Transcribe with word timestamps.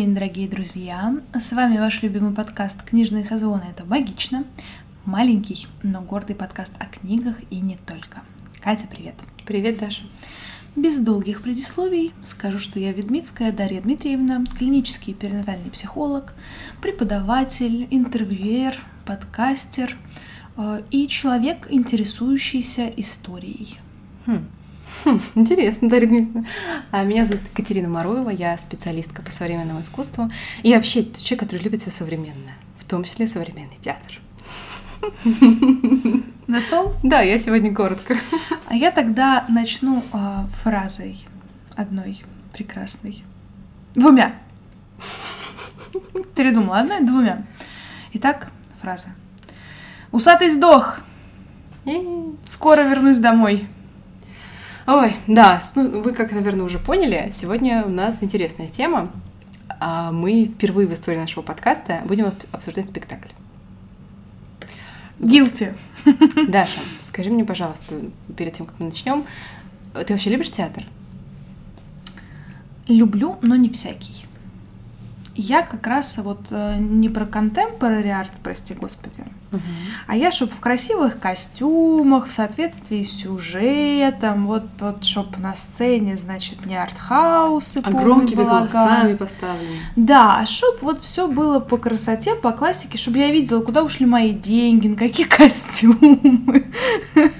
День, 0.00 0.14
дорогие 0.14 0.48
друзья! 0.48 1.14
С 1.38 1.52
вами 1.52 1.76
ваш 1.76 2.02
любимый 2.02 2.32
подкаст 2.32 2.82
«Книжные 2.84 3.22
созвоны»— 3.22 3.64
это 3.70 3.84
«Магично». 3.84 4.44
Маленький, 5.04 5.66
но 5.82 6.00
гордый 6.00 6.34
подкаст 6.34 6.72
о 6.78 6.86
книгах 6.86 7.36
и 7.50 7.60
не 7.60 7.76
только. 7.76 8.22
Катя, 8.62 8.86
привет! 8.90 9.16
Привет, 9.44 9.78
Даша! 9.78 10.04
Без 10.74 11.00
долгих 11.00 11.42
предисловий 11.42 12.14
скажу, 12.24 12.58
что 12.58 12.80
я 12.80 12.92
Ведмицкая 12.92 13.52
Дарья 13.52 13.82
Дмитриевна, 13.82 14.46
клинический 14.58 15.12
перинатальный 15.12 15.70
психолог, 15.70 16.32
преподаватель, 16.80 17.86
интервьюер, 17.90 18.78
подкастер 19.04 19.98
э, 20.56 20.80
и 20.90 21.08
человек, 21.08 21.66
интересующийся 21.68 22.88
историей. 22.96 23.76
Хм. 24.24 24.46
Хм, 25.04 25.20
интересно, 25.34 25.88
Дарья 25.88 26.08
Дмитриевна. 26.08 26.44
А 26.90 27.04
меня 27.04 27.24
зовут 27.24 27.42
Екатерина 27.52 27.88
Маруева, 27.88 28.30
я 28.30 28.58
специалистка 28.58 29.22
по 29.22 29.30
современному 29.30 29.82
искусству 29.82 30.30
и 30.62 30.74
вообще 30.74 31.02
человек, 31.12 31.40
который 31.40 31.62
любит 31.62 31.80
все 31.80 31.90
современное, 31.90 32.56
в 32.78 32.84
том 32.84 33.04
числе 33.04 33.26
современный 33.26 33.78
театр. 33.80 34.20
That's 36.46 36.72
all? 36.72 36.94
Да, 37.02 37.20
я 37.22 37.38
сегодня 37.38 37.74
коротко. 37.74 38.16
А 38.66 38.74
я 38.74 38.90
тогда 38.90 39.44
начну 39.48 40.02
э, 40.12 40.44
фразой 40.62 41.24
одной 41.74 42.22
прекрасной. 42.52 43.24
Двумя. 43.94 44.34
Передумала. 46.34 46.80
Одной, 46.80 47.00
двумя. 47.00 47.46
Итак, 48.12 48.50
фраза. 48.82 49.08
Усатый 50.12 50.50
сдох. 50.50 50.98
Скоро 52.42 52.82
вернусь 52.82 53.18
домой. 53.18 53.68
Ой, 54.86 55.14
да, 55.26 55.60
ну, 55.76 56.00
вы, 56.00 56.12
как, 56.12 56.32
наверное, 56.32 56.64
уже 56.64 56.78
поняли, 56.78 57.28
сегодня 57.32 57.84
у 57.84 57.90
нас 57.90 58.22
интересная 58.22 58.68
тема. 58.68 59.10
А 59.78 60.12
мы 60.12 60.46
впервые 60.46 60.86
в 60.88 60.92
истории 60.92 61.18
нашего 61.18 61.42
подкаста 61.42 62.00
будем 62.04 62.32
обсуждать 62.52 62.88
спектакль. 62.88 63.28
Гилти. 65.18 65.74
Даша, 66.48 66.80
скажи 67.02 67.30
мне, 67.30 67.44
пожалуйста, 67.44 67.94
перед 68.36 68.54
тем, 68.54 68.66
как 68.66 68.78
мы 68.78 68.86
начнем, 68.86 69.24
ты 69.92 70.12
вообще 70.12 70.30
любишь 70.30 70.50
театр? 70.50 70.84
Люблю, 72.88 73.38
но 73.42 73.56
не 73.56 73.68
всякий. 73.68 74.26
Я 75.42 75.62
как 75.62 75.86
раз 75.86 76.18
вот 76.18 76.48
э, 76.50 76.76
не 76.78 77.08
про 77.08 77.24
contemporary 77.24 78.10
арт, 78.10 78.30
прости 78.42 78.74
господи, 78.74 79.24
угу. 79.50 79.62
а 80.06 80.14
я, 80.14 80.32
чтоб 80.32 80.52
в 80.52 80.60
красивых 80.60 81.18
костюмах, 81.18 82.28
в 82.28 82.30
соответствии 82.30 83.02
с 83.02 83.22
сюжетом, 83.22 84.46
вот, 84.46 84.64
вот 84.80 85.02
чтоб 85.02 85.38
на 85.38 85.54
сцене, 85.54 86.18
значит, 86.18 86.66
не 86.66 86.76
артхаусы, 86.76 87.80
а 87.82 87.90
громкими 87.90 88.42
голосами 88.42 89.14
поставлены. 89.16 89.80
Да, 89.96 90.40
а 90.40 90.44
чтоб 90.44 90.82
вот 90.82 91.00
все 91.00 91.26
было 91.26 91.58
по 91.58 91.78
красоте, 91.78 92.34
по 92.34 92.52
классике, 92.52 92.98
чтобы 92.98 93.16
я 93.16 93.30
видела, 93.30 93.62
куда 93.62 93.82
ушли 93.82 94.04
мои 94.04 94.32
деньги, 94.32 94.88
на 94.88 94.96
какие 94.96 95.26
костюмы. 95.38 96.66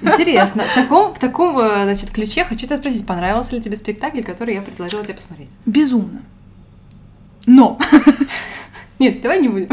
Интересно. 0.00 0.62
В 0.62 0.74
таком, 0.74 1.12
в 1.12 1.18
таком, 1.18 1.58
э, 1.58 1.84
значит, 1.84 2.12
ключе 2.12 2.46
хочу 2.46 2.64
тебя 2.64 2.78
спросить, 2.78 3.06
понравился 3.06 3.54
ли 3.54 3.60
тебе 3.60 3.76
спектакль, 3.76 4.22
который 4.22 4.54
я 4.54 4.62
предложила 4.62 5.04
тебе 5.04 5.14
посмотреть? 5.14 5.50
Безумно. 5.66 6.22
Но! 7.46 7.78
Нет, 8.98 9.22
давай 9.22 9.40
не 9.40 9.48
будем. 9.48 9.68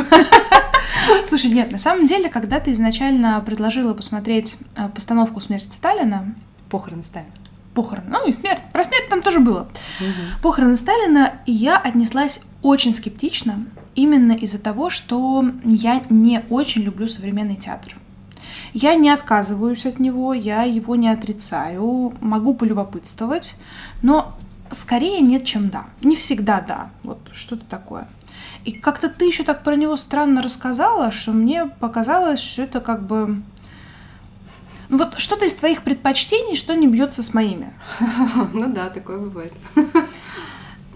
Слушай, 1.28 1.52
нет, 1.52 1.72
на 1.74 1.78
самом 1.78 2.06
деле, 2.06 2.30
когда 2.30 2.62
ты 2.62 2.72
изначально 2.72 3.42
предложила 3.46 3.94
посмотреть 3.94 4.58
а, 4.78 4.88
постановку 4.88 5.42
«Смерть 5.42 5.74
Сталина», 5.74 6.34
Похороны 6.70 7.04
Сталина. 7.04 7.32
Похороны. 7.74 8.08
Ну 8.10 8.28
и 8.28 8.32
смерть. 8.32 8.62
Про 8.74 8.84
смерть 8.84 9.10
там 9.10 9.22
тоже 9.22 9.40
было. 9.40 9.70
Угу. 10.00 10.42
Похороны 10.42 10.76
Сталина 10.76 11.34
я 11.46 11.78
отнеслась 11.78 12.42
очень 12.62 12.94
скептично, 12.94 13.66
именно 13.96 14.32
из-за 14.32 14.60
того, 14.60 14.90
что 14.90 15.46
я 15.64 16.02
не 16.10 16.44
очень 16.50 16.82
люблю 16.84 17.08
современный 17.08 17.56
театр. 17.56 17.98
Я 18.74 18.96
не 18.96 19.10
отказываюсь 19.10 19.86
от 19.86 20.00
него, 20.00 20.34
я 20.34 20.64
его 20.64 20.96
не 20.96 21.10
отрицаю, 21.10 22.14
могу 22.20 22.54
полюбопытствовать, 22.54 23.56
но 24.02 24.36
скорее 24.72 25.22
нет, 25.22 25.46
чем 25.46 25.70
да. 25.70 25.86
Не 26.02 26.16
всегда 26.16 26.62
да. 26.62 26.90
Вот 27.04 27.20
что-то 27.34 27.66
такое. 27.66 28.08
И 28.66 28.72
как-то 28.72 29.10
ты 29.10 29.26
еще 29.26 29.44
так 29.44 29.64
про 29.64 29.76
него 29.76 29.96
странно 29.98 30.42
рассказала, 30.42 31.12
что 31.12 31.32
мне 31.32 31.66
показалось, 31.66 32.40
что 32.40 32.64
это 32.64 32.82
как 32.82 33.06
бы... 33.06 33.42
Ну 34.90 34.98
вот 34.98 35.20
что-то 35.20 35.46
из 35.46 35.56
твоих 35.56 35.84
предпочтений, 35.84 36.56
что 36.56 36.74
не 36.76 36.88
бьется 36.88 37.24
с 37.24 37.34
моими. 37.34 37.74
Ну 38.54 38.68
да, 38.68 38.90
такое 38.90 39.20
бывает. 39.20 39.54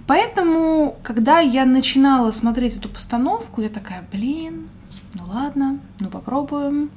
Поэтому, 0.08 0.98
когда 1.04 1.40
я 1.40 1.66
начинала 1.66 2.32
смотреть 2.32 2.78
эту 2.78 2.90
постановку, 2.90 3.62
я 3.62 3.70
такая, 3.70 4.04
блин, 4.12 4.70
ну 5.14 5.24
ладно, 5.28 5.80
ну 6.00 6.10
попробуем. 6.10 6.90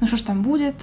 Ну 0.00 0.06
что 0.06 0.16
ж 0.16 0.22
там 0.22 0.42
будет? 0.42 0.74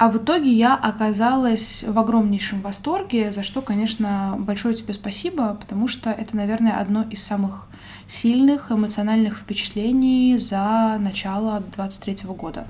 А 0.00 0.08
в 0.08 0.16
итоге 0.16 0.50
я 0.50 0.76
оказалась 0.76 1.84
в 1.86 1.98
огромнейшем 1.98 2.62
восторге, 2.62 3.32
за 3.32 3.42
что, 3.42 3.60
конечно, 3.60 4.34
большое 4.38 4.74
тебе 4.74 4.94
спасибо, 4.94 5.58
потому 5.60 5.88
что 5.88 6.08
это, 6.08 6.34
наверное, 6.34 6.80
одно 6.80 7.02
из 7.10 7.22
самых 7.22 7.66
сильных 8.06 8.72
эмоциональных 8.72 9.36
впечатлений 9.36 10.38
за 10.38 10.96
начало 10.98 11.62
23 11.76 12.16
года. 12.28 12.66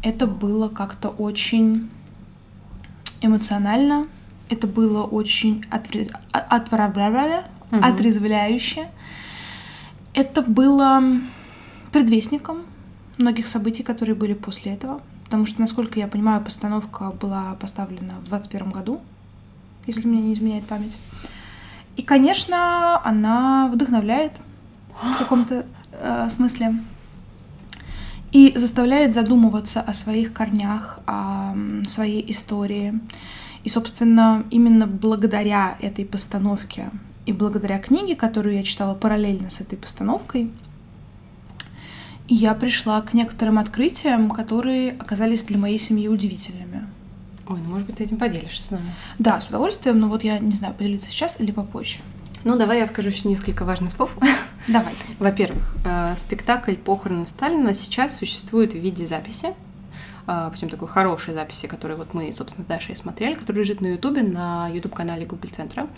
Это 0.00 0.28
было 0.28 0.68
как-то 0.68 1.08
очень 1.08 1.90
эмоционально, 3.20 4.06
это 4.48 4.68
было 4.68 5.02
очень 5.02 5.64
отвре... 5.72 6.06
угу. 7.72 7.84
отрезвляюще. 7.84 8.88
Это 10.14 10.40
было 10.42 11.02
предвестником 11.90 12.58
многих 13.18 13.48
событий, 13.48 13.82
которые 13.82 14.14
были 14.14 14.32
после 14.32 14.74
этого 14.74 15.00
потому 15.26 15.44
что, 15.44 15.60
насколько 15.60 15.98
я 15.98 16.06
понимаю, 16.06 16.40
постановка 16.40 17.10
была 17.10 17.54
поставлена 17.60 18.14
в 18.20 18.28
2021 18.28 18.70
году, 18.70 19.00
если 19.86 20.06
мне 20.06 20.22
не 20.22 20.32
изменяет 20.32 20.64
память. 20.66 20.96
И, 21.96 22.02
конечно, 22.02 23.04
она 23.04 23.68
вдохновляет 23.68 24.32
в 25.02 25.18
каком-то 25.18 25.66
э, 25.90 26.28
смысле 26.30 26.76
и 28.30 28.52
заставляет 28.56 29.14
задумываться 29.14 29.80
о 29.80 29.92
своих 29.92 30.32
корнях, 30.32 31.00
о 31.06 31.56
своей 31.88 32.30
истории. 32.30 33.00
И, 33.64 33.68
собственно, 33.68 34.44
именно 34.50 34.86
благодаря 34.86 35.76
этой 35.80 36.04
постановке 36.04 36.90
и 37.24 37.32
благодаря 37.32 37.80
книге, 37.80 38.14
которую 38.14 38.54
я 38.54 38.62
читала 38.62 38.94
параллельно 38.94 39.50
с 39.50 39.60
этой 39.60 39.76
постановкой, 39.76 40.52
я 42.28 42.54
пришла 42.54 43.00
к 43.02 43.14
некоторым 43.14 43.58
открытиям, 43.58 44.30
которые 44.30 44.92
оказались 44.92 45.44
для 45.44 45.58
моей 45.58 45.78
семьи 45.78 46.08
удивительными. 46.08 46.86
Ой, 47.48 47.60
ну 47.60 47.70
может 47.70 47.86
быть, 47.86 47.96
ты 47.96 48.04
этим 48.04 48.18
поделишься 48.18 48.62
с 48.62 48.70
нами? 48.70 48.92
Да, 49.18 49.40
с 49.40 49.48
удовольствием, 49.48 49.98
но 50.00 50.08
вот 50.08 50.24
я 50.24 50.38
не 50.38 50.52
знаю, 50.52 50.74
поделиться 50.74 51.10
сейчас 51.10 51.40
или 51.40 51.52
попозже. 51.52 51.98
Ну, 52.44 52.56
давай 52.56 52.78
я 52.78 52.86
скажу 52.86 53.08
еще 53.08 53.28
несколько 53.28 53.64
важных 53.64 53.90
слов. 53.90 54.16
Давай. 54.68 54.94
Во-первых, 55.18 55.64
э, 55.84 56.14
спектакль 56.16 56.74
«Похороны 56.74 57.26
Сталина» 57.26 57.74
сейчас 57.74 58.16
существует 58.16 58.72
в 58.72 58.78
виде 58.78 59.04
записи, 59.04 59.48
э, 60.26 60.48
причем 60.52 60.68
такой 60.68 60.86
хорошей 60.86 61.34
записи, 61.34 61.66
которую 61.66 61.98
вот 61.98 62.14
мы, 62.14 62.32
собственно, 62.32 62.64
с 62.64 62.68
Дашей 62.68 62.94
смотрели, 62.94 63.34
которая 63.34 63.64
лежит 63.64 63.80
на 63.80 63.88
Ютубе, 63.88 64.22
на 64.22 64.68
Ютуб-канале 64.68 65.26
Google 65.26 65.48
Центра. 65.50 65.88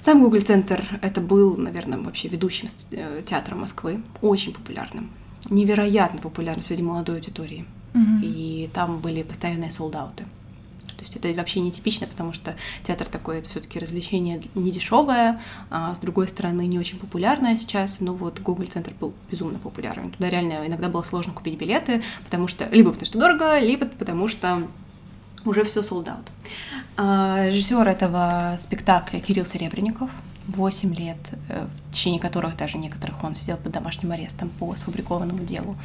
Сам 0.00 0.20
Google 0.20 0.40
Центр 0.40 0.82
это 1.00 1.20
был, 1.20 1.56
наверное, 1.56 1.98
вообще 1.98 2.28
ведущим 2.28 2.68
э, 2.90 3.22
театром 3.24 3.60
Москвы, 3.60 4.02
очень 4.20 4.54
популярным 4.54 5.10
невероятно 5.50 6.20
популярна 6.20 6.62
среди 6.62 6.82
молодой 6.82 7.16
аудитории. 7.16 7.64
Угу. 7.94 8.22
И 8.22 8.70
там 8.72 9.00
были 9.00 9.22
постоянные 9.22 9.70
солдаты. 9.70 10.24
То 10.98 11.04
есть 11.04 11.14
это 11.14 11.32
вообще 11.32 11.60
нетипично, 11.60 12.08
потому 12.08 12.32
что 12.32 12.56
театр 12.82 13.06
такое 13.06 13.38
это 13.38 13.48
все-таки 13.48 13.78
развлечение 13.78 14.42
не 14.56 14.72
дешевое, 14.72 15.40
а 15.70 15.94
с 15.94 16.00
другой 16.00 16.26
стороны 16.26 16.66
не 16.66 16.76
очень 16.76 16.98
популярное 16.98 17.56
сейчас. 17.56 18.00
Но 18.00 18.14
вот 18.14 18.40
Google 18.40 18.66
центр 18.66 18.92
был 18.98 19.14
безумно 19.30 19.60
популярен. 19.60 20.10
Туда 20.10 20.28
реально 20.28 20.66
иногда 20.66 20.88
было 20.88 21.04
сложно 21.04 21.32
купить 21.32 21.56
билеты, 21.56 22.02
потому 22.24 22.48
что 22.48 22.68
либо 22.72 22.90
потому 22.90 23.06
что 23.06 23.18
дорого, 23.18 23.58
либо 23.60 23.86
потому 23.86 24.26
что 24.26 24.66
уже 25.44 25.62
все 25.62 25.82
солдат. 25.82 26.32
А, 26.96 27.46
режиссер 27.46 27.86
этого 27.86 28.56
спектакля 28.58 29.20
Кирилл 29.20 29.46
Серебренников, 29.46 30.10
8 30.48 30.94
лет, 30.94 31.34
э, 31.48 31.66
в 31.66 31.92
течение 31.92 32.20
которых 32.20 32.56
даже 32.56 32.78
некоторых 32.78 33.22
он 33.22 33.34
сидел 33.34 33.56
под 33.56 33.72
домашним 33.72 34.12
арестом 34.12 34.48
по 34.48 34.74
сфабрикованному 34.74 35.44
делу. 35.44 35.76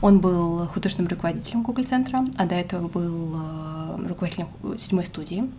Он 0.00 0.20
был 0.20 0.66
художественным 0.68 1.10
руководителем 1.10 1.62
Google-центра, 1.62 2.24
а 2.36 2.46
до 2.46 2.54
этого 2.54 2.88
был 2.88 3.34
э, 3.34 4.06
руководителем 4.06 4.48
седьмой 4.78 5.04
студии. 5.04 5.50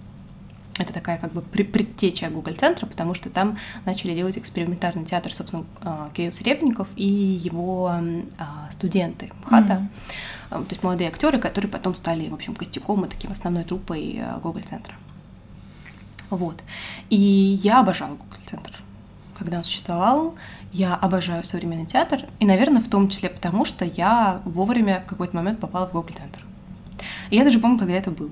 Это 0.80 0.92
такая 0.92 1.20
как 1.20 1.34
бы 1.34 1.42
предтеча 1.42 2.30
Google-центра, 2.30 2.88
потому 2.88 3.14
что 3.14 3.30
там 3.30 3.58
начали 3.86 4.16
делать 4.16 4.40
экспериментальный 4.40 5.06
театр, 5.06 5.34
собственно, 5.34 5.66
э, 5.82 6.08
Кирилл 6.14 6.32
Серебников 6.32 6.88
и 6.96 7.06
его 7.06 7.92
студенты 8.72 9.32
МХАТа. 9.46 9.74
Mm-hmm. 10.50 10.66
То 10.66 10.68
есть 10.70 10.84
молодые 10.84 11.10
актеры, 11.10 11.38
которые 11.40 11.70
потом 11.70 11.96
стали, 11.96 12.30
в 12.30 12.34
общем, 12.34 12.56
костяком 12.56 13.06
и 13.06 13.10
таким 13.10 13.32
основной 13.32 13.64
труппой 13.64 14.22
Google-центра. 14.42 14.96
Вот. 16.30 16.64
И 17.10 17.18
я 17.18 17.80
обожала 17.80 18.16
Google-центр, 18.16 18.74
когда 19.38 19.58
он 19.58 19.64
существовал. 19.64 20.36
Я 20.72 20.96
обожаю 20.96 21.44
современный 21.44 21.86
театр, 21.86 22.22
и, 22.40 22.46
наверное, 22.46 22.82
в 22.82 22.90
том 22.90 23.08
числе 23.10 23.30
потому, 23.30 23.64
что 23.64 23.86
я 23.86 24.42
вовремя 24.46 25.04
в 25.06 25.10
какой-то 25.10 25.36
момент 25.36 25.60
попала 25.60 25.88
в 25.88 25.92
Google-центр. 25.92 26.44
И 27.30 27.36
я 27.36 27.44
даже 27.44 27.60
помню, 27.60 27.78
когда 27.78 27.94
это 27.94 28.10
было. 28.12 28.32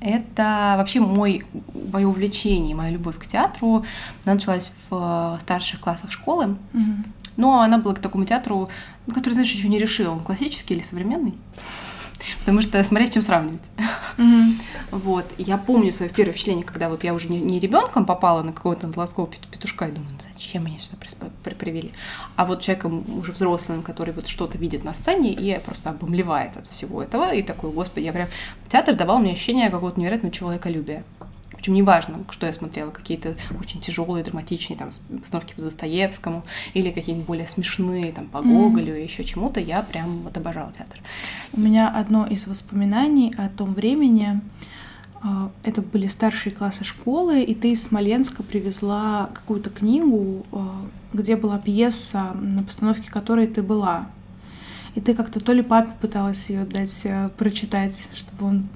Это 0.00 0.74
вообще 0.78 1.00
мой, 1.00 1.44
мое 1.92 2.06
увлечение, 2.06 2.74
моя 2.74 2.90
любовь 2.90 3.18
к 3.18 3.26
театру. 3.26 3.84
Она 4.24 4.34
началась 4.34 4.72
в 4.88 5.38
старших 5.40 5.80
классах 5.80 6.10
школы. 6.10 6.56
Мгм. 6.72 7.04
Но 7.36 7.60
она 7.60 7.78
была 7.78 7.94
к 7.94 8.00
такому 8.00 8.24
театру, 8.24 8.68
который, 9.14 9.34
знаешь, 9.34 9.52
еще 9.52 9.68
не 9.68 9.78
решил, 9.78 10.12
он 10.12 10.20
классический 10.20 10.74
или 10.74 10.82
современный. 10.82 11.34
Потому 12.40 12.60
что 12.62 12.82
смотреть, 12.84 13.10
с 13.10 13.14
чем 13.14 13.22
сравнивать. 13.22 13.62
Мгм. 14.16 14.58
Вот. 14.90 15.24
Я 15.38 15.56
помню 15.56 15.92
свое 15.92 16.10
первое 16.10 16.32
впечатление, 16.32 16.64
когда 16.64 16.88
вот 16.88 17.04
я 17.04 17.14
уже 17.14 17.28
не, 17.28 17.40
не 17.40 17.58
ребенком 17.58 18.04
попала 18.04 18.42
на 18.42 18.52
какого-то 18.52 18.88
волоского 18.88 19.26
петушка 19.26 19.86
и 19.86 19.92
думаю, 19.92 20.12
«Ну, 20.12 20.18
зачем 20.32 20.64
меня 20.64 20.78
сюда 20.78 20.98
приспо- 21.00 21.30
при- 21.42 21.54
привели? 21.54 21.92
А 22.36 22.44
вот 22.44 22.60
человеком 22.60 23.04
уже 23.18 23.32
взрослым, 23.32 23.82
который 23.82 24.12
вот 24.12 24.28
что-то 24.28 24.58
видит 24.58 24.84
на 24.84 24.92
сцене 24.94 25.32
и 25.32 25.58
просто 25.64 25.90
обомлевает 25.90 26.56
от 26.56 26.68
всего 26.68 27.02
этого, 27.02 27.32
и 27.34 27.42
такой, 27.42 27.70
господи, 27.72 28.04
я 28.04 28.12
прям... 28.12 28.28
Театр 28.68 28.94
давал 28.94 29.18
мне 29.18 29.32
ощущение 29.32 29.70
какого-то 29.70 29.98
невероятного 30.00 30.32
человеколюбия. 30.32 31.04
Причем 31.62 31.74
неважно, 31.74 32.18
что 32.28 32.46
я 32.46 32.52
смотрела, 32.52 32.90
какие-то 32.90 33.36
очень 33.60 33.80
тяжелые, 33.80 34.24
драматичные 34.24 34.76
там 34.76 34.90
постановки 35.20 35.54
по 35.54 35.62
Достоевскому 35.62 36.42
или 36.74 36.90
какие-нибудь 36.90 37.24
более 37.24 37.46
смешные 37.46 38.10
там 38.10 38.26
по 38.26 38.42
Гоголю 38.42 38.98
и 38.98 39.04
еще 39.04 39.22
чему-то, 39.22 39.60
я 39.60 39.82
прям 39.82 40.22
вот 40.22 40.36
обожала 40.36 40.72
театр. 40.72 40.98
У 41.52 41.60
меня 41.60 41.88
одно 41.88 42.26
из 42.26 42.48
воспоминаний 42.48 43.32
о 43.38 43.48
том 43.48 43.74
времени, 43.74 44.40
а, 45.22 45.52
это 45.62 45.82
были 45.82 46.08
старшие 46.08 46.52
классы 46.52 46.82
школы, 46.82 47.44
и 47.44 47.54
ты 47.54 47.70
из 47.70 47.84
Смоленска 47.84 48.42
привезла 48.42 49.30
какую-то 49.32 49.70
книгу, 49.70 50.44
а, 50.50 50.84
где 51.12 51.36
была 51.36 51.60
пьеса, 51.60 52.32
на 52.34 52.64
постановке 52.64 53.08
которой 53.08 53.46
ты 53.46 53.62
была. 53.62 54.08
И 54.96 55.00
ты 55.00 55.14
как-то 55.14 55.38
то 55.38 55.52
ли 55.52 55.62
папе 55.62 55.92
пыталась 56.00 56.50
ее 56.50 56.64
дать 56.64 57.02
э, 57.04 57.30
прочитать, 57.38 58.08
чтобы 58.14 58.46
он 58.46 58.68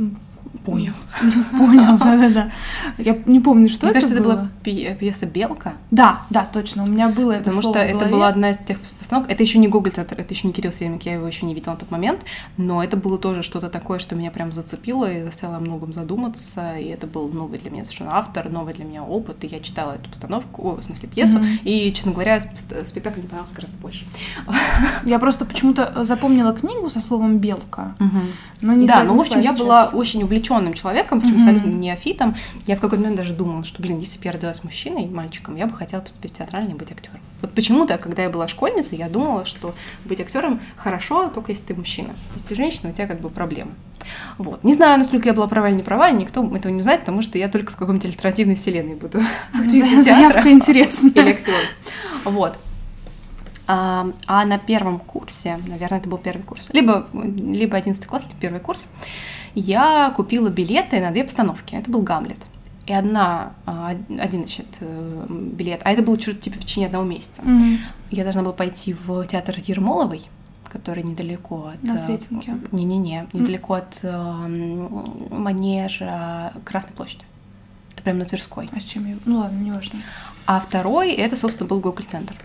Понял. 0.64 0.92
понял, 1.52 1.98
да-да-да. 1.98 2.50
Я 2.98 3.18
не 3.26 3.40
помню, 3.40 3.68
что 3.68 3.86
Мне 3.86 3.90
это 3.90 4.00
кажется, 4.00 4.14
это 4.14 4.24
была 4.24 4.50
пьеса 4.62 5.26
«Белка», 5.26 5.74
Да, 5.90 6.20
да, 6.30 6.48
точно, 6.52 6.84
у 6.84 6.86
меня 6.86 7.08
было 7.08 7.32
это 7.32 7.44
Потому 7.44 7.62
что 7.62 7.78
это 7.78 8.06
была 8.06 8.28
одна 8.28 8.50
из 8.50 8.58
тех 8.58 8.78
постановок. 8.80 9.30
Это 9.30 9.42
еще 9.42 9.58
не 9.58 9.68
Google 9.68 9.90
центр, 9.90 10.16
это 10.18 10.32
еще 10.32 10.46
не 10.46 10.52
Кирилл 10.52 10.72
Серемик, 10.72 11.04
я 11.04 11.14
его 11.14 11.26
еще 11.26 11.46
не 11.46 11.54
видела 11.54 11.72
на 11.72 11.78
тот 11.78 11.90
момент. 11.90 12.24
Но 12.56 12.82
это 12.82 12.96
было 12.96 13.18
тоже 13.18 13.42
что-то 13.42 13.68
такое, 13.68 13.98
что 13.98 14.14
меня 14.14 14.30
прям 14.30 14.52
зацепило 14.52 15.10
и 15.10 15.22
заставило 15.22 15.58
о 15.58 15.60
многом 15.60 15.92
задуматься. 15.92 16.76
И 16.76 16.86
это 16.86 17.06
был 17.06 17.28
новый 17.28 17.58
для 17.58 17.70
меня 17.70 17.84
совершенно 17.84 18.16
автор, 18.16 18.48
новый 18.48 18.74
для 18.74 18.84
меня 18.84 19.04
опыт. 19.04 19.44
И 19.44 19.46
я 19.46 19.60
читала 19.60 19.92
эту 19.92 20.10
постановку, 20.10 20.62
о, 20.62 20.76
в 20.76 20.82
смысле 20.82 21.08
пьесу. 21.08 21.40
И, 21.62 21.92
честно 21.92 22.12
говоря, 22.12 22.38
спе- 22.38 22.84
спектакль 22.84 23.20
мне 23.20 23.28
понравился 23.28 23.54
гораздо 23.54 23.78
больше. 23.78 24.04
Я 25.04 25.18
просто 25.18 25.44
почему-то 25.44 26.04
запомнила 26.04 26.52
книгу 26.52 26.88
со 26.90 27.00
словом 27.00 27.38
«белка», 27.38 27.94
но 28.60 28.72
не 28.72 28.86
да, 28.86 29.04
ну, 29.04 29.16
в 29.16 29.20
общем, 29.20 29.40
я 29.40 29.52
была 29.52 29.90
очень 29.92 30.24
увлеченным 30.46 30.74
человеком, 30.74 31.20
причем 31.20 31.36
Мгм. 31.36 31.42
абсолютно 31.44 31.68
неофитом. 31.70 32.34
Я 32.66 32.76
в 32.76 32.80
какой-то 32.80 33.02
момент 33.02 33.16
даже 33.16 33.34
думала, 33.34 33.64
что, 33.64 33.82
блин, 33.82 33.98
если 33.98 34.18
бы 34.18 34.24
я 34.24 34.32
родилась 34.32 34.62
мужчиной, 34.64 35.06
мальчиком, 35.06 35.56
я 35.56 35.66
бы 35.66 35.74
хотела 35.74 36.00
поступить 36.00 36.32
в 36.32 36.38
театральный 36.38 36.72
и 36.72 36.74
быть 36.74 36.90
актером. 36.92 37.20
Вот 37.40 37.52
почему-то, 37.52 37.98
когда 37.98 38.22
я 38.22 38.30
была 38.30 38.48
школьницей, 38.48 38.98
я 38.98 39.08
думала, 39.08 39.44
что 39.44 39.74
быть 40.04 40.20
актером 40.20 40.60
хорошо, 40.76 41.28
только 41.28 41.52
если 41.52 41.64
ты 41.64 41.74
мужчина. 41.74 42.14
Если 42.34 42.48
ты 42.48 42.54
женщина, 42.54 42.90
у 42.90 42.92
тебя 42.92 43.06
как 43.06 43.20
бы 43.20 43.28
проблемы. 43.30 43.72
Вот. 44.38 44.62
Не 44.62 44.72
знаю, 44.72 44.98
насколько 44.98 45.28
я 45.28 45.34
была 45.34 45.48
права 45.48 45.68
или 45.68 45.76
не 45.76 45.82
права, 45.82 46.10
никто 46.10 46.44
этого 46.54 46.72
не 46.72 46.82
знает, 46.82 47.00
потому 47.00 47.22
что 47.22 47.38
я 47.38 47.48
только 47.48 47.72
в 47.72 47.76
каком-то 47.76 48.06
альтернативной 48.06 48.54
вселенной 48.54 48.94
буду 48.94 49.20
актрисой 49.52 50.00
Заявка 50.02 50.50
интересная. 50.50 51.10
или 51.10 51.30
актером. 51.30 51.60
Вот. 52.24 52.56
А, 53.68 54.06
а 54.28 54.44
на 54.44 54.58
первом 54.58 55.00
курсе, 55.00 55.58
наверное, 55.66 55.98
это 55.98 56.08
был 56.08 56.18
первый 56.18 56.42
курс, 56.42 56.70
либо, 56.72 57.08
либо 57.12 57.76
11 57.76 58.06
класс, 58.06 58.22
либо 58.22 58.36
первый 58.40 58.60
курс, 58.60 58.90
я 59.56 60.12
купила 60.14 60.48
билеты 60.50 61.00
на 61.00 61.10
две 61.10 61.24
постановки. 61.24 61.74
Это 61.74 61.90
был 61.90 62.02
Гамлет. 62.02 62.38
И 62.86 62.92
одна, 62.92 63.54
а, 63.64 63.96
один, 64.18 64.40
значит, 64.40 64.66
э, 64.78 65.26
билет, 65.28 65.80
а 65.84 65.90
это 65.90 66.02
было 66.02 66.20
что-то 66.20 66.42
типа 66.42 66.58
в 66.58 66.60
течение 66.60 66.86
одного 66.86 67.04
месяца. 67.04 67.42
Мгм. 67.42 67.78
Я 68.12 68.22
должна 68.22 68.42
была 68.42 68.52
пойти 68.52 68.92
в 68.92 69.26
театр 69.26 69.56
Ермоловой, 69.58 70.22
который 70.68 71.02
недалеко 71.02 71.72
от... 71.74 71.82
На 71.82 71.94
э, 71.94 71.98
Сретенке. 71.98 72.58
Не-не-не, 72.70 73.26
недалеко 73.32 73.74
от 73.74 73.98
э, 74.02 74.12
манежа 75.30 76.52
Красной 76.64 76.94
площади. 76.94 77.24
Это 77.92 78.02
прям 78.04 78.18
на 78.18 78.24
Тверской. 78.24 78.68
А 78.72 78.78
с 78.78 78.84
чем 78.84 79.08
я... 79.08 79.16
Ну 79.24 79.38
ладно, 79.38 79.58
не 79.58 79.72
важно. 79.72 80.00
А 80.46 80.60
второй, 80.60 81.10
это, 81.12 81.36
собственно, 81.36 81.68
был 81.68 81.80
Гоголь-центр. 81.80 82.36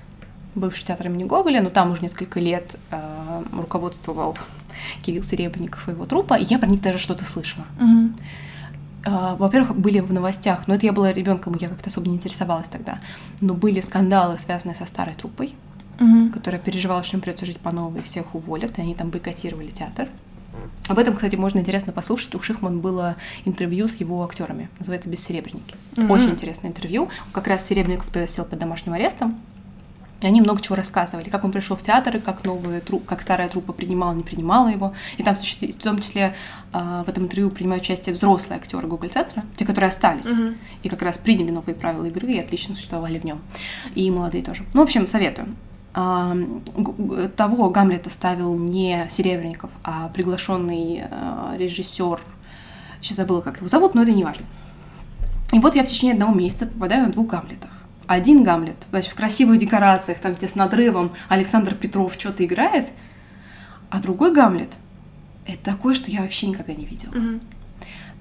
Бывший 0.53 0.85
театр 0.85 1.07
имени 1.07 1.23
Гоголя, 1.23 1.61
но 1.61 1.69
там 1.69 1.91
уже 1.91 2.01
несколько 2.01 2.39
лет 2.39 2.77
э, 2.91 3.43
руководствовал 3.53 4.37
Кирилл 5.01 5.23
Серебренников 5.23 5.87
и 5.87 5.91
его 5.91 6.05
труппа, 6.05 6.33
и 6.33 6.43
я 6.43 6.59
про 6.59 6.67
них 6.67 6.81
даже 6.81 6.97
что-то 6.97 7.23
слышала. 7.23 7.65
А, 9.03 9.35
Во-первых, 9.35 9.75
были 9.75 9.99
в 9.99 10.13
новостях, 10.13 10.67
но 10.67 10.75
это 10.75 10.85
я 10.85 10.91
была 10.91 11.11
ребенком, 11.11 11.55
я 11.59 11.69
как-то 11.69 11.89
особо 11.89 12.07
не 12.07 12.15
интересовалась 12.15 12.67
тогда. 12.69 12.99
Но 13.39 13.53
были 13.55 13.81
скандалы, 13.81 14.37
связанные 14.37 14.75
со 14.75 14.85
старой 14.85 15.15
труппой, 15.15 15.55
Мгм. 15.99 16.31
которая 16.31 16.61
переживала, 16.61 17.01
что 17.03 17.17
им 17.17 17.21
придется 17.21 17.45
жить 17.45 17.57
по 17.59 17.71
новой, 17.71 18.01
всех 18.03 18.35
уволят, 18.35 18.77
и 18.77 18.81
они 18.81 18.93
там 18.93 19.09
бойкотировали 19.09 19.67
театр. 19.67 20.07
Об 20.87 20.99
этом, 20.99 21.15
кстати, 21.15 21.35
можно 21.35 21.59
интересно 21.59 21.93
послушать. 21.93 22.35
У 22.35 22.39
Шихман 22.41 22.79
было 22.79 23.15
интервью 23.45 23.87
с 23.87 23.95
его 23.97 24.23
актерами. 24.23 24.69
Называется 24.79 25.09
«Бессеребренники». 25.09 25.75
Мгм. 25.95 26.11
Очень 26.11 26.31
интересное 26.31 26.69
интервью. 26.69 27.09
Как 27.31 27.47
раз 27.47 27.65
Серебренников 27.65 28.07
тогда 28.11 28.27
сел 28.27 28.45
под 28.45 28.59
домашним 28.59 28.93
арестом. 28.93 29.39
И 30.21 30.27
они 30.27 30.39
много 30.39 30.61
чего 30.61 30.75
рассказывали, 30.75 31.29
как 31.29 31.43
он 31.43 31.51
пришел 31.51 31.75
в 31.75 31.81
театр, 31.81 32.17
и 32.17 32.19
как 32.19 32.43
новая 32.45 32.81
как 33.05 33.21
старая 33.21 33.49
труппа 33.49 33.73
принимала, 33.73 34.13
не 34.13 34.23
принимала 34.23 34.67
его. 34.67 34.93
И 35.17 35.23
там 35.23 35.33
в 35.35 35.83
том 35.83 35.99
числе 35.99 36.35
а, 36.73 37.03
в 37.03 37.09
этом 37.09 37.23
интервью 37.23 37.49
принимают 37.49 37.83
участие 37.83 38.13
взрослые 38.13 38.57
актеры 38.59 38.87
Google 38.87 39.09
центра, 39.09 39.43
те, 39.57 39.65
которые 39.65 39.89
остались, 39.89 40.27
Мгм. 40.27 40.57
и 40.83 40.89
как 40.89 41.01
раз 41.01 41.17
приняли 41.17 41.49
новые 41.49 41.73
правила 41.75 42.05
игры 42.05 42.31
и 42.31 42.39
отлично 42.39 42.75
существовали 42.75 43.17
в 43.17 43.23
нем. 43.23 43.41
И 43.95 44.09
молодые 44.11 44.43
тоже. 44.43 44.63
Ну, 44.73 44.81
в 44.81 44.83
общем, 44.83 45.07
советую. 45.07 45.55
А, 45.93 46.37
того 47.35 47.69
Гамлета 47.69 48.09
ставил 48.09 48.55
не 48.57 49.07
Серебренников, 49.09 49.71
а 49.83 50.07
приглашенный 50.09 51.03
режиссер. 51.57 52.21
Сейчас 53.01 53.17
забыла, 53.17 53.41
как 53.41 53.57
его 53.57 53.67
зовут, 53.67 53.95
но 53.95 54.03
это 54.03 54.11
не 54.11 54.23
важно. 54.23 54.45
И 55.51 55.59
вот 55.59 55.75
я 55.75 55.83
в 55.83 55.87
течение 55.87 56.13
одного 56.13 56.33
месяца 56.33 56.67
попадаю 56.67 57.07
на 57.07 57.11
двух 57.11 57.27
Гамлетах. 57.27 57.70
Один 58.11 58.43
Гамлет, 58.43 58.75
значит, 58.89 59.13
в 59.13 59.15
красивых 59.15 59.57
декорациях, 59.57 60.19
там, 60.19 60.33
где 60.33 60.45
с 60.45 60.55
надрывом 60.55 61.13
Александр 61.29 61.75
Петров 61.75 62.15
что-то 62.19 62.43
играет, 62.45 62.91
а 63.89 64.01
другой 64.01 64.33
Гамлет— 64.33 64.73
это 65.47 65.63
такое, 65.63 65.93
что 65.93 66.11
я 66.11 66.21
вообще 66.21 66.47
никогда 66.47 66.73
не 66.73 66.83
видела. 66.83 67.13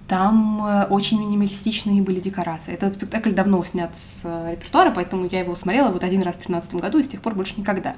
Там 0.07 0.65
э, 0.65 0.85
очень 0.91 1.19
минималистичные 1.21 2.03
были 2.03 2.21
декорации. 2.21 2.73
Этот 2.73 2.95
спектакль 2.95 3.33
давно 3.33 3.65
снят 3.65 3.97
с 3.97 4.23
э, 4.25 4.53
репертуара, 4.53 4.93
поэтому 4.93 5.27
я 5.29 5.41
его 5.41 5.57
смотрела 5.57 5.91
вот 5.91 6.05
один 6.05 6.23
раз 6.23 6.37
в 6.37 6.47
2013 6.47 6.75
году 6.75 6.99
и 6.99 7.03
с 7.03 7.09
тех 7.09 7.21
пор 7.21 7.35
больше 7.35 7.55
никогда. 7.57 7.95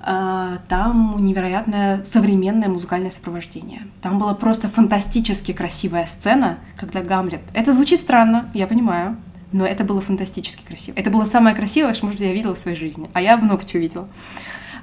А, 0.00 0.58
Там 0.68 1.16
невероятное 1.24 2.04
современное 2.04 2.68
музыкальное 2.68 3.10
сопровождение. 3.10 3.82
Там 4.02 4.18
была 4.18 4.34
просто 4.34 4.68
фантастически 4.68 5.52
красивая 5.52 6.06
сцена, 6.06 6.58
когда 6.76 7.02
Гамлет... 7.02 7.42
Это 7.52 7.72
звучит 7.72 8.00
странно, 8.00 8.50
я 8.52 8.66
понимаю, 8.66 9.16
но 9.54 9.64
это 9.64 9.84
было 9.84 10.00
фантастически 10.00 10.64
красиво. 10.66 10.96
Это 10.98 11.10
было 11.10 11.24
самое 11.24 11.54
красивое, 11.54 11.94
что, 11.94 12.06
может 12.06 12.20
я 12.20 12.32
видела 12.32 12.54
в 12.54 12.58
своей 12.58 12.76
жизни. 12.76 13.08
А 13.12 13.22
я 13.22 13.36
много 13.36 13.64
чего 13.64 13.82
видела. 13.84 14.08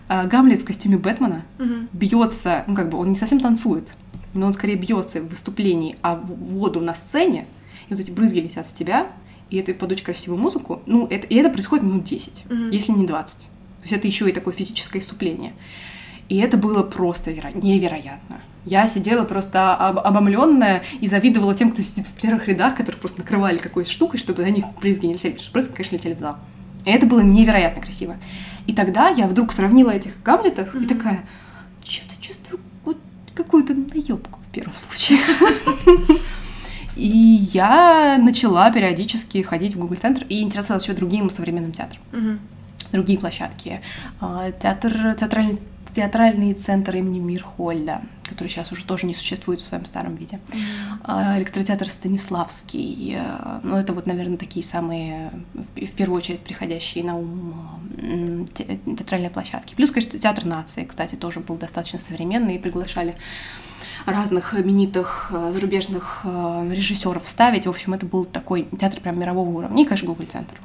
А, 0.08 0.25
Гамлет 0.25 0.62
в 0.62 0.66
костюме 0.66 0.98
Бэтмена 0.98 1.44
Мгм. 1.60 1.90
бьется, 1.92 2.63
ну 2.68 2.74
как 2.75 2.90
бы 2.90 2.98
он 2.98 3.10
не 3.10 3.16
совсем 3.18 3.42
танцует, 3.42 3.94
но 4.34 4.46
он 4.48 4.54
скорее 4.54 4.75
бьется 4.78 5.22
в 5.22 5.28
выступлении, 5.28 5.98
а 6.01 6.16
в 6.16 6.25
воду 6.54 6.80
на 6.80 6.96
сцене, 6.96 7.48
и 7.90 7.94
вот 7.94 8.00
эти 8.00 8.12
брызги 8.12 8.40
летят 8.40 8.66
в 8.66 8.74
тебя, 8.74 9.08
и 9.50 9.58
это 9.58 9.74
под 9.74 9.92
очень 9.92 10.06
красивую 10.06 10.40
музыку, 10.42 10.82
ну, 10.86 11.06
это, 11.08 11.28
и 11.28 11.36
это 11.36 11.50
происходит 11.50 11.84
минут 11.84 12.06
10, 12.06 12.46
Мгм. 12.50 12.70
если 12.72 12.94
не 12.94 13.06
20. 13.06 13.40
То 13.40 13.48
есть 13.84 13.94
это 13.94 14.08
еще 14.08 14.30
и 14.30 14.32
такое 14.32 14.54
физическое 14.54 15.00
иступление. 15.00 15.51
И 16.30 16.38
это 16.38 16.56
было 16.56 16.82
просто 16.82 17.32
веро- 17.32 17.51
невероятно. 17.62 18.40
Я 18.65 18.88
сидела 18.88 19.24
просто 19.24 19.74
об- 19.75 20.00
обомленная 20.00 20.84
и 21.00 21.08
завидовала 21.08 21.56
тем, 21.56 21.72
кто 21.72 21.82
сидит 21.82 22.08
в 22.08 22.13
первых 22.22 22.48
рядах, 22.48 22.75
которые 22.75 23.00
просто 23.00 23.20
накрывали 23.20 23.58
какой-то 23.58 23.89
штукой, 23.89 24.20
чтобы 24.20 24.44
на 24.44 24.50
них 24.51 24.65
брызги 24.80 25.08
не 25.08 25.13
летели, 25.13 25.32
потому 25.32 25.44
что 25.44 25.53
брызги, 25.53 25.72
конечно, 25.74 25.96
летели 25.96 26.13
в 26.13 26.20
зал. 26.20 26.38
И 26.86 26.91
это 26.91 27.06
было 27.08 27.22
невероятно 27.22 27.82
красиво. 27.82 28.18
И 28.68 28.74
тогда 28.74 29.10
я 29.10 29.25
вдруг 29.27 29.51
сравнила 29.51 29.89
этих 29.89 30.22
Гамлетов 30.24 30.75
и 30.75 30.80
Мгм. 30.80 30.88
такая, 30.88 31.24
что-то 31.84 32.22
чувствую 32.22 32.60
вот 32.86 32.98
какую-то 33.34 33.74
наебку 33.74 34.39
в 34.48 34.51
первом 34.53 34.75
случае. 34.77 35.20
И 36.96 37.08
я 37.08 38.18
начала 38.22 38.70
периодически 38.72 39.41
ходить 39.41 39.75
в 39.75 39.80
Google 39.80 39.96
центр 39.96 40.24
и 40.30 40.41
интересовалась 40.41 40.84
еще 40.84 40.94
другим 40.94 41.30
современным 41.30 41.72
театром. 41.72 42.39
Другие 42.91 43.18
площадки. 43.18 43.82
А, 44.20 44.51
театр, 44.51 45.15
театральный 45.18 45.60
театральный 45.92 46.54
центр 46.54 46.96
имени 46.96 47.20
Мирхольда, 47.20 48.02
который 48.24 48.48
сейчас 48.48 48.72
уже 48.72 48.86
тоже 48.86 49.06
не 49.06 49.14
существует 49.14 49.60
в 49.60 49.68
своем 49.68 49.86
старом 49.86 50.16
виде. 50.16 50.40
Mm-hmm. 50.48 51.38
Электротеатр 51.38 51.90
Станиславский. 51.90 53.18
Э, 53.18 53.60
ну, 53.64 53.76
это 53.76 53.94
вот, 53.94 54.06
наверное, 54.06 54.38
такие 54.38 54.64
самые, 54.64 55.32
в 55.54 55.92
первую 55.92 56.18
очередь, 56.18 56.42
приходящие 56.42 57.04
на 57.04 57.18
ум 57.18 58.48
театральные 58.54 59.30
площадки. 59.30 59.76
Плюс, 59.76 59.92
конечно, 59.92 60.18
театр 60.18 60.46
нации, 60.46 60.86
кстати, 60.86 61.16
тоже 61.16 61.40
был 61.42 61.56
достаточно 61.56 62.00
современный 62.00 62.56
и 62.56 62.60
приглашали 62.60 63.16
разных 64.06 64.56
именитых 64.56 65.32
э, 65.32 65.52
зарубежных 65.52 66.22
э, 66.24 66.70
режиссеров 66.72 67.28
ставить. 67.28 67.68
В 67.68 67.70
общем, 67.70 67.94
это 67.94 68.06
был 68.06 68.26
такой 68.26 68.68
театр 68.80 69.00
прям 69.02 69.20
мирового 69.20 69.50
уровня. 69.50 69.84
И, 69.84 69.86
конечно, 69.86 70.08
Google 70.08 70.26
центр. 70.26 70.60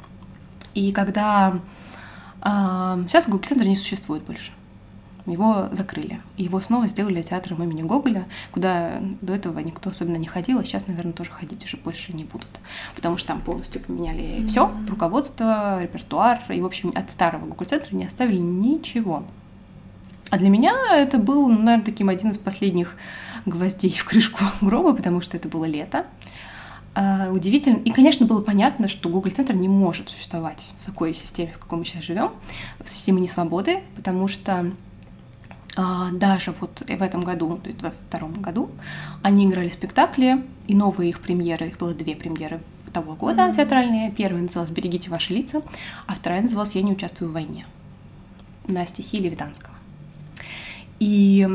И 0.75 0.93
когда... 0.93 1.61
Сейчас 2.43 3.27
Google 3.27 3.45
центр 3.45 3.65
не 3.65 3.75
существует 3.75 4.23
больше 4.23 4.53
его 5.33 5.69
закрыли. 5.73 6.21
И 6.37 6.45
его 6.45 6.61
снова 6.61 6.87
сделали 6.87 7.23
театром 7.23 7.63
имени 7.63 7.83
Гоголя, 7.83 8.27
куда 8.53 8.99
до 9.21 9.35
этого 9.35 9.59
никто 9.61 9.91
особенно 9.91 10.17
не 10.17 10.27
ходил, 10.27 10.59
а 10.59 10.65
сейчас, 10.65 10.87
наверное, 10.87 11.13
тоже 11.13 11.31
ходить 11.31 11.65
уже 11.65 11.77
больше 11.77 12.13
не 12.13 12.25
будут. 12.25 12.49
Потому 12.95 13.17
что 13.17 13.29
там 13.29 13.41
полностью 13.41 13.81
поменяли 13.81 14.21
mm-hmm. 14.21 14.47
все, 14.47 14.71
руководство, 14.89 15.83
репертуар, 15.83 16.41
и, 16.49 16.61
в 16.61 16.67
общем, 16.67 16.93
от 16.95 17.11
старого 17.11 17.45
Гоголь-центра 17.47 17.95
не 17.97 18.05
оставили 18.05 18.39
ничего. 18.39 19.25
А 20.31 20.39
для 20.39 20.49
меня 20.49 20.75
это 20.93 21.19
был, 21.19 21.49
наверное, 21.49 21.83
таким 21.83 22.09
один 22.09 22.31
из 22.31 22.39
последних 22.39 22.97
гвоздей 23.47 23.91
в 23.91 24.05
крышку 24.05 24.45
гроба, 24.61 24.95
потому 24.95 25.21
что 25.21 25.37
это 25.37 25.49
было 25.49 25.65
лето. 25.65 26.07
Uh, 26.95 27.31
удивительно. 27.31 27.77
И, 27.77 27.91
конечно, 27.91 28.25
было 28.25 28.41
понятно, 28.41 28.89
что 28.89 29.11
Google 29.11 29.31
Центр 29.31 29.53
не 29.53 29.69
может 29.69 30.09
существовать 30.09 30.73
в 30.81 30.87
такой 30.87 31.13
системе, 31.13 31.53
в 31.55 31.59
какой 31.59 31.79
мы 31.79 31.85
сейчас 31.85 32.05
живем, 32.05 32.31
в 32.83 32.89
системе 32.89 33.21
несвободы, 33.21 33.83
потому 33.97 34.29
что 34.29 34.53
а, 34.55 34.73
даже 35.77 36.53
вот 36.53 36.83
в 36.87 37.03
этом 37.03 37.21
году, 37.23 37.59
то 37.59 37.69
есть 37.69 37.79
в 37.79 37.81
22 37.83 38.29
году, 38.41 38.71
они 39.23 39.47
играли 39.47 39.69
спектакли, 39.69 40.45
и 40.67 40.75
новые 40.75 41.11
их 41.11 41.21
премьеры, 41.21 41.69
их 41.69 41.79
было 41.79 41.93
две 41.93 42.17
премьеры 42.17 42.61
того 42.93 43.15
года 43.15 43.43
mm-hmm. 43.43 43.57
театральные. 43.57 44.11
Первая 44.11 44.43
называлась 44.43 44.71
«Берегите 44.71 45.11
ваши 45.11 45.35
лица», 45.35 45.63
а 46.07 46.15
вторая 46.15 46.41
называлась 46.41 46.75
«Я 46.75 46.83
не 46.83 46.93
участвую 46.93 47.31
в 47.31 47.35
войне» 47.35 47.67
на 48.67 48.87
стихи 48.87 49.19
Левитанского. 49.19 49.75
И, 50.99 51.47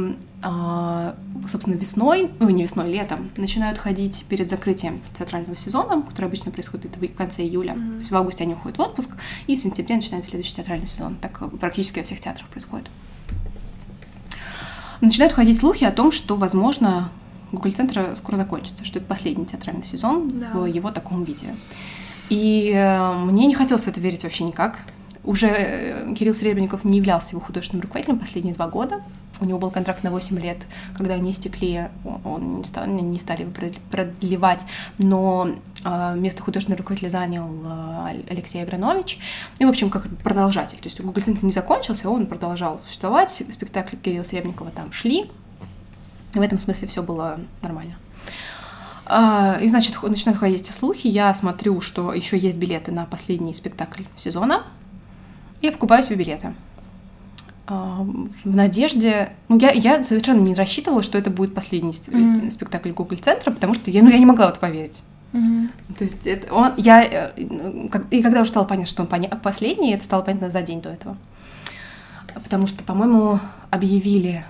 а, 0.44 1.16
собственно, 1.50 1.74
весной, 1.74 2.30
ну 2.40 2.50
не 2.50 2.62
весной, 2.62 2.86
летом 2.86 3.32
начинают 3.38 3.80
ходить 3.80 4.24
перед 4.30 4.52
закрытием 4.52 5.02
театрального 5.18 5.56
сезона, 5.56 6.04
который 6.04 6.28
обычно 6.28 6.52
происходит 6.52 6.96
в 6.96 7.16
конце 7.16 7.42
июля. 7.42 7.74
Mm-hmm. 7.74 8.06
В 8.06 8.16
августе 8.16 8.44
они 8.44 8.54
уходят 8.54 8.78
в 8.78 8.82
отпуск, 8.82 9.16
и 9.48 9.56
в 9.56 9.60
сентябре 9.60 9.96
начинается 9.96 10.30
следующий 10.30 10.56
театральный 10.56 10.86
сезон. 10.86 11.18
Так 11.20 11.42
практически 11.60 11.98
во 11.98 12.06
всех 12.06 12.20
театрах 12.20 12.48
происходит 12.50 12.88
начинают 15.02 15.34
ходить 15.34 15.58
слухи 15.58 15.84
о 15.84 15.92
том, 15.92 16.12
что, 16.12 16.36
возможно, 16.36 17.10
Google 17.52 17.72
центра 17.72 18.16
скоро 18.16 18.38
закончится, 18.38 18.86
что 18.86 19.00
это 19.00 19.08
последний 19.08 19.46
театральный 19.46 19.84
сезон 19.84 20.40
да. 20.40 20.52
в 20.54 20.66
его 20.66 20.92
таком 20.92 21.24
виде. 21.24 21.48
И 22.30 22.72
э, 22.74 23.14
мне 23.14 23.46
не 23.46 23.56
хотелось 23.56 23.84
в 23.84 23.88
это 23.88 24.00
верить 24.00 24.24
вообще 24.24 24.46
никак. 24.46 24.80
Уже 25.24 25.48
э, 25.48 26.14
Кирилл 26.16 26.34
Серебренников 26.34 26.84
не 26.86 26.98
являлся 26.98 27.36
его 27.36 27.42
художественным 27.42 27.82
руководителем 27.82 28.20
последние 28.20 28.54
два 28.54 28.68
года. 28.68 29.02
У 29.42 29.46
него 29.46 29.58
был 29.58 29.72
контракт 29.72 30.04
на 30.04 30.12
8 30.12 30.40
лет. 30.40 30.68
Когда 30.96 31.16
они 31.16 31.32
истекли, 31.32 31.90
он 32.24 32.60
не, 32.60 32.64
стал, 32.64 32.86
не 32.86 33.18
стали 33.18 33.42
его 33.42 33.52
продлевать, 33.90 34.66
но 35.00 35.50
э, 35.84 36.16
место 36.16 36.44
художественного 36.44 36.78
руководителя 36.78 37.10
занял 37.10 37.50
э, 37.66 38.24
Алексей 38.30 38.62
Агранович. 38.62 39.18
И, 39.58 39.66
в 39.66 39.70
общем, 39.70 39.90
как 39.90 40.08
продолжатель. 40.24 40.78
То 40.78 40.86
есть 40.86 41.02
Google 41.02 41.24
Центр 41.24 41.44
не 41.44 41.52
закончился, 41.52 42.08
он 42.10 42.28
продолжал 42.28 42.80
существовать. 42.86 43.32
Спектакли 43.32 43.96
Кирилла 43.96 44.24
Серебренникова 44.24 44.70
там 44.70 44.92
шли. 44.92 45.30
В 46.34 46.42
этом 46.42 46.60
смысле 46.60 46.88
все 46.88 47.02
было 47.02 47.40
нормально. 47.64 47.96
А, 49.06 49.58
и, 49.60 49.68
значит, 49.68 50.02
начинают 50.04 50.40
ходить 50.40 50.68
слухи. 50.68 51.08
Я 51.08 51.34
смотрю, 51.34 51.82
что 51.82 52.14
еще 52.14 52.38
есть 52.38 52.58
билеты 52.58 52.92
на 52.92 53.06
последний 53.06 53.54
спектакль 53.54 54.04
сезона. 54.16 54.64
И 55.62 55.70
покупаю 55.72 56.04
себе 56.04 56.16
билеты. 56.16 56.54
А, 57.68 58.06
в 58.44 58.56
надежде... 58.56 59.34
Ну, 59.48 59.58
я, 59.60 59.72
я 59.72 60.04
совершенно 60.04 60.42
не 60.42 60.54
рассчитывала, 60.54 61.04
что 61.04 61.18
это 61.18 61.30
будет 61.30 61.54
последний 61.54 61.92
mm-hmm. 61.92 62.50
спектакль 62.50 62.92
Google 62.92 63.18
центра, 63.18 63.52
потому 63.52 63.74
что 63.74 63.92
я, 63.92 64.02
ну, 64.02 64.10
я 64.10 64.18
не 64.18 64.26
могла 64.26 64.48
в 64.48 64.52
это 64.52 64.60
поверить. 64.60 65.04
Mm-hmm. 65.34 65.70
То 65.98 66.04
есть 66.04 66.28
это 66.28 66.54
он, 66.54 66.72
я, 66.78 67.04
э, 67.04 67.32
и 68.10 68.22
когда 68.22 68.42
уже 68.42 68.50
стало 68.50 68.66
понятно, 68.66 68.90
что 68.90 69.04
он 69.04 69.08
поня- 69.08 69.40
последний, 69.42 69.94
это 69.94 70.04
стало 70.04 70.24
понятно 70.24 70.52
за 70.52 70.62
день 70.62 70.82
до 70.82 70.90
этого. 70.90 71.18
Потому 72.34 72.68
что, 72.68 72.84
по-моему, 72.84 73.40
объявили, 73.70 74.44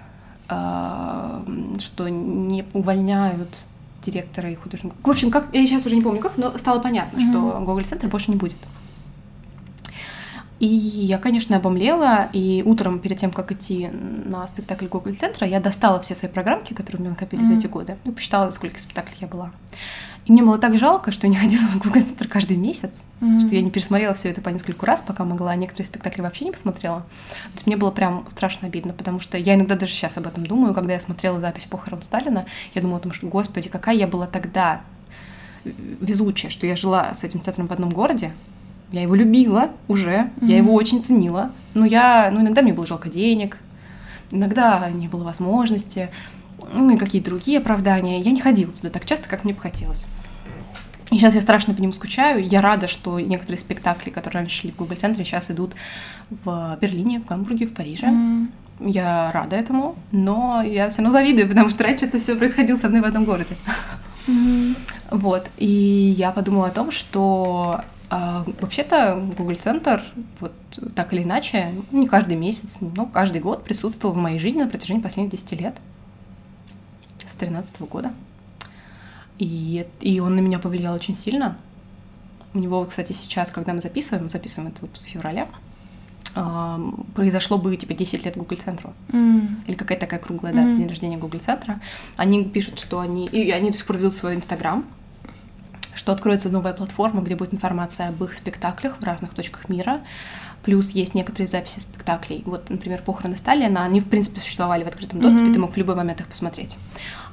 э, 0.49 1.75
что 1.79 2.07
не 2.07 2.65
увольняют 2.73 3.65
директора 4.01 4.49
и 4.49 4.55
художника. 4.55 4.95
В 5.03 5.09
общем, 5.09 5.29
как 5.29 5.53
я 5.53 5.65
сейчас 5.67 5.85
уже 5.85 5.95
не 5.95 6.01
помню 6.01 6.19
как, 6.21 6.37
но 6.37 6.57
стало 6.57 6.79
понятно, 6.79 7.17
mm-hmm. 7.17 7.29
что 7.29 7.59
Google 7.59 7.83
центр 7.83 8.07
больше 8.07 8.31
не 8.31 8.37
будет. 8.37 8.57
И 10.61 10.67
я, 10.67 11.17
конечно, 11.17 11.57
обомлела, 11.57 12.29
и 12.33 12.61
утром, 12.63 12.99
перед 12.99 13.17
тем, 13.17 13.31
как 13.31 13.51
идти 13.51 13.89
на 14.25 14.45
спектакль 14.45 14.85
Google 14.85 15.15
центра, 15.15 15.47
я 15.47 15.59
достала 15.59 15.99
все 16.01 16.13
свои 16.13 16.29
программки, 16.29 16.75
которые 16.75 16.99
у 16.99 17.01
меня 17.01 17.09
накопились 17.09 17.45
mm-hmm. 17.45 17.53
за 17.53 17.53
эти 17.57 17.65
годы, 17.65 17.97
и 18.05 18.11
посчитала, 18.11 18.51
сколько 18.51 18.77
спектаклей 18.77 19.17
я 19.21 19.27
была. 19.27 19.51
И 20.27 20.31
мне 20.31 20.43
было 20.43 20.59
так 20.59 20.77
жалко, 20.77 21.11
что 21.11 21.25
я 21.25 21.31
не 21.33 21.37
ходила 21.39 21.63
на 21.63 21.79
Google 21.79 22.03
центр 22.03 22.27
каждый 22.27 22.57
месяц, 22.57 23.01
mm-hmm. 23.21 23.39
что 23.39 23.55
я 23.55 23.63
не 23.63 23.71
пересмотрела 23.71 24.13
все 24.13 24.29
это 24.29 24.41
по 24.41 24.49
нескольку 24.49 24.85
раз, 24.85 25.01
пока 25.01 25.23
могла, 25.25 25.49
а 25.49 25.55
некоторые 25.55 25.87
спектакли 25.87 26.21
вообще 26.21 26.45
не 26.45 26.51
посмотрела. 26.51 26.99
То 26.99 27.53
есть 27.55 27.65
мне 27.65 27.75
было 27.75 27.89
прям 27.89 28.23
страшно 28.29 28.67
обидно, 28.67 28.93
потому 28.93 29.19
что 29.19 29.39
я 29.39 29.55
иногда 29.55 29.73
даже 29.73 29.93
сейчас 29.93 30.19
об 30.19 30.27
этом 30.27 30.45
думаю, 30.45 30.75
когда 30.75 30.93
я 30.93 30.99
смотрела 30.99 31.39
запись 31.39 31.65
похорон 31.67 32.03
Сталина, 32.03 32.45
я 32.75 32.83
думала 32.83 32.99
о 32.99 33.01
том, 33.01 33.13
что, 33.13 33.25
господи, 33.25 33.67
какая 33.67 33.95
я 33.95 34.05
была 34.05 34.27
тогда 34.27 34.81
везучая, 35.63 36.51
что 36.51 36.67
я 36.67 36.75
жила 36.75 37.15
с 37.15 37.23
этим 37.23 37.41
центром 37.41 37.65
в 37.65 37.71
одном 37.71 37.89
городе, 37.89 38.31
я 38.91 39.01
его 39.01 39.15
любила 39.15 39.71
уже, 39.87 40.09
mm-hmm. 40.11 40.47
я 40.47 40.57
его 40.57 40.73
очень 40.73 41.01
ценила. 41.01 41.51
Но 41.73 41.85
я, 41.85 42.29
ну, 42.31 42.41
иногда 42.41 42.61
мне 42.61 42.73
было 42.73 42.85
жалко 42.85 43.09
денег, 43.09 43.57
иногда 44.31 44.89
не 44.89 45.07
было 45.07 45.23
возможности, 45.23 46.09
ну 46.73 46.93
и 46.93 46.97
какие-то 46.97 47.29
другие 47.29 47.59
оправдания. 47.59 48.19
Я 48.19 48.31
не 48.31 48.41
ходила 48.41 48.71
туда 48.71 48.89
так 48.89 49.05
часто, 49.05 49.29
как 49.29 49.43
мне 49.43 49.53
бы 49.53 49.61
хотелось. 49.61 50.05
И 51.11 51.17
сейчас 51.17 51.35
я 51.35 51.41
страшно 51.41 51.73
по 51.73 51.81
нему 51.81 51.91
скучаю. 51.91 52.45
Я 52.45 52.61
рада, 52.61 52.87
что 52.87 53.19
некоторые 53.19 53.59
спектакли, 53.59 54.09
которые 54.09 54.41
раньше 54.41 54.61
шли 54.61 54.71
в 54.71 54.77
Google 54.77 54.95
центре 54.95 55.25
сейчас 55.25 55.51
идут 55.51 55.73
в 56.29 56.77
Берлине, 56.81 57.19
в 57.19 57.25
Гамбурге, 57.25 57.67
в 57.67 57.73
Париже. 57.73 58.07
Mm. 58.07 58.47
Я 58.79 59.31
рада 59.33 59.57
этому, 59.57 59.95
но 60.11 60.61
я 60.61 60.89
все 60.89 60.99
равно 60.99 61.11
завидую, 61.11 61.49
потому 61.49 61.67
что 61.67 61.83
раньше 61.83 62.05
это 62.05 62.17
все 62.17 62.35
происходило 62.35 62.77
со 62.77 62.87
мной 62.87 63.01
в 63.01 63.05
одном 63.05 63.25
городе. 63.25 63.55
Mm. 64.27 64.75
Вот. 65.11 65.49
И 65.57 65.67
я 65.67 66.31
подумала 66.31 66.67
о 66.67 66.71
том, 66.71 66.91
что 66.91 67.81
а, 68.13 68.43
вообще-то 68.59 69.25
Google 69.37 69.55
Центр 69.55 70.03
вот 70.41 70.51
так 70.95 71.13
или 71.13 71.23
иначе, 71.23 71.71
не 71.93 72.07
каждый 72.07 72.35
месяц, 72.35 72.79
но 72.81 73.05
каждый 73.05 73.39
год 73.39 73.63
присутствовал 73.63 74.13
в 74.13 74.17
моей 74.17 74.37
жизни 74.37 74.61
на 74.61 74.67
протяжении 74.67 75.01
последних 75.01 75.31
10 75.31 75.61
лет, 75.61 75.77
с 77.25 77.35
13 77.35 77.79
года. 77.83 78.13
И, 79.39 79.87
и 80.01 80.19
он 80.19 80.35
на 80.35 80.41
меня 80.41 80.59
повлиял 80.59 80.93
очень 80.93 81.15
сильно. 81.15 81.57
У 82.53 82.59
него, 82.59 82.83
кстати, 82.83 83.13
сейчас, 83.13 83.49
когда 83.49 83.71
мы 83.71 83.79
записываем, 83.79 84.27
записываем 84.27 84.71
этот 84.71 84.81
выпуск 84.81 85.07
в 85.07 85.09
феврале, 85.09 85.47
э, 86.35 86.91
произошло 87.15 87.57
бы 87.57 87.73
типа 87.77 87.93
10 87.93 88.25
лет 88.25 88.35
Google 88.35 88.57
центру. 88.57 88.93
Mm. 89.07 89.67
Или 89.67 89.75
какая-то 89.77 90.01
такая 90.01 90.19
круглая 90.19 90.51
дата, 90.51 90.67
mm. 90.67 90.77
день 90.79 90.87
рождения 90.89 91.17
Google 91.17 91.39
центра. 91.39 91.79
Они 92.17 92.43
пишут, 92.43 92.77
что 92.77 92.99
они. 92.99 93.27
И 93.27 93.51
они 93.51 93.71
до 93.71 93.77
сих 93.77 93.85
пор 93.85 93.99
ведут 93.99 94.15
свой 94.15 94.35
инстаграм 94.35 94.85
что 95.95 96.11
откроется 96.11 96.49
новая 96.49 96.73
платформа, 96.73 97.21
где 97.21 97.35
будет 97.35 97.53
информация 97.53 98.09
об 98.09 98.23
их 98.23 98.37
спектаклях 98.37 98.97
в 98.99 99.03
разных 99.03 99.33
точках 99.33 99.69
мира. 99.69 100.01
Плюс 100.63 100.91
есть 100.91 101.15
некоторые 101.15 101.47
записи 101.47 101.79
спектаклей. 101.79 102.43
Вот, 102.45 102.69
например, 102.69 103.01
«Похороны 103.01 103.35
Сталина», 103.35 103.83
они, 103.83 103.99
в 103.99 104.07
принципе, 104.07 104.39
существовали 104.39 104.83
в 104.83 104.87
открытом 104.87 105.19
доступе, 105.19 105.45
mm-hmm. 105.45 105.53
ты 105.53 105.59
мог 105.59 105.73
в 105.73 105.77
любой 105.77 105.95
момент 105.95 106.19
их 106.19 106.27
посмотреть. 106.27 106.77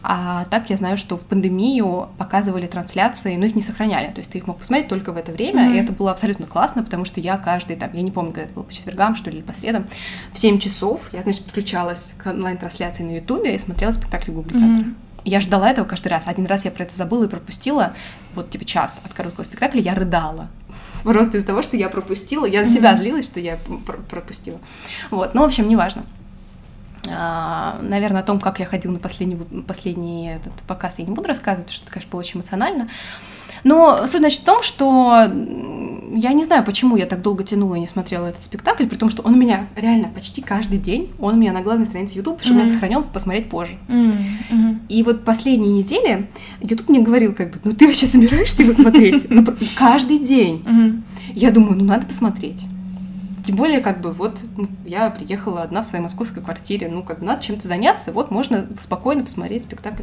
А 0.02 0.46
так 0.46 0.70
я 0.70 0.76
знаю, 0.76 0.96
что 0.96 1.18
в 1.18 1.26
пандемию 1.26 2.08
показывали 2.16 2.66
трансляции, 2.66 3.36
но 3.36 3.44
их 3.44 3.54
не 3.54 3.60
сохраняли. 3.60 4.10
То 4.12 4.20
есть 4.20 4.30
ты 4.30 4.38
их 4.38 4.46
мог 4.46 4.58
посмотреть 4.58 4.88
только 4.88 5.12
в 5.12 5.18
это 5.18 5.32
время, 5.32 5.68
mm-hmm. 5.68 5.76
и 5.76 5.80
это 5.80 5.92
было 5.92 6.10
абсолютно 6.10 6.46
классно, 6.46 6.82
потому 6.82 7.04
что 7.04 7.20
я 7.20 7.36
каждый, 7.36 7.76
там, 7.76 7.90
я 7.92 8.00
не 8.00 8.10
помню, 8.10 8.32
когда 8.32 8.46
это 8.46 8.54
было, 8.54 8.62
по 8.62 8.72
четвергам, 8.72 9.14
что 9.14 9.28
ли, 9.28 9.38
или 9.38 9.44
по 9.44 9.52
средам, 9.52 9.86
в 10.32 10.38
7 10.38 10.58
часов 10.58 11.12
я, 11.12 11.20
значит, 11.20 11.44
подключалась 11.44 12.14
к 12.16 12.26
онлайн-трансляции 12.26 13.02
на 13.02 13.16
Ютубе 13.16 13.54
и 13.54 13.58
смотрела 13.58 13.90
спектакли 13.90 14.30
Google 14.30 14.52
центра. 14.52 14.84
Mm-hmm. 14.84 15.07
Я 15.28 15.40
ждала 15.40 15.70
этого 15.70 15.84
каждый 15.84 16.08
раз. 16.08 16.26
Один 16.26 16.46
раз 16.46 16.64
я 16.64 16.70
про 16.70 16.84
это 16.84 16.94
забыла 16.94 17.24
и 17.24 17.28
пропустила. 17.28 17.94
Вот, 18.34 18.50
типа, 18.50 18.64
час 18.64 19.00
от 19.04 19.12
короткого 19.12 19.44
спектакля 19.44 19.80
я 19.80 19.94
рыдала. 19.94 20.48
Просто 21.02 21.36
из-за 21.36 21.46
того, 21.46 21.62
что 21.62 21.76
я 21.76 21.88
пропустила. 21.88 22.46
Я 22.46 22.62
на 22.62 22.68
себя 22.68 22.94
злилась, 22.94 23.26
что 23.26 23.40
я 23.40 23.58
пропустила. 24.08 24.58
Вот, 25.10 25.34
ну, 25.34 25.42
в 25.42 25.44
общем, 25.44 25.68
неважно. 25.68 26.04
А, 27.10 27.78
наверное, 27.82 28.20
о 28.20 28.24
том, 28.24 28.40
как 28.40 28.58
я 28.58 28.66
ходила 28.66 28.92
на 28.92 28.98
последний, 28.98 29.36
последний 29.62 30.30
этот 30.32 30.54
показ, 30.66 30.98
я 30.98 31.04
не 31.04 31.12
буду 31.12 31.28
рассказывать, 31.28 31.66
потому 31.66 31.76
что 31.76 31.84
это, 31.84 31.92
конечно, 31.92 32.10
было 32.10 32.20
очень 32.20 32.38
эмоционально. 32.38 32.88
Но 33.64 34.06
суть, 34.06 34.20
значит, 34.20 34.40
в 34.40 34.44
том, 34.44 34.62
что 34.62 35.30
я 36.14 36.32
не 36.32 36.44
знаю, 36.44 36.64
почему 36.64 36.96
я 36.96 37.06
так 37.06 37.22
долго 37.22 37.44
тянула 37.44 37.74
и 37.74 37.80
не 37.80 37.86
смотрела 37.86 38.26
этот 38.26 38.42
спектакль, 38.42 38.86
при 38.86 38.96
том, 38.96 39.10
что 39.10 39.22
он 39.22 39.34
у 39.34 39.36
меня 39.36 39.68
реально 39.76 40.08
почти 40.08 40.40
каждый 40.40 40.78
день, 40.78 41.10
он 41.18 41.34
у 41.34 41.36
меня 41.36 41.52
на 41.52 41.62
главной 41.62 41.86
странице 41.86 42.16
YouTube, 42.16 42.40
что 42.40 42.50
mm-hmm. 42.50 42.52
у 42.52 42.56
меня 42.56 42.66
сохранен 42.66 43.04
посмотреть 43.04 43.50
позже. 43.50 43.78
Mm-hmm. 43.88 44.78
И 44.88 45.02
вот 45.02 45.24
последние 45.24 45.72
недели 45.72 46.28
YouTube 46.60 46.88
мне 46.88 47.00
говорил, 47.00 47.34
как 47.34 47.50
бы, 47.50 47.60
ну 47.64 47.72
ты 47.72 47.86
вообще 47.86 48.06
собираешься 48.06 48.62
его 48.62 48.72
смотреть? 48.72 49.26
Ну, 49.30 49.44
каждый 49.76 50.18
день. 50.18 50.64
Я 51.34 51.50
думаю, 51.50 51.76
ну 51.76 51.84
надо 51.84 52.06
посмотреть. 52.06 52.66
Тем 53.48 53.56
более, 53.56 53.80
как 53.80 54.02
бы, 54.02 54.12
вот 54.12 54.40
ну, 54.58 54.66
я 54.84 55.08
приехала 55.08 55.62
одна 55.62 55.80
в 55.80 55.86
своей 55.86 56.02
московской 56.02 56.42
квартире, 56.42 56.88
ну, 56.88 57.02
как 57.02 57.20
бы 57.20 57.26
надо 57.26 57.42
чем-то 57.42 57.66
заняться, 57.66 58.12
вот 58.12 58.30
можно 58.30 58.66
спокойно 58.78 59.22
посмотреть 59.22 59.62
спектакль. 59.62 60.02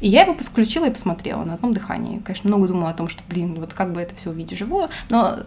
И 0.00 0.08
я 0.08 0.22
его 0.22 0.34
подключила 0.34 0.86
и 0.86 0.90
посмотрела 0.90 1.44
на 1.44 1.54
одном 1.54 1.72
дыхании. 1.74 2.20
Конечно, 2.20 2.48
много 2.48 2.68
думала 2.68 2.90
о 2.90 2.94
том, 2.94 3.08
что, 3.08 3.22
блин, 3.28 3.60
вот 3.60 3.72
как 3.74 3.92
бы 3.92 4.00
это 4.00 4.14
все 4.14 4.30
увидеть 4.30 4.58
живую, 4.58 4.88
но 5.08 5.38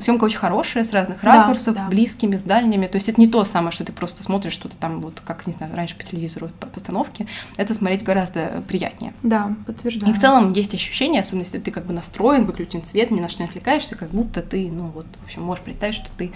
съемка 0.00 0.24
очень 0.24 0.38
хорошая, 0.38 0.84
с 0.84 0.92
разных 0.92 1.22
ракурсов, 1.22 1.74
да, 1.74 1.82
да. 1.82 1.86
с 1.86 1.90
близкими, 1.90 2.36
с 2.36 2.42
дальними. 2.42 2.86
То 2.86 2.96
есть 2.96 3.08
это 3.08 3.20
не 3.20 3.26
то 3.26 3.44
самое, 3.44 3.70
что 3.70 3.84
ты 3.84 3.92
просто 3.92 4.22
смотришь 4.22 4.52
что-то 4.52 4.76
там, 4.76 5.00
вот 5.00 5.20
как, 5.24 5.46
не 5.46 5.52
знаю, 5.52 5.74
раньше 5.74 5.96
по 5.96 6.04
телевизору, 6.04 6.50
по 6.60 6.66
постановке. 6.66 7.26
Это 7.56 7.74
смотреть 7.74 8.02
гораздо 8.02 8.62
приятнее. 8.66 9.12
Да, 9.22 9.54
подтверждаю. 9.66 10.12
И 10.12 10.16
в 10.16 10.18
целом 10.18 10.52
есть 10.52 10.74
ощущение, 10.74 11.20
особенно 11.20 11.42
если 11.42 11.58
ты 11.58 11.70
как 11.70 11.84
бы 11.86 11.92
настроен, 11.92 12.46
выключен 12.46 12.84
свет, 12.84 13.10
ни 13.10 13.20
на 13.20 13.28
что 13.28 13.42
не 13.42 13.48
отвлекаешься, 13.48 13.94
как 13.96 14.10
будто 14.10 14.42
ты, 14.42 14.70
ну 14.70 14.86
вот, 14.88 15.06
в 15.20 15.24
общем, 15.24 15.42
можешь 15.42 15.64
представить, 15.64 15.96
что 15.96 16.10
ты 16.16 16.32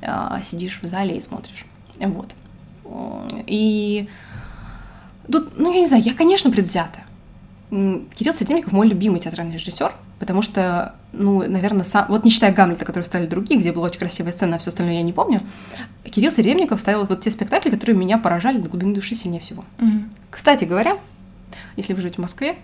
э, 0.00 0.40
сидишь 0.42 0.80
в 0.82 0.86
зале 0.86 1.16
и 1.16 1.20
смотришь. 1.20 1.64
Вот. 2.00 2.34
И 3.46 4.08
Тут, 5.30 5.58
ну, 5.58 5.72
я 5.72 5.80
не 5.80 5.86
знаю, 5.86 6.02
я, 6.02 6.14
конечно, 6.14 6.50
предвзята. 6.50 7.00
Кирилл 7.70 8.34
Садимников 8.34 8.72
мой 8.72 8.86
любимый 8.86 9.18
театральный 9.18 9.54
режиссер, 9.54 9.94
потому 10.18 10.42
что, 10.42 10.94
ну, 11.12 11.48
наверное, 11.48 11.84
сам, 11.84 12.04
вот 12.08 12.22
не 12.22 12.30
считая 12.30 12.52
Гамлета, 12.52 12.84
который 12.84 13.04
ставили 13.04 13.26
другие, 13.26 13.58
где 13.58 13.72
была 13.72 13.86
очень 13.86 13.98
красивая 13.98 14.32
сцена, 14.32 14.56
а 14.56 14.58
все 14.58 14.68
остальное 14.68 14.96
я 14.96 15.02
не 15.02 15.14
помню, 15.14 15.40
Кирилл 16.04 16.30
Садимников 16.30 16.80
ставил 16.80 17.04
вот 17.04 17.20
те 17.20 17.30
спектакли, 17.30 17.70
которые 17.70 17.96
меня 17.96 18.18
поражали 18.18 18.58
до 18.58 18.68
глубины 18.68 18.94
души 18.94 19.14
сильнее 19.14 19.40
всего. 19.40 19.64
Угу. 19.78 19.90
Кстати 20.30 20.64
говоря, 20.64 20.98
если 21.76 21.94
вы 21.94 22.00
живете 22.02 22.16
в 22.16 22.22
Москве, 22.22 22.56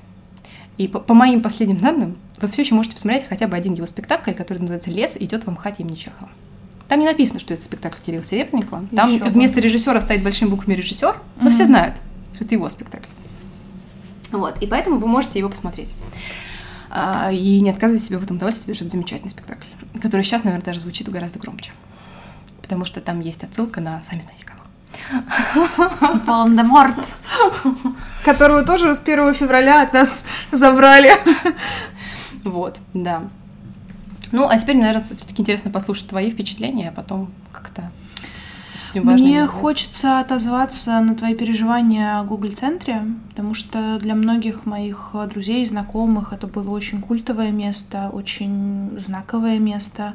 и 0.77 0.88
по, 0.88 1.00
по 1.00 1.15
моим 1.15 1.41
последним 1.41 1.79
данным, 1.79 2.19
вы 2.41 2.49
все 2.49 2.62
еще 2.62 2.75
можете 2.75 2.95
посмотреть 2.95 3.27
хотя 3.27 3.49
бы 3.49 3.57
один 3.57 3.73
его 3.73 3.87
спектакль, 3.87 4.33
который 4.33 4.59
называется 4.59 4.91
«Лес 4.91 5.17
идет 5.19 5.45
в 5.45 5.49
Амхате 5.49 5.85
имени 5.85 5.97
Чехова». 5.97 6.29
Там 6.87 7.00
не 7.00 7.07
написано, 7.07 7.41
что 7.41 7.55
это 7.55 7.62
спектакль 7.62 7.99
Кирилла 8.05 8.23
Серебренникова. 8.23 8.87
Там 8.95 9.12
еще 9.12 9.25
вместо 9.25 9.57
бы. 9.57 9.62
режиссера 9.62 10.00
стоит 10.00 10.23
большими 10.23 10.50
буквами 10.50 10.77
режиссер, 10.77 11.17
но 11.41 11.47
угу. 11.47 11.50
все 11.50 11.65
знают 11.65 11.97
что 12.38 12.45
это 12.45 12.54
его 12.54 12.68
спектакль. 12.68 13.09
Вот, 14.30 14.62
и 14.62 14.66
поэтому 14.66 14.99
вы 14.99 15.09
можете 15.09 15.38
его 15.38 15.49
посмотреть. 15.49 15.95
А, 16.90 17.30
и 17.33 17.61
не 17.61 17.71
отказывать 17.71 18.02
себе 18.02 18.18
в 18.18 18.23
этом 18.23 18.37
удовольствии, 18.37 18.73
потому 18.73 18.76
что 18.76 18.85
это 18.85 18.92
замечательный 18.92 19.30
спектакль, 19.30 19.66
который 20.00 20.23
сейчас, 20.23 20.45
наверное, 20.45 20.64
даже 20.64 20.80
звучит 20.80 21.09
гораздо 21.09 21.38
громче. 21.38 21.73
Потому 22.62 22.85
что 22.85 23.00
там 23.00 23.21
есть 23.21 23.42
отсылка 23.42 23.80
на 23.80 24.02
сами 24.02 24.21
знаете 24.21 24.45
кого. 24.47 24.59
Волан-де-Морт, 26.26 26.97
которую 28.25 28.64
тоже 28.64 28.95
с 28.95 29.00
1 29.00 29.35
февраля 29.35 29.83
от 29.83 29.92
нас 29.92 30.25
забрали. 30.52 31.11
Вот, 32.45 32.78
да. 32.95 33.28
Ну, 34.30 34.49
а 34.49 34.57
теперь, 34.59 34.76
наверное, 34.76 35.04
все-таки 35.04 35.42
интересно 35.42 35.71
послушать 35.71 36.09
твои 36.09 36.30
впечатления, 36.30 36.90
а 36.90 36.92
потом 36.92 37.33
как-то 37.52 37.90
мне 38.95 39.47
хочется 39.47 40.21
отозваться 40.21 41.00
на 41.00 41.14
твои 41.14 41.35
переживания 41.35 42.18
о 42.18 42.25
Google 42.25 42.52
центре 42.52 43.02
потому 43.38 43.54
что 43.54 44.00
для 44.00 44.16
многих 44.16 44.66
моих 44.66 45.14
друзей 45.30 45.62
и 45.62 45.64
знакомых 45.64 46.33
это 46.33 46.49
было 46.49 46.71
очень 46.71 47.00
культовое 47.00 47.52
место, 47.52 48.11
очень 48.12 48.90
знаковое 48.99 49.61
место, 49.61 50.14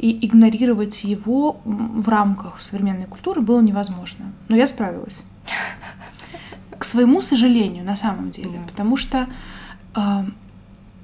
и 0.00 0.26
игнорировать 0.26 1.04
его 1.04 1.60
в 1.64 2.08
рамках 2.08 2.60
современной 2.60 3.06
культуры 3.06 3.42
было 3.42 3.60
невозможно. 3.60 4.32
Но 4.48 4.56
я 4.56 4.66
справилась. 4.66 5.22
К 6.76 6.82
своему 6.82 7.22
сожалению, 7.22 7.84
на 7.84 7.94
самом 7.94 8.30
деле, 8.30 8.60
потому 8.66 8.96
что 8.96 9.28
а, 9.94 10.26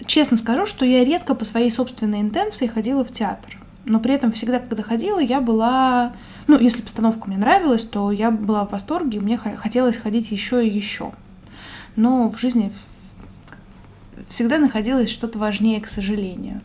честно 0.04 0.36
скажу, 0.36 0.66
что 0.66 0.84
я 0.84 1.04
редко 1.04 1.36
по 1.36 1.44
своей 1.44 1.70
собственной 1.70 2.20
интенции 2.20 2.66
ходила 2.66 3.04
в 3.04 3.12
театр 3.12 3.58
но 3.86 4.00
при 4.00 4.14
этом 4.14 4.32
всегда, 4.32 4.58
когда 4.58 4.82
ходила, 4.82 5.18
я 5.18 5.40
была, 5.40 6.12
ну, 6.46 6.58
если 6.58 6.82
постановка 6.82 7.28
мне 7.28 7.38
нравилась, 7.38 7.84
то 7.84 8.10
я 8.10 8.30
была 8.30 8.66
в 8.66 8.72
восторге, 8.72 9.18
и 9.18 9.20
мне 9.20 9.36
хотелось 9.36 9.96
ходить 9.96 10.30
еще 10.30 10.66
и 10.66 10.70
еще. 10.70 11.12
Но 11.96 12.28
в 12.28 12.38
жизни 12.38 12.72
всегда 14.28 14.58
находилось 14.58 15.10
что-то 15.10 15.38
важнее, 15.38 15.80
к 15.80 15.88
сожалению. 15.88 16.60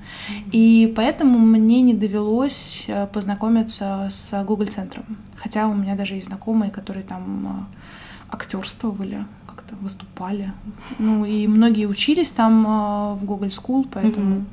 И 0.51 0.91
поэтому 0.95 1.38
мне 1.39 1.82
не 1.82 1.93
довелось 1.93 2.86
э, 2.88 3.08
познакомиться 3.08 4.08
с 4.10 4.43
Google 4.43 4.67
центром 4.67 5.17
Хотя 5.36 5.67
у 5.67 5.73
меня 5.73 5.95
даже 5.95 6.15
есть 6.15 6.27
знакомые, 6.27 6.71
которые 6.71 7.03
там 7.03 7.67
э, 7.69 8.34
актерствовали, 8.34 9.25
как-то 9.45 9.75
выступали. 9.75 10.51
Ну, 10.99 11.25
и 11.25 11.47
многие 11.47 11.86
учились 11.86 12.32
там 12.32 12.65
э, 12.65 13.13
в 13.15 13.25
Google 13.25 13.47
School, 13.47 13.88
поэтому... 13.91 14.36
Mm-hmm 14.38 14.45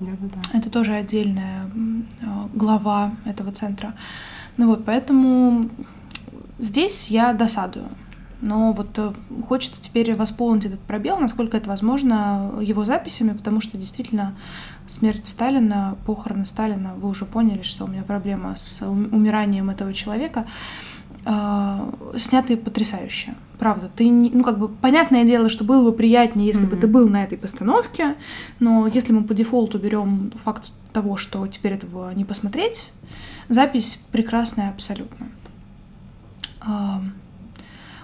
да, 0.00 0.10
да, 0.20 0.28
да. 0.34 0.58
Это 0.58 0.70
тоже 0.70 0.92
отдельная 0.94 1.70
а, 2.22 2.48
глава 2.54 3.12
этого 3.24 3.52
центра. 3.52 3.94
Ну 4.56 4.68
вот, 4.68 4.84
поэтому 4.84 5.68
здесь 6.58 7.08
я 7.08 7.32
досадую. 7.32 7.88
Но 8.42 8.72
вот 8.72 8.98
э, 8.98 9.12
хочется 9.48 9.80
теперь 9.80 10.14
восполнить 10.14 10.66
этот 10.66 10.80
пробел, 10.80 11.18
насколько 11.18 11.56
это 11.56 11.70
возможно, 11.70 12.52
его 12.60 12.84
записями, 12.84 13.32
потому 13.32 13.62
что 13.62 13.78
действительно 13.78 14.36
смерть 14.86 15.26
Сталина, 15.26 15.96
похороны 16.04 16.44
Сталина, 16.44 16.94
вы 16.96 17.08
уже 17.08 17.24
поняли, 17.24 17.62
что 17.62 17.86
у 17.86 17.88
меня 17.88 18.02
проблема 18.02 18.54
с 18.56 18.82
умиранием 18.86 19.70
этого 19.70 19.94
человека, 19.94 20.46
э, 21.26 21.92
сняты 22.16 22.56
потрясающе. 22.56 23.34
Правда, 23.58 23.90
ты 23.94 24.08
не, 24.08 24.30
ну 24.30 24.44
как 24.44 24.58
бы 24.58 24.68
понятное 24.68 25.24
дело, 25.24 25.48
что 25.48 25.64
было 25.64 25.82
бы 25.82 25.96
приятнее, 25.96 26.46
если 26.46 26.66
mm-hmm. 26.66 26.70
бы 26.70 26.76
ты 26.76 26.86
был 26.86 27.08
на 27.08 27.24
этой 27.24 27.36
постановке, 27.36 28.14
но 28.60 28.86
если 28.86 29.12
мы 29.12 29.24
по 29.24 29.34
дефолту 29.34 29.78
берем 29.78 30.32
факт 30.36 30.72
того, 30.92 31.16
что 31.16 31.46
теперь 31.46 31.72
этого 31.72 32.10
не 32.12 32.24
посмотреть, 32.24 32.88
запись 33.48 34.06
прекрасная 34.12 34.70
абсолютно. 34.70 35.28
А, 36.60 37.02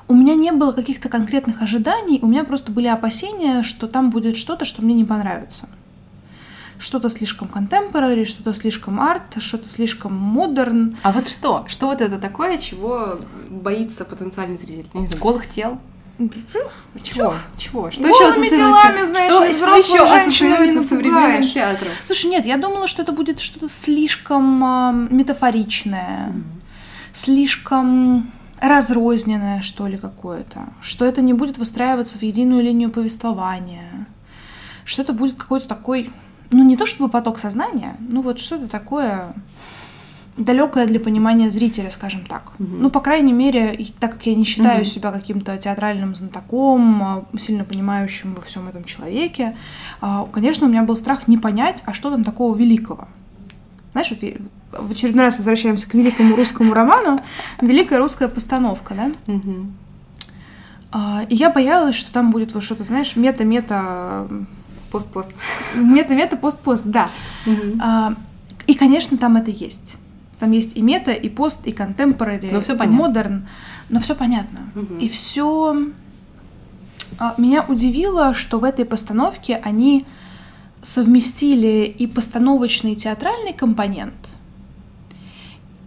у 0.08 0.14
меня 0.14 0.34
не 0.34 0.52
было 0.52 0.72
каких-то 0.72 1.08
конкретных 1.08 1.62
ожиданий, 1.62 2.18
у 2.22 2.26
меня 2.26 2.44
просто 2.44 2.72
были 2.72 2.86
опасения, 2.86 3.62
что 3.62 3.86
там 3.88 4.10
будет 4.10 4.36
что-то, 4.36 4.64
что 4.64 4.82
мне 4.82 4.94
не 4.94 5.04
понравится 5.04 5.68
что-то 6.82 7.08
слишком 7.08 7.48
contemporary, 7.48 8.24
что-то 8.24 8.54
слишком 8.54 9.00
арт, 9.00 9.40
что-то 9.40 9.68
слишком 9.68 10.14
модерн. 10.14 10.96
А 11.02 11.12
вот 11.12 11.28
что? 11.28 11.64
Что 11.68 11.86
вот 11.86 12.00
это 12.00 12.18
такое, 12.18 12.58
чего 12.58 13.20
боится 13.48 14.04
потенциальный 14.04 14.56
зритель? 14.56 14.88
Не 14.94 15.06
знаю, 15.06 15.22
голых 15.22 15.48
тел? 15.48 15.78
Чего? 17.02 17.34
Чего? 17.56 17.90
Что 17.90 18.08
еще 18.08 18.28
ассоциируется? 18.28 19.06
знаешь, 19.06 19.32
что, 19.32 19.52
что 19.52 19.76
еще 19.76 20.02
ассоциируется 20.02 20.80
с 20.82 20.88
современным 20.88 21.42
театром? 21.42 21.92
Слушай, 22.04 22.30
нет, 22.30 22.44
я 22.46 22.56
думала, 22.56 22.88
что 22.88 23.02
это 23.02 23.12
будет 23.12 23.40
что-то 23.40 23.68
слишком 23.68 24.62
э, 24.64 25.14
метафоричное, 25.14 26.32
mm. 26.32 26.42
слишком 27.12 28.30
разрозненное, 28.60 29.62
что 29.62 29.86
ли, 29.86 29.98
какое-то. 29.98 30.68
Что 30.80 31.04
это 31.04 31.22
не 31.22 31.32
будет 31.32 31.58
выстраиваться 31.58 32.18
в 32.18 32.22
единую 32.22 32.62
линию 32.62 32.90
повествования. 32.90 34.06
Что 34.84 35.02
это 35.02 35.12
будет 35.12 35.36
какой-то 35.36 35.66
такой 35.66 36.12
ну 36.52 36.64
не 36.64 36.76
то 36.76 36.86
чтобы 36.86 37.10
поток 37.10 37.38
сознания, 37.38 37.96
ну 37.98 38.22
вот 38.22 38.38
что-то 38.38 38.68
такое 38.68 39.34
далекое 40.36 40.86
для 40.86 40.98
понимания 40.98 41.50
зрителя, 41.50 41.90
скажем 41.90 42.24
так. 42.24 42.52
Угу. 42.58 42.68
Ну, 42.80 42.90
по 42.90 43.00
крайней 43.00 43.32
мере, 43.32 43.86
так 44.00 44.12
как 44.12 44.26
я 44.26 44.34
не 44.34 44.44
считаю 44.44 44.80
угу. 44.80 44.86
себя 44.86 45.12
каким-то 45.12 45.56
театральным 45.58 46.14
знатоком, 46.14 47.02
а, 47.02 47.24
сильно 47.38 47.64
понимающим 47.64 48.34
во 48.34 48.40
всем 48.40 48.68
этом 48.68 48.84
человеке, 48.84 49.56
а, 50.00 50.26
конечно, 50.32 50.66
у 50.66 50.70
меня 50.70 50.82
был 50.82 50.96
страх 50.96 51.28
не 51.28 51.36
понять, 51.36 51.82
а 51.86 51.92
что 51.92 52.10
там 52.10 52.24
такого 52.24 52.56
великого. 52.56 53.08
Знаешь, 53.92 54.10
вот 54.10 54.86
в 54.86 54.92
очередной 54.92 55.24
раз 55.26 55.36
возвращаемся 55.36 55.88
к 55.88 55.94
великому 55.94 56.34
русскому 56.34 56.72
роману, 56.72 57.20
великая 57.60 57.98
русская 57.98 58.28
постановка, 58.28 58.94
да? 58.94 59.32
Угу. 59.32 59.66
И 61.28 61.34
я 61.34 61.50
боялась, 61.50 61.94
что 61.94 62.10
там 62.12 62.30
будет 62.30 62.54
вот 62.54 62.62
что-то, 62.62 62.84
знаешь, 62.84 63.16
мета-мета 63.16 64.28
Пост-пост. 64.92 65.32
Мета-мета, 65.74 66.36
пост-пост, 66.36 66.84
да. 66.84 67.08
А, 67.80 68.14
и, 68.66 68.74
конечно, 68.74 69.16
там 69.16 69.36
это 69.36 69.50
есть. 69.50 69.96
Там 70.38 70.52
есть 70.52 70.76
и 70.76 70.82
мета, 70.82 71.12
и 71.12 71.28
пост, 71.28 71.66
и 71.66 71.72
контемпорари, 71.72 72.48
и 72.48 72.86
модерн. 72.86 73.48
Но 73.88 74.00
все 74.00 74.14
понятно. 74.14 74.70
И 75.00 75.08
все... 75.08 75.76
А, 77.18 77.34
меня 77.38 77.64
удивило, 77.66 78.34
что 78.34 78.58
в 78.58 78.64
этой 78.64 78.84
постановке 78.84 79.60
они 79.64 80.04
совместили 80.82 81.84
и 81.86 82.06
постановочный 82.06 82.94
театральный 82.96 83.52
компонент, 83.52 84.34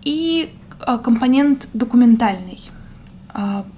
и 0.03 0.53
а, 0.79 0.97
компонент 0.97 1.67
документальный 1.73 2.59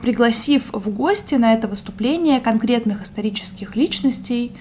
пригласив 0.03 0.69
в 0.71 0.89
гости 0.91 1.33
на 1.33 1.53
это 1.55 1.67
выступление 1.67 2.39
конкретных 2.39 3.01
исторических 3.01 3.75
личностей, 3.75 4.51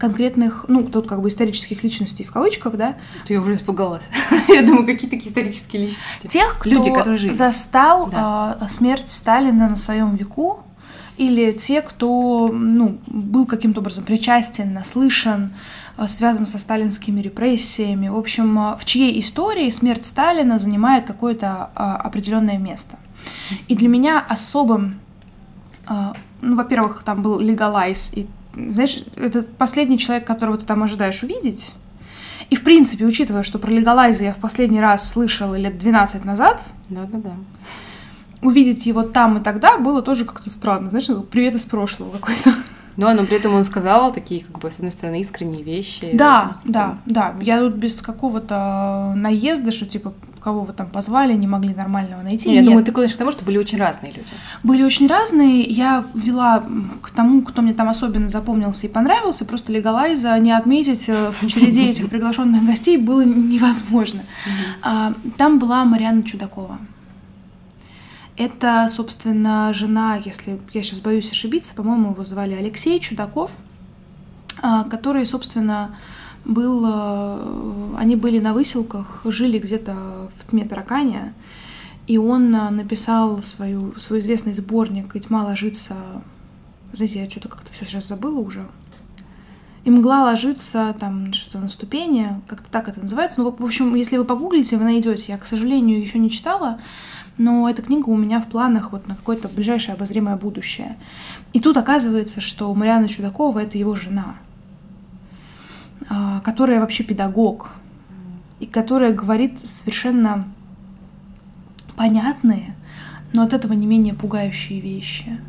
конкретных, 0.00 0.64
ну, 0.66 0.82
тут 0.82 1.06
как 1.06 1.20
бы 1.20 1.28
исторических 1.28 1.84
личностей 1.84 2.24
в 2.24 2.32
кавычках, 2.32 2.76
да. 2.76 2.96
Ты 3.26 3.34
я 3.34 3.40
уже 3.40 3.52
испугалась. 3.52 4.04
я 4.48 4.62
думаю, 4.62 4.86
какие 4.86 5.10
такие 5.10 5.28
исторические 5.28 5.82
личности. 5.82 6.26
Тех, 6.26 6.56
кто 6.58 6.70
Люди, 6.70 6.90
которые 6.90 7.18
жили. 7.18 7.32
застал 7.34 8.08
да. 8.08 8.58
э, 8.60 8.68
смерть 8.68 9.10
Сталина 9.10 9.68
на 9.68 9.76
своем 9.76 10.16
веку, 10.16 10.64
или 11.18 11.52
те, 11.52 11.82
кто 11.82 12.48
ну, 12.50 12.98
был 13.06 13.44
каким-то 13.44 13.80
образом 13.80 14.04
причастен, 14.04 14.72
наслышан, 14.72 15.52
э, 15.98 16.08
связан 16.08 16.46
со 16.46 16.58
сталинскими 16.58 17.20
репрессиями. 17.20 18.08
В 18.08 18.16
общем, 18.16 18.58
э, 18.58 18.76
в 18.78 18.86
чьей 18.86 19.20
истории 19.20 19.68
смерть 19.68 20.06
Сталина 20.06 20.58
занимает 20.58 21.04
какое-то 21.04 21.70
определенное 21.74 22.56
место. 22.56 22.96
И 23.68 23.76
для 23.76 23.88
меня 23.88 24.24
особым, 24.26 24.98
ну, 25.86 26.54
во-первых, 26.54 27.02
там 27.04 27.20
был 27.20 27.38
Legalize, 27.40 28.14
и, 28.14 28.26
знаешь, 28.54 29.04
это 29.16 29.42
последний 29.42 29.98
человек, 29.98 30.26
которого 30.26 30.58
ты 30.58 30.66
там 30.66 30.82
ожидаешь 30.82 31.22
увидеть. 31.22 31.72
И, 32.50 32.56
в 32.56 32.64
принципе, 32.64 33.04
учитывая, 33.04 33.42
что 33.42 33.58
про 33.58 33.70
Legalize 33.70 34.22
я 34.22 34.32
в 34.32 34.38
последний 34.38 34.80
раз 34.80 35.08
слышала 35.08 35.54
лет 35.54 35.78
12 35.78 36.24
назад, 36.24 36.62
да-да-да 36.88 37.32
увидеть 38.42 38.86
его 38.86 39.02
там 39.02 39.38
и 39.38 39.42
тогда 39.42 39.78
было 39.78 40.02
тоже 40.02 40.24
как-то 40.24 40.50
странно. 40.50 40.90
Знаешь, 40.90 41.08
привет 41.30 41.54
из 41.54 41.64
прошлого 41.64 42.10
какой-то. 42.10 42.54
Да, 42.96 43.14
но 43.14 43.24
при 43.24 43.36
этом 43.36 43.54
он 43.54 43.64
сказал 43.64 44.12
такие, 44.12 44.44
как 44.44 44.58
бы, 44.58 44.70
с 44.70 44.76
одной 44.76 44.92
стороны, 44.92 45.20
искренние 45.20 45.62
вещи. 45.62 46.10
Да, 46.12 46.52
да, 46.64 46.98
да. 47.06 47.34
Я 47.40 47.60
тут 47.60 47.74
без 47.74 48.00
какого-то 48.00 49.12
наезда, 49.16 49.70
что 49.72 49.86
типа 49.86 50.12
кого 50.40 50.62
вы 50.62 50.72
там 50.72 50.88
позвали, 50.88 51.34
не 51.34 51.46
могли 51.46 51.74
нормального 51.74 52.22
найти. 52.22 52.48
Я 52.48 52.56
Нет. 52.56 52.64
думаю, 52.64 52.84
ты 52.84 52.92
клонишь 52.92 53.12
к 53.12 53.16
тому, 53.16 53.30
что 53.30 53.44
были 53.44 53.58
очень 53.58 53.78
разные 53.78 54.12
люди. 54.12 54.28
Были 54.62 54.82
очень 54.82 55.06
разные. 55.06 55.62
Я 55.62 56.04
вела 56.14 56.64
к 57.02 57.10
тому, 57.10 57.42
кто 57.42 57.62
мне 57.62 57.74
там 57.74 57.88
особенно 57.88 58.28
запомнился 58.28 58.86
и 58.86 58.90
понравился. 58.90 59.44
Просто 59.44 59.72
легалайза 59.72 60.38
не 60.38 60.52
отметить 60.52 61.08
э, 61.08 61.30
в 61.30 61.46
череде 61.46 61.90
этих 61.90 62.08
приглашенных 62.08 62.64
гостей 62.64 62.96
было 62.96 63.22
невозможно. 63.22 64.22
А, 64.82 65.12
там 65.36 65.58
была 65.58 65.84
Марианна 65.84 66.22
Чудакова. 66.22 66.78
Это, 68.40 68.86
собственно, 68.88 69.70
жена, 69.74 70.16
если 70.16 70.58
я 70.72 70.82
сейчас 70.82 71.00
боюсь 71.00 71.30
ошибиться, 71.30 71.74
по-моему, 71.74 72.12
его 72.12 72.24
звали 72.24 72.54
Алексей 72.54 72.98
Чудаков, 72.98 73.54
а, 74.62 74.84
который, 74.84 75.26
собственно, 75.26 75.94
был... 76.46 76.82
Э, 76.86 77.96
они 77.98 78.16
были 78.16 78.38
на 78.38 78.54
выселках, 78.54 79.20
жили 79.26 79.58
где-то 79.58 80.30
в 80.34 80.50
тьме 80.50 80.66
и 82.06 82.16
он 82.16 82.56
э, 82.56 82.70
написал 82.70 83.42
свою, 83.42 83.94
свой 84.00 84.20
известный 84.20 84.54
сборник 84.54 85.14
«И 85.14 85.20
тьма 85.20 85.44
ложится...» 85.44 85.96
Знаете, 86.94 87.22
я 87.22 87.28
что-то 87.28 87.50
как-то 87.50 87.70
все 87.74 87.84
сейчас 87.84 88.08
забыла 88.08 88.38
уже. 88.38 88.66
И 89.84 89.90
мгла 89.90 90.22
ложится 90.22 90.96
там 90.98 91.34
что-то 91.34 91.58
на 91.58 91.68
ступени, 91.68 92.40
как-то 92.46 92.70
так 92.70 92.88
это 92.88 93.00
называется. 93.00 93.42
Ну, 93.42 93.50
в 93.50 93.64
общем, 93.64 93.94
если 93.94 94.16
вы 94.16 94.24
погуглите, 94.24 94.78
вы 94.78 94.84
найдете. 94.84 95.32
Я, 95.32 95.36
к 95.36 95.44
сожалению, 95.44 96.00
еще 96.00 96.18
не 96.18 96.30
читала, 96.30 96.80
но 97.40 97.70
эта 97.70 97.80
книга 97.80 98.10
у 98.10 98.18
меня 98.18 98.38
в 98.38 98.48
планах 98.48 98.92
вот 98.92 99.08
на 99.08 99.16
какое-то 99.16 99.48
ближайшее 99.48 99.94
обозримое 99.94 100.36
будущее. 100.36 100.98
И 101.54 101.60
тут 101.60 101.78
оказывается, 101.78 102.42
что 102.42 102.72
Мариана 102.74 103.08
Чудакова— 103.08 103.58
это 103.60 103.78
его 103.78 103.94
жена, 103.94 104.34
а, 106.10 106.40
которая 106.40 106.80
вообще 106.80 107.02
педагог, 107.02 107.70
и 108.58 108.66
которая 108.66 109.14
говорит 109.14 109.66
совершенно 109.66 110.44
понятные, 111.96 112.76
но 113.32 113.42
от 113.42 113.54
этого 113.54 113.72
не 113.72 113.86
менее 113.86 114.12
пугающие 114.12 114.78
вещи 114.80 115.40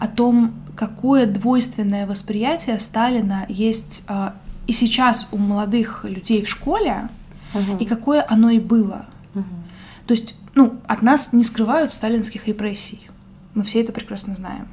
о 0.00 0.08
том, 0.08 0.54
какое 0.74 1.26
двойственное 1.26 2.08
восприятие 2.08 2.76
Сталина 2.80 3.46
есть 3.48 4.02
а, 4.08 4.34
и 4.66 4.72
сейчас 4.72 5.28
у 5.30 5.36
молодых 5.36 6.04
людей 6.08 6.42
в 6.42 6.48
школе, 6.48 7.08
угу. 7.54 7.76
и 7.78 7.84
какое 7.84 8.26
оно 8.28 8.50
и 8.50 8.58
было. 8.58 9.06
Угу. 9.36 9.44
То 10.06 10.14
есть 10.14 10.34
ну, 10.54 10.80
от 10.86 11.02
нас 11.02 11.32
не 11.32 11.42
скрывают 11.42 11.92
сталинских 11.92 12.46
репрессий. 12.46 13.08
Мы 13.54 13.62
все 13.62 13.80
это 13.80 13.92
прекрасно 13.92 14.34
знаем. 14.34 14.68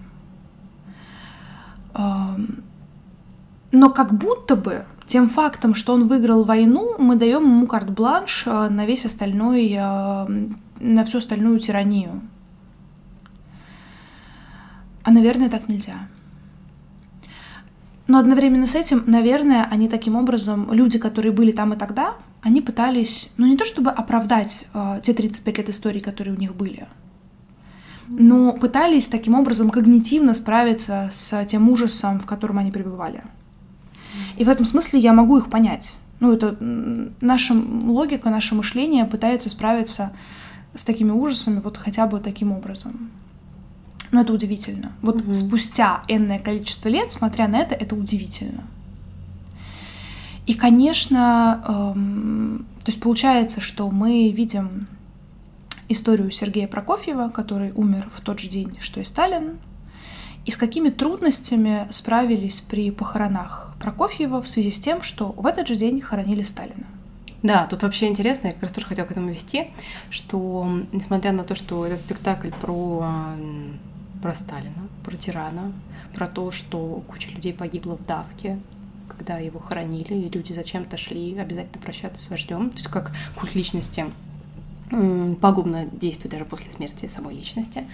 Но 3.72 3.90
как 3.90 4.13
будто 4.13 4.56
бы 4.56 4.86
тем 5.08 5.30
фактом, 5.30 5.74
что 5.74 5.94
он 5.94 6.08
выиграл 6.08 6.44
войну, 6.44 6.96
мы 6.98 7.16
даем 7.16 7.44
ему 7.44 7.68
карт-бланш 7.68 8.44
э, 8.46 8.70
на 8.70 8.86
весь 8.86 9.06
остальной, 9.06 9.74
на 9.76 11.06
всю 11.06 11.20
остальную 11.20 11.60
тиранию. 11.60 12.22
А, 15.04 15.12
наверное, 15.12 15.50
так 15.50 15.70
нельзя. 15.70 16.08
Но 18.08 18.20
одновременно 18.20 18.68
с 18.68 18.76
этим, 18.76 19.04
наверное, 19.06 19.66
они 19.72 19.88
таким 19.90 20.16
образом, 20.16 20.72
люди, 20.72 21.00
которые 21.00 21.32
были 21.32 21.52
там 21.52 21.74
и 21.74 21.78
тогда, 21.78 22.16
они 22.41 22.62
пытались, 22.62 23.32
ну 23.38 23.45
не 23.45 23.58
то 23.58 23.65
чтобы 23.65 23.91
оправдать 23.91 24.65
э, 24.73 25.02
те 25.04 25.13
35 25.13 25.58
лет 25.58 25.69
истории, 25.69 26.00
которые 26.00 26.36
у 26.36 26.39
них 26.39 26.56
были, 26.56 26.88
но 28.08 28.54
пытались 28.54 29.08
таким 29.08 29.36
образом 29.36 29.69
когнитивно 29.69 30.34
справиться 30.34 31.10
с 31.12 31.45
тем 31.45 31.69
ужасом, 31.69 32.19
в 32.19 32.26
котором 32.26 32.58
они 32.58 32.71
пребывали. 32.71 33.23
И 34.38 34.43
в 34.43 34.50
этом 34.50 34.65
смысле 34.65 35.00
я 35.00 35.13
могу 35.13 35.38
их 35.38 35.50
понять. 35.50 35.95
Ну, 36.19 36.32
это 36.32 36.58
наша 37.21 37.54
логика, 37.54 38.30
наше 38.30 38.56
мышление 38.56 39.06
пытается 39.06 39.50
справиться 39.50 40.13
с 40.73 40.84
такими 40.84 41.12
ужасами 41.12 41.60
вот 41.60 41.78
хотя 41.78 42.08
бы 42.08 42.19
таким 42.19 42.52
образом. 42.52 43.12
Но 44.12 44.21
это 44.21 44.34
удивительно. 44.34 44.93
Вот 45.02 45.17
угу. 45.17 45.34
спустя 45.34 46.04
энное 46.08 46.39
количество 46.39 46.89
лет, 46.89 47.12
смотря 47.12 47.47
на 47.47 47.58
это, 47.58 47.76
это 47.76 47.95
удивительно. 47.95 48.63
И, 50.47 50.53
конечно, 50.53 51.62
эм, 51.67 52.65
то 52.79 52.89
есть 52.89 53.01
получается, 53.01 53.60
что 53.60 53.91
мы 53.91 54.29
видим 54.29 54.88
историю 55.89 56.31
Сергея 56.31 56.67
Прокофьева, 56.67 57.29
который 57.29 57.73
умер 57.73 58.10
в 58.13 58.21
тот 58.21 58.39
же 58.39 58.47
день, 58.47 58.77
что 58.79 59.01
и 59.01 59.03
Сталин, 59.03 59.60
и 60.45 60.51
с 60.51 60.55
какими 60.55 60.89
трудностями 60.89 61.86
справились 61.91 62.62
при 62.62 62.91
похоронах 62.91 63.75
Прокофьева 63.81 64.41
в 64.41 64.47
связи 64.47 64.71
с 64.71 64.79
тем, 64.79 65.01
что 65.01 65.33
в 65.33 65.45
этот 65.45 65.67
же 65.67 65.75
день 65.75 65.99
хоронили 65.99 66.43
Сталина. 66.43 66.88
Да, 67.43 67.67
тут 67.67 67.83
вообще 67.83 68.07
интересно, 68.07 68.47
я 68.47 68.53
как 68.53 68.63
раз 68.63 68.71
тоже 68.71 68.88
хотела 68.88 69.05
к 69.05 69.12
этому 69.12 69.29
вести, 69.29 69.67
что 70.10 70.65
несмотря 70.93 71.33
на 71.33 71.43
то, 71.43 71.55
что 71.55 71.86
это 71.86 71.97
спектакль 71.97 72.51
про, 72.51 73.05
про 74.21 74.33
Сталина, 74.33 74.88
про 75.03 75.17
тирана, 75.17 75.73
про 76.13 76.25
то, 76.27 76.51
что 76.51 77.03
куча 77.07 77.29
людей 77.31 77.53
погибла 77.53 77.97
в 77.97 78.05
давке, 78.05 78.60
когда 79.17 79.39
его 79.39 79.60
хоронили, 79.60 80.13
и 80.13 80.30
люди 80.30 80.53
зачем-то 80.53 80.97
шли 80.97 81.38
обязательно 81.38 81.82
прощаться 81.82 82.23
с 82.23 82.30
вождем. 82.30 82.69
То 82.69 82.77
есть 82.77 82.88
как 82.88 83.12
культ 83.36 83.56
личности 83.56 84.06
пагубно 85.41 85.86
действует 85.86 86.32
даже 86.32 86.45
после 86.45 86.71
смерти 86.71 87.08
самой 87.08 87.36
личности. 87.36 87.86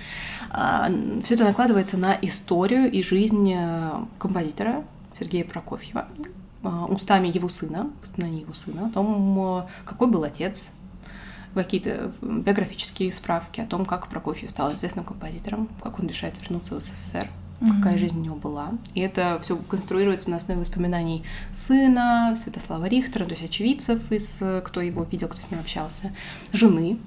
А, 0.51 0.89
Все 1.23 1.36
это 1.36 1.45
накладывается 1.45 1.97
на 1.97 2.13
историю 2.21 2.91
и 2.91 3.01
жизнь 3.01 3.51
э, 3.51 3.91
композитора 4.19 4.83
Сергея 5.17 5.43
Прокофьева 5.43 6.07
а, 6.62 6.86
устами 6.86 7.36
его 7.36 7.49
сына, 7.49 7.89
воспоминаний 7.99 8.41
его 8.41 8.53
сына, 8.53 8.88
о 8.88 8.89
том, 8.91 9.57
э, 9.59 9.63
какой 9.86 10.07
был 10.07 10.23
отец, 10.23 10.71
какие-то 11.55 12.12
биографические 12.21 13.12
справки 13.12 13.62
о 13.62 13.65
том, 13.65 13.86
как 13.86 14.07
Прокофьев 14.07 14.49
стал 14.49 14.73
известным 14.73 15.05
композитором, 15.05 15.69
как 15.81 15.99
он 15.99 16.07
решает 16.07 16.36
вернуться 16.41 16.75
в 16.75 16.79
СССР, 16.79 17.27
mm-hmm. 17.59 17.75
какая 17.75 17.97
жизнь 17.97 18.19
у 18.19 18.23
него 18.23 18.35
была. 18.35 18.69
И 18.93 19.01
это 19.01 19.39
все 19.41 19.55
конструируется 19.57 20.29
на 20.29 20.37
основе 20.37 20.59
воспоминаний 20.59 21.23
сына, 21.51 22.33
Святослава 22.35 22.85
Рихтера, 22.85 23.25
то 23.25 23.31
есть 23.31 23.43
очевидцев, 23.43 24.11
из, 24.11 24.41
кто 24.63 24.81
его 24.81 25.03
видел, 25.03 25.27
кто 25.27 25.41
с 25.41 25.49
ним 25.49 25.59
общался, 25.59 26.11
жены, 26.51 26.97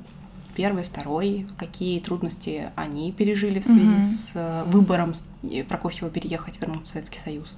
первый, 0.57 0.85
второй, 0.85 1.47
какие 1.59 2.01
трудности 2.01 2.71
они 2.75 3.13
пережили 3.13 3.61
в 3.61 3.67
связи 3.67 3.95
mm-hmm. 3.95 4.01
с 4.01 4.33
э, 4.35 4.65
выбором 4.67 5.13
Прокофьева 5.69 6.11
переехать, 6.11 6.61
вернуться 6.61 6.85
в 6.85 6.89
Советский 6.93 7.19
Союз. 7.19 7.57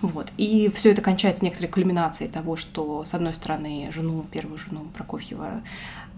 Вот. 0.00 0.32
И 0.36 0.70
все 0.74 0.90
это 0.90 1.02
кончается 1.02 1.44
некоторой 1.44 1.70
кульминацией 1.70 2.30
того, 2.30 2.56
что, 2.56 3.04
с 3.04 3.14
одной 3.14 3.34
стороны, 3.34 3.90
жену, 3.92 4.24
первую 4.30 4.58
жену 4.58 4.86
Прокофьева 4.94 5.62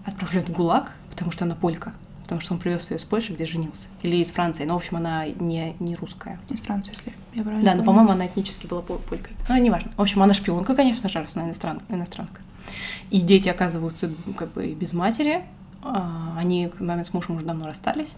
отправляют 0.05 0.49
в 0.49 0.53
ГУЛАГ, 0.53 0.91
потому 1.09 1.31
что 1.31 1.45
она 1.45 1.55
полька 1.55 1.93
потому 2.25 2.41
что 2.41 2.53
он 2.53 2.59
привез 2.59 2.89
ее 2.89 2.97
из 2.97 3.03
Польши, 3.03 3.33
где 3.33 3.45
женился. 3.45 3.89
Или 4.01 4.17
из 4.17 4.31
Франции. 4.31 4.65
Но, 4.65 4.73
в 4.73 4.77
общем, 4.77 4.97
она 4.97 5.27
не, 5.27 5.75
не 5.79 5.95
русская. 5.95 6.39
Из 6.49 6.61
Франции, 6.61 6.91
если 6.91 7.13
я 7.35 7.43
правильно 7.43 7.63
Да, 7.63 7.75
но, 7.75 7.83
по-моему, 7.83 8.09
она 8.09 8.25
этнически 8.25 8.65
была 8.65 8.81
полькой. 8.81 9.35
Ну, 9.47 9.57
неважно. 9.57 9.91
В 9.95 10.01
общем, 10.01 10.23
она 10.23 10.33
шпионка, 10.33 10.75
конечно 10.75 11.07
же, 11.07 11.19
раз 11.19 11.35
она 11.35 11.45
иностран... 11.45 11.81
иностранка. 11.87 12.41
И 13.11 13.21
дети 13.21 13.47
оказываются 13.47 14.11
как 14.35 14.51
бы 14.53 14.73
без 14.73 14.93
матери. 14.93 15.43
А, 15.83 16.35
они, 16.37 16.71
маме 16.79 17.03
с 17.03 17.13
мужем 17.13 17.35
уже 17.35 17.45
давно 17.45 17.67
расстались. 17.67 18.17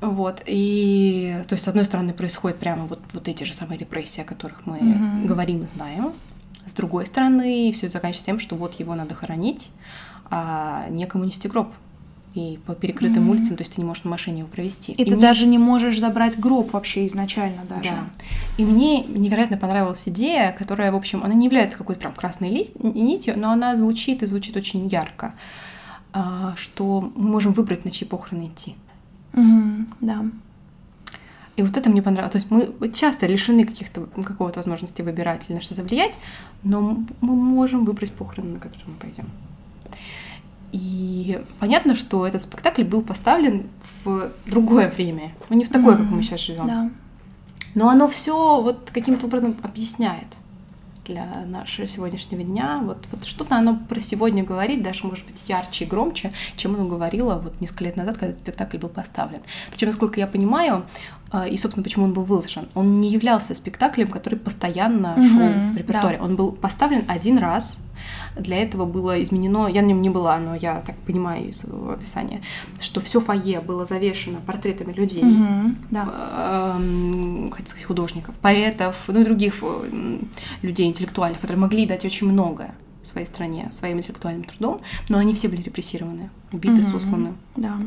Вот, 0.00 0.42
и, 0.46 1.36
то 1.46 1.52
есть, 1.52 1.64
с 1.64 1.68
одной 1.68 1.84
стороны, 1.84 2.12
происходит 2.12 2.58
прямо 2.58 2.86
вот, 2.86 3.00
вот 3.12 3.28
эти 3.28 3.44
же 3.44 3.52
самые 3.52 3.78
репрессии, 3.78 4.22
о 4.22 4.24
которых 4.24 4.66
мы 4.66 4.78
mm-hmm. 4.78 5.26
говорим 5.26 5.62
и 5.62 5.66
знаем. 5.66 6.14
С 6.64 6.72
другой 6.72 7.06
стороны, 7.06 7.70
все 7.72 7.86
это 7.86 7.94
заканчивается 7.94 8.24
тем, 8.24 8.38
что 8.38 8.56
вот 8.56 8.80
его 8.80 8.94
надо 8.94 9.14
хоронить, 9.14 9.70
а 10.30 10.86
некому 10.88 11.24
нести 11.24 11.48
гроб 11.48 11.72
и 12.34 12.58
по 12.64 12.74
перекрытым 12.74 13.26
mm-hmm. 13.26 13.30
улицам, 13.30 13.56
то 13.56 13.62
есть 13.62 13.74
ты 13.74 13.80
не 13.80 13.86
можешь 13.86 14.04
на 14.04 14.10
машине 14.10 14.40
его 14.40 14.48
провести. 14.48 14.92
И, 14.92 15.02
и 15.02 15.04
ты 15.04 15.16
мне... 15.16 15.20
даже 15.20 15.46
не 15.46 15.58
можешь 15.58 15.98
забрать 15.98 16.38
гроб 16.38 16.72
вообще 16.72 17.06
изначально 17.06 17.64
даже. 17.68 17.90
Да. 17.90 18.06
И 18.56 18.64
мне 18.64 19.02
невероятно 19.02 19.56
понравилась 19.56 20.08
идея, 20.08 20.54
которая, 20.56 20.92
в 20.92 20.96
общем, 20.96 21.24
она 21.24 21.34
не 21.34 21.46
является 21.46 21.76
какой-то 21.76 22.00
прям 22.00 22.14
красной 22.14 22.50
ли... 22.50 22.68
нитью, 22.78 23.34
но 23.36 23.50
она 23.50 23.74
звучит 23.74 24.22
и 24.22 24.26
звучит 24.26 24.56
очень 24.56 24.86
ярко, 24.86 25.34
а, 26.12 26.54
что 26.56 27.12
мы 27.16 27.30
можем 27.30 27.52
выбрать, 27.52 27.84
на 27.84 27.90
чьи 27.90 28.06
похороны 28.06 28.46
идти. 28.46 28.76
Mm-hmm, 29.32 29.86
да. 30.00 30.24
И 31.56 31.62
вот 31.62 31.76
это 31.76 31.90
мне 31.90 32.00
понравилось. 32.00 32.32
То 32.32 32.38
есть 32.38 32.50
мы 32.50 32.92
часто 32.92 33.26
лишены 33.26 33.64
каких-то 33.64 34.02
какого-то 34.02 34.60
возможности 34.60 35.02
выбирать 35.02 35.46
или 35.48 35.56
на 35.56 35.60
что-то 35.60 35.82
влиять, 35.82 36.16
но 36.62 36.80
мы 37.20 37.34
можем 37.34 37.84
выбрать 37.84 38.12
похороны, 38.12 38.54
на 38.54 38.60
которые 38.60 38.88
мы 38.88 38.94
пойдем. 38.94 39.26
И 40.72 41.40
понятно, 41.58 41.94
что 41.94 42.26
этот 42.26 42.42
спектакль 42.42 42.84
был 42.84 43.02
поставлен 43.02 43.68
в 44.04 44.30
другое 44.46 44.88
время, 44.88 45.32
ну 45.48 45.56
не 45.56 45.64
в 45.64 45.68
такое, 45.68 45.94
mm-hmm. 45.94 45.98
как 45.98 46.10
мы 46.10 46.22
сейчас 46.22 46.40
живем. 46.40 46.66
Да. 46.66 46.90
Но 47.74 47.88
оно 47.88 48.08
все 48.08 48.60
вот 48.60 48.90
каким-то 48.92 49.26
образом 49.26 49.56
объясняет 49.62 50.36
для 51.04 51.44
нашего 51.46 51.88
сегодняшнего 51.88 52.42
дня. 52.42 52.80
Вот, 52.82 52.98
вот 53.10 53.24
что-то 53.24 53.56
оно 53.56 53.78
про 53.88 54.00
сегодня 54.00 54.44
говорит, 54.44 54.82
даже, 54.82 55.06
может 55.06 55.26
быть, 55.26 55.48
ярче 55.48 55.84
и 55.84 55.88
громче, 55.88 56.32
чем 56.56 56.74
оно 56.74 56.86
говорило 56.86 57.38
вот 57.38 57.60
несколько 57.60 57.84
лет 57.84 57.96
назад, 57.96 58.14
когда 58.14 58.28
этот 58.28 58.40
спектакль 58.40 58.78
был 58.78 58.88
поставлен. 58.88 59.40
Причем, 59.70 59.88
насколько 59.88 60.20
я 60.20 60.26
понимаю, 60.26 60.84
и, 61.48 61.56
собственно, 61.56 61.84
почему 61.84 62.06
он 62.06 62.12
был 62.12 62.24
выложен, 62.24 62.68
он 62.74 62.94
не 62.94 63.10
являлся 63.10 63.54
спектаклем, 63.54 64.08
который 64.08 64.38
постоянно 64.38 65.14
угу, 65.14 65.22
шел 65.22 65.48
в 65.72 65.76
репертуаре. 65.76 66.18
Да. 66.18 66.24
Он 66.24 66.36
был 66.36 66.52
поставлен 66.52 67.04
один 67.06 67.38
раз, 67.38 67.80
для 68.36 68.56
этого 68.56 68.84
было 68.84 69.22
изменено, 69.22 69.68
я 69.68 69.82
на 69.82 69.86
нем 69.86 70.02
не 70.02 70.10
была, 70.10 70.38
но 70.38 70.54
я 70.54 70.80
так 70.80 70.96
понимаю 70.98 71.48
из 71.48 71.58
своего 71.58 71.92
описания, 71.92 72.42
что 72.80 73.00
все 73.00 73.20
фойе 73.20 73.60
было 73.60 73.84
завешено 73.84 74.40
портретами 74.40 74.92
людей, 74.92 75.22
угу, 75.22 75.76
да. 75.90 76.76
э, 76.78 77.50
сказать, 77.52 77.84
художников, 77.84 78.36
поэтов, 78.38 79.04
ну 79.08 79.20
и 79.20 79.24
других 79.24 79.62
людей 80.62 80.88
интеллектуальных, 80.88 81.40
которые 81.40 81.60
могли 81.60 81.86
дать 81.86 82.04
очень 82.04 82.28
многое 82.28 82.74
своей 83.02 83.26
стране, 83.26 83.68
своим 83.70 83.98
интеллектуальным 83.98 84.44
трудом, 84.44 84.80
но 85.08 85.18
они 85.18 85.34
все 85.34 85.48
были 85.48 85.62
репрессированы, 85.62 86.30
убиты, 86.52 86.82
угу, 86.82 86.82
сосланы. 86.82 87.34
Да. 87.56 87.78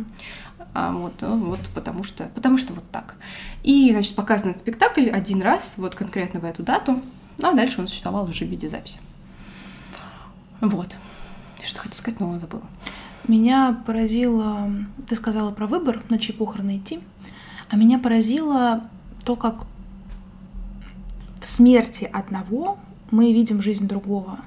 А 0.73 0.91
вот, 0.91 1.21
э, 1.21 1.27
вот 1.27 1.59
потому 1.75 2.03
что, 2.03 2.25
потому 2.35 2.57
что 2.57 2.73
вот 2.73 2.83
так. 2.91 3.15
И, 3.63 3.91
значит, 3.91 4.15
показан 4.15 4.49
этот 4.49 4.61
спектакль 4.61 5.09
один 5.09 5.41
раз, 5.41 5.77
вот 5.77 5.95
конкретно 5.95 6.39
в 6.39 6.45
эту 6.45 6.63
дату, 6.63 7.01
ну, 7.37 7.49
а 7.49 7.53
дальше 7.53 7.81
он 7.81 7.87
существовал 7.87 8.27
уже 8.27 8.45
в 8.45 8.49
виде 8.49 8.67
записи. 8.67 8.99
Вот. 10.61 10.95
Что 11.61 11.79
хотел 11.79 11.95
сказать, 11.95 12.19
но 12.19 12.39
забыла. 12.39 12.63
Меня 13.27 13.81
поразило, 13.85 14.69
ты 15.07 15.15
сказала 15.15 15.51
про 15.51 15.67
выбор, 15.67 16.03
на 16.09 16.19
чьи 16.19 16.35
похороны 16.35 16.77
идти, 16.77 16.99
а 17.69 17.75
меня 17.75 17.99
поразило 17.99 18.83
то, 19.23 19.35
как 19.35 19.65
в 21.39 21.45
смерти 21.45 22.09
одного 22.11 22.77
мы 23.11 23.31
видим 23.31 23.61
жизнь 23.61 23.87
другого. 23.87 24.39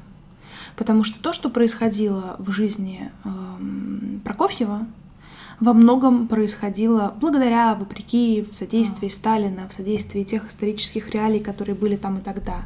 Потому 0.77 1.05
что 1.05 1.21
то, 1.21 1.33
что 1.33 1.49
происходило 1.49 2.37
в 2.39 2.51
жизни 2.51 3.11
э, 3.25 4.21
Прокофьева, 4.25 4.87
во 5.61 5.73
многом 5.73 6.29
происходило 6.29 7.15
благодаря, 7.21 7.75
вопреки, 7.75 8.43
в 8.51 8.55
содействии 8.55 9.09
Сталина, 9.09 9.67
в 9.69 9.73
содействии 9.73 10.23
тех 10.23 10.49
исторических 10.49 11.11
реалий, 11.11 11.41
которые 11.41 11.75
были 11.75 11.97
там 11.97 12.19
и 12.19 12.21
тогда. 12.21 12.63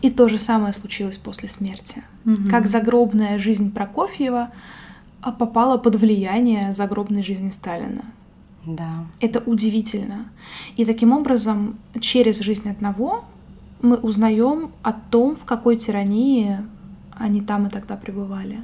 И 0.00 0.10
то 0.10 0.28
же 0.28 0.38
самое 0.38 0.72
случилось 0.72 1.18
после 1.18 1.48
смерти. 1.48 2.02
Угу. 2.24 2.48
Как 2.50 2.66
загробная 2.66 3.38
жизнь 3.38 3.72
Прокофьева 3.72 4.50
а, 5.20 5.32
попала 5.32 5.76
под 5.76 5.96
влияние 5.96 6.72
загробной 6.72 7.22
жизни 7.22 7.50
Сталина. 7.50 8.04
Да. 8.66 9.06
Это 9.20 9.40
удивительно. 9.40 10.26
И 10.76 10.84
таким 10.84 11.12
образом, 11.12 11.78
через 12.00 12.40
жизнь 12.40 12.70
одного 12.70 13.24
мы 13.82 13.96
узнаем 13.96 14.70
о 14.82 14.92
том, 14.92 15.34
в 15.34 15.44
какой 15.44 15.76
тирании 15.76 16.58
они 17.12 17.42
там 17.42 17.66
и 17.66 17.70
тогда 17.70 17.96
пребывали. 17.96 18.60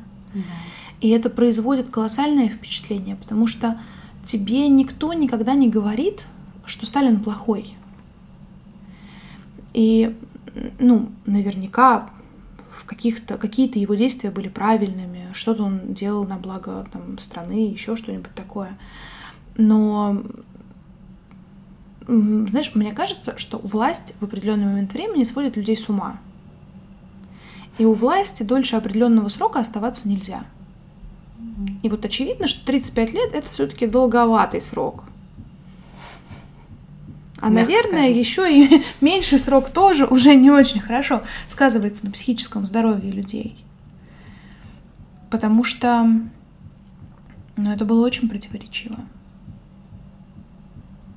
И 1.00 1.10
это 1.10 1.28
производит 1.30 1.88
колоссальное 1.90 2.48
впечатление, 2.48 3.16
потому 3.16 3.46
что 3.46 3.78
тебе 4.24 4.68
никто 4.68 5.12
никогда 5.12 5.54
не 5.54 5.68
говорит, 5.68 6.24
что 6.64 6.86
Сталин 6.86 7.22
плохой. 7.22 7.74
И, 9.72 10.16
ну, 10.78 11.10
наверняка 11.26 12.10
в 12.70 12.84
каких-то 12.84 13.38
какие-то 13.38 13.78
его 13.78 13.94
действия 13.94 14.30
были 14.30 14.48
правильными, 14.48 15.28
что-то 15.32 15.62
он 15.62 15.94
делал 15.94 16.24
на 16.26 16.36
благо 16.36 16.86
там, 16.92 17.18
страны, 17.18 17.70
еще 17.70 17.96
что-нибудь 17.96 18.34
такое. 18.34 18.78
Но 19.56 20.22
знаешь, 22.06 22.74
мне 22.74 22.92
кажется, 22.92 23.36
что 23.36 23.58
власть 23.58 24.14
в 24.20 24.24
определенный 24.24 24.66
момент 24.66 24.92
времени 24.92 25.24
сводит 25.24 25.56
людей 25.56 25.76
с 25.76 25.88
ума. 25.88 26.20
И 27.78 27.84
у 27.84 27.92
власти 27.92 28.42
дольше 28.42 28.76
определенного 28.76 29.28
срока 29.28 29.60
оставаться 29.60 30.08
нельзя. 30.08 30.44
И 31.82 31.88
вот 31.88 32.04
очевидно, 32.04 32.46
что 32.46 32.64
35 32.64 33.12
лет 33.12 33.32
это 33.32 33.48
все-таки 33.48 33.86
долговатый 33.86 34.60
срок. 34.60 35.04
А, 37.40 37.48
Мягко 37.48 37.72
наверное, 37.72 38.04
скажем. 38.04 38.18
еще 38.18 38.64
и 38.64 38.82
меньший 39.00 39.38
срок 39.38 39.70
тоже 39.70 40.06
уже 40.06 40.34
не 40.34 40.50
очень 40.50 40.80
хорошо 40.80 41.22
сказывается 41.48 42.06
на 42.06 42.12
психическом 42.12 42.66
здоровье 42.66 43.12
людей. 43.12 43.56
Потому 45.30 45.64
что 45.64 46.04
ну, 47.56 47.72
это 47.72 47.84
было 47.84 48.04
очень 48.04 48.28
противоречиво. 48.28 48.96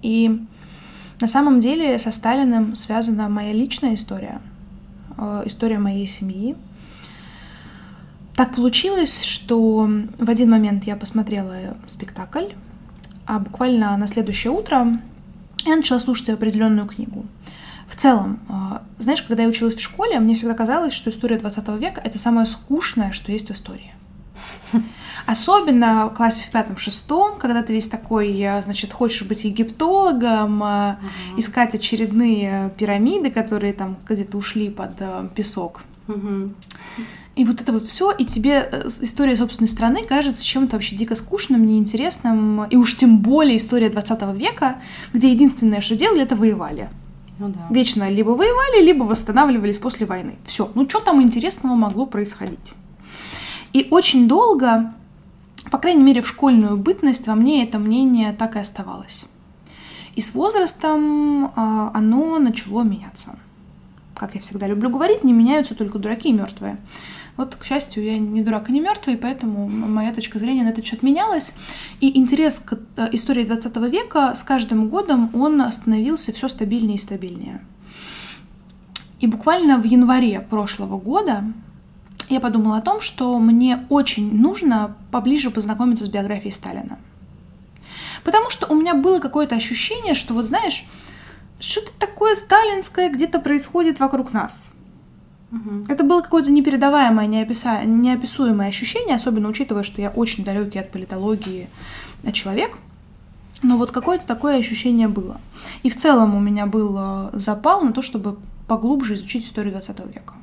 И 0.02 0.42
на 1.20 1.28
самом 1.28 1.60
деле 1.60 1.98
со 2.00 2.12
Сталиным 2.12 2.76
связана 2.76 3.28
моя 3.28 3.52
личная 3.52 3.96
история, 3.96 4.42
история 5.46 5.80
моей 5.80 6.08
семьи, 6.08 6.56
так 8.36 8.56
получилось, 8.56 9.24
что 9.24 9.90
в 10.18 10.30
один 10.30 10.50
момент 10.50 10.86
я 10.86 10.96
посмотрела 10.96 11.76
спектакль, 11.88 12.54
а 13.26 13.40
буквально 13.40 13.98
на 13.98 14.08
следующее 14.08 14.52
утро 14.52 14.98
я 15.66 15.76
начала 15.76 16.00
слушать 16.00 16.30
определенную 16.30 16.88
книгу. 16.88 17.26
В 17.90 17.96
целом, 17.96 18.40
а, 18.48 18.84
знаешь, 18.98 19.22
когда 19.24 19.44
я 19.44 19.50
училась 19.50 19.76
в 19.76 19.82
школе, 19.82 20.20
мне 20.20 20.36
всегда 20.36 20.54
казалось, 20.54 20.94
что 20.94 21.10
история 21.10 21.38
20 21.38 21.78
века— 21.78 22.00
это 22.04 22.18
самое 22.18 22.46
скучное, 22.46 23.12
что 23.12 23.32
есть 23.32 23.50
в 23.50 23.52
истории. 23.52 23.94
Особенно 25.26 26.08
в 26.08 26.16
классе 26.16 26.44
в 26.44 26.52
пятом-шестом, 26.52 27.38
когда 27.38 27.62
ты 27.62 27.74
весь 27.74 27.88
такой, 27.88 28.42
а, 28.44 28.62
значит, 28.62 28.94
хочешь 28.94 29.24
быть 29.24 29.44
египтологом, 29.44 30.64
uh-huh. 30.64 30.96
искать 31.38 31.76
очередные 31.76 32.72
пирамиды, 32.78 33.30
которые 33.30 33.74
там 33.74 33.98
где-то 34.08 34.38
ушли 34.38 34.70
под 34.70 34.98
песок. 35.36 35.82
Uh-huh. 36.08 36.52
И 37.40 37.46
вот 37.46 37.62
это 37.62 37.72
вот 37.72 37.88
все, 37.88 38.12
и 38.12 38.26
тебе 38.26 38.68
э, 38.70 38.88
история 38.88 39.38
собственной 39.38 39.70
страны 39.70 40.04
кажется 40.04 40.46
чем-то 40.46 40.76
вообще 40.76 40.98
дико 40.98 41.16
скучным, 41.16 41.66
неинтересным, 41.66 42.66
и 42.66 42.76
уж 42.76 42.98
тем 42.98 43.20
более 43.20 43.56
история 43.56 43.90
20 43.90 44.36
века, 44.36 44.82
где 45.14 45.32
единственное, 45.32 45.80
что 45.80 45.96
делали, 45.96 46.24
это 46.24 46.36
воевали. 46.36 46.90
Ну, 47.38 47.48
да. 47.48 47.66
Вечно 47.70 48.10
либо 48.10 48.32
воевали, 48.32 48.84
либо 48.84 49.04
восстанавливались 49.04 49.78
после 49.78 50.06
войны. 50.06 50.36
Все. 50.44 50.70
Ну 50.76 50.90
что 50.90 51.00
там 51.00 51.22
интересного 51.22 51.76
могло 51.76 52.06
происходить? 52.06 52.74
И 53.74 53.88
очень 53.92 54.28
долго, 54.28 54.94
по 55.72 55.78
крайней 55.78 56.04
мере 56.04 56.22
в 56.22 56.28
школьную 56.28 56.78
бытность, 56.78 57.28
во 57.28 57.36
мне 57.36 57.64
это 57.64 57.80
мнение 57.80 58.34
так 58.34 58.56
и 58.56 58.60
оставалось. 58.60 59.26
И 60.16 60.22
с 60.22 60.34
возрастом 60.34 61.46
э, 61.46 61.52
оно 61.56 62.40
начало 62.40 62.84
меняться. 62.84 63.40
Как 64.16 64.36
я 64.36 64.42
всегда 64.42 64.68
люблю 64.68 64.90
говорить, 64.90 65.24
не 65.24 65.34
меняются 65.34 65.76
только 65.76 66.00
дураки 66.00 66.30
и 66.30 66.34
мертвые. 66.34 66.78
Вот, 67.38 67.56
к 67.56 67.64
счастью, 67.64 68.04
я 68.04 68.18
не 68.18 68.42
дурак 68.42 68.70
и 68.70 68.74
не 68.74 68.82
мертвый, 68.82 69.16
поэтому 69.16 69.70
моя 69.70 70.14
точка 70.14 70.40
зрения 70.40 70.64
на 70.64 70.70
этот 70.70 70.86
счет 70.86 71.04
менялась. 71.04 71.54
И 72.02 72.18
интерес 72.18 72.60
к 72.60 72.78
э, 72.98 73.10
истории 73.14 73.46
20 73.46 73.76
века 73.90 74.36
с 74.36 74.44
каждым 74.44 74.90
годом 74.90 75.30
он 75.34 75.72
становился 75.72 76.34
все 76.34 76.50
стабильнее 76.50 76.96
и 76.96 77.00
стабильнее. 77.00 77.62
И 79.22 79.28
буквально 79.28 79.78
в 79.78 79.86
январе 79.86 80.42
прошлого 80.42 80.98
года 80.98 81.44
я 82.30 82.40
подумала 82.40 82.78
о 82.78 82.82
том, 82.82 83.02
что 83.02 83.38
мне 83.40 83.86
очень 83.90 84.40
нужно 84.40 84.96
поближе 85.12 85.50
познакомиться 85.50 86.06
с 86.06 86.10
биографией 86.10 86.54
Сталина. 86.54 86.98
Потому 88.24 88.50
что 88.50 88.68
у 88.68 88.76
меня 88.76 88.94
было 88.94 89.20
какое-то 89.20 89.56
ощущение, 89.56 90.14
что 90.14 90.34
вот 90.34 90.46
знаешь, 90.46 90.86
что-то 91.60 91.92
такое 91.98 92.36
сталинское 92.36 93.10
где-то 93.10 93.40
происходит 93.40 94.00
вокруг 94.00 94.34
нас. 94.34 94.74
Угу. 95.52 95.86
Это 95.90 96.04
было 96.04 96.22
какое-то 96.22 96.52
непередаваемое, 96.52 97.26
неописа... 97.26 97.84
неописуемое 97.84 98.68
ощущение, 98.68 99.16
особенно 99.16 99.50
учитывая, 99.50 99.84
что 99.84 100.02
я 100.02 100.10
очень 100.10 100.44
далекий 100.44 100.80
от 100.80 100.92
политологии 100.92 101.68
э, 102.24 102.32
человек. 102.32 102.78
Но 103.64 103.78
вот 103.78 103.92
какое-то 103.92 104.26
такое 104.26 104.58
ощущение 104.58 105.08
было. 105.08 105.42
И 105.84 105.90
в 105.90 105.98
целом 105.98 106.36
у 106.36 106.40
меня 106.40 106.66
был 106.66 106.96
э, 106.98 107.30
запал 107.34 107.82
на 107.82 107.94
то, 107.94 108.02
чтобы 108.02 108.38
поглубже 108.68 109.16
изучить 109.16 109.46
историю 109.46 109.74
20 109.74 110.00
века. 110.14 110.34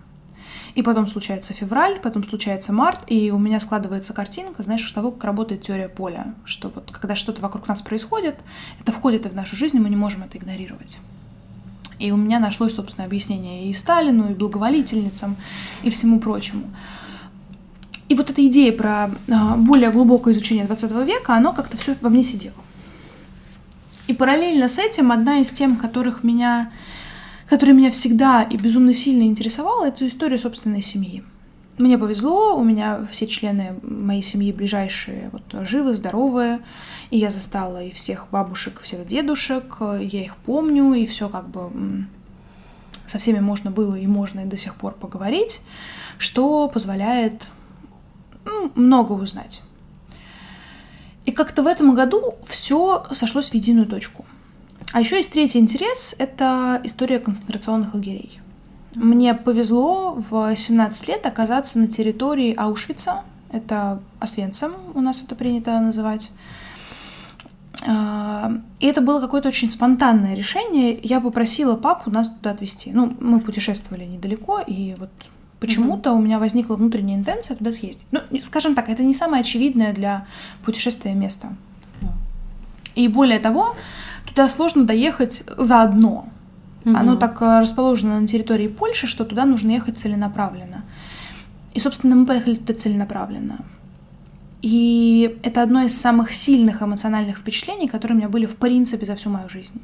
И 0.76 0.82
потом 0.82 1.08
случается 1.08 1.54
февраль, 1.54 1.98
потом 1.98 2.22
случается 2.22 2.70
март, 2.70 3.00
и 3.06 3.30
у 3.30 3.38
меня 3.38 3.60
складывается 3.60 4.12
картинка, 4.12 4.62
знаешь, 4.62 4.90
того, 4.90 5.10
как 5.10 5.24
работает 5.24 5.62
теория 5.62 5.88
поля, 5.88 6.34
что 6.44 6.68
вот 6.68 6.90
когда 6.92 7.16
что-то 7.16 7.40
вокруг 7.40 7.66
нас 7.66 7.80
происходит, 7.80 8.36
это 8.78 8.92
входит 8.92 9.24
в 9.24 9.34
нашу 9.34 9.56
жизнь, 9.56 9.78
и 9.78 9.80
мы 9.80 9.88
не 9.88 9.96
можем 9.96 10.22
это 10.22 10.36
игнорировать. 10.36 10.98
И 11.98 12.12
у 12.12 12.16
меня 12.18 12.38
нашлось, 12.40 12.74
собственно, 12.74 13.06
объяснение 13.06 13.70
и 13.70 13.72
Сталину, 13.72 14.30
и 14.30 14.34
благоволительницам, 14.34 15.36
и 15.82 15.88
всему 15.88 16.20
прочему. 16.20 16.66
И 18.10 18.14
вот 18.14 18.28
эта 18.28 18.46
идея 18.46 18.72
про 18.72 19.10
а, 19.32 19.56
более 19.56 19.90
глубокое 19.90 20.34
изучение 20.34 20.66
20 20.66 20.90
века, 21.06 21.36
оно 21.36 21.54
как-то 21.54 21.78
все 21.78 21.96
во 22.02 22.10
мне 22.10 22.22
сидело. 22.22 22.54
И 24.08 24.12
параллельно 24.12 24.68
с 24.68 24.78
этим 24.78 25.10
одна 25.10 25.38
из 25.38 25.50
тем, 25.50 25.76
которых 25.76 26.22
меня, 26.22 26.70
которая 27.48 27.74
меня 27.74 27.90
всегда 27.90 28.42
и 28.42 28.56
безумно 28.56 28.92
сильно 28.92 29.22
интересовала, 29.22 29.86
это 29.86 30.06
история 30.06 30.38
собственной 30.38 30.82
семьи. 30.82 31.22
Мне 31.78 31.98
повезло, 31.98 32.56
у 32.56 32.64
меня 32.64 33.06
все 33.10 33.26
члены 33.26 33.78
моей 33.82 34.22
семьи 34.22 34.50
ближайшие 34.50 35.30
вот, 35.30 35.66
живы, 35.66 35.92
здоровые, 35.92 36.60
и 37.10 37.18
я 37.18 37.30
застала 37.30 37.82
и 37.82 37.92
всех 37.92 38.28
бабушек, 38.30 38.80
всех 38.80 39.06
дедушек, 39.06 39.76
я 39.80 40.24
их 40.24 40.36
помню, 40.36 40.94
и 40.94 41.04
все 41.04 41.28
как 41.28 41.48
бы 41.48 42.06
со 43.04 43.18
всеми 43.18 43.40
можно 43.40 43.70
было 43.70 43.94
и 43.94 44.06
можно 44.06 44.40
и 44.40 44.46
до 44.46 44.56
сих 44.56 44.74
пор 44.74 44.94
поговорить, 44.94 45.60
что 46.18 46.68
позволяет 46.68 47.46
ну, 48.44 48.72
много 48.74 49.12
узнать. 49.12 49.62
И 51.26 51.32
как-то 51.32 51.62
в 51.62 51.66
этом 51.66 51.94
году 51.94 52.34
все 52.46 53.06
сошлось 53.12 53.50
в 53.50 53.54
единую 53.54 53.86
точку. 53.86 54.24
А 54.96 55.00
еще 55.00 55.16
есть 55.18 55.30
третий 55.30 55.58
интерес— 55.58 56.16
это 56.18 56.80
история 56.82 57.18
концентрационных 57.18 57.92
лагерей. 57.92 58.40
Мне 58.94 59.34
повезло 59.34 60.14
в 60.14 60.56
17 60.56 61.08
лет 61.08 61.26
оказаться 61.26 61.78
на 61.78 61.86
территории 61.86 62.54
Аушвица. 62.56 63.22
Это 63.52 64.00
Освенцим, 64.20 64.72
у 64.94 65.02
нас 65.02 65.22
это 65.22 65.34
принято 65.34 65.78
называть. 65.80 66.30
А, 67.86 68.54
и 68.80 68.86
это 68.86 69.02
было 69.02 69.20
какое-то 69.20 69.48
очень 69.48 69.68
спонтанное 69.68 70.34
решение. 70.34 70.98
Я 71.02 71.20
попросила 71.20 71.76
папу 71.76 72.10
нас 72.10 72.30
туда 72.30 72.52
отвезти. 72.52 72.90
Ну, 72.94 73.14
мы 73.20 73.40
путешествовали 73.40 74.06
недалеко, 74.06 74.60
и 74.66 74.94
вот 74.98 75.10
почему-то 75.60 76.14
у 76.14 76.18
меня 76.22 76.38
возникла 76.38 76.76
внутренняя 76.76 77.18
интенция 77.18 77.54
туда 77.54 77.70
съездить. 77.70 78.06
Ну, 78.12 78.20
скажем 78.40 78.74
так, 78.74 78.88
это 78.88 79.02
не 79.02 79.12
самое 79.12 79.42
очевидное 79.42 79.92
для 79.92 80.26
путешествия 80.64 81.12
место. 81.12 81.54
И 82.94 83.08
более 83.08 83.38
того, 83.38 83.76
туда 84.36 84.50
сложно 84.50 84.84
доехать 84.84 85.44
заодно. 85.56 86.28
Угу. 86.84 86.94
Оно 86.94 87.16
так 87.16 87.40
э, 87.40 87.58
расположено 87.58 88.20
на 88.20 88.26
территории 88.26 88.68
Польши, 88.68 89.06
что 89.06 89.24
туда 89.24 89.46
нужно 89.46 89.70
ехать 89.70 89.98
целенаправленно. 89.98 90.84
И, 91.72 91.80
собственно, 91.80 92.14
мы 92.14 92.26
поехали 92.26 92.56
туда 92.56 92.74
целенаправленно. 92.74 93.64
И 94.60 95.38
это 95.42 95.62
одно 95.62 95.82
из 95.84 95.98
самых 95.98 96.34
сильных 96.34 96.82
эмоциональных 96.82 97.38
впечатлений, 97.38 97.88
которые 97.88 98.16
у 98.16 98.18
меня 98.18 98.28
были 98.28 98.44
в 98.44 98.56
принципе 98.56 99.06
за 99.06 99.16
всю 99.16 99.30
мою 99.30 99.48
жизнь. 99.48 99.80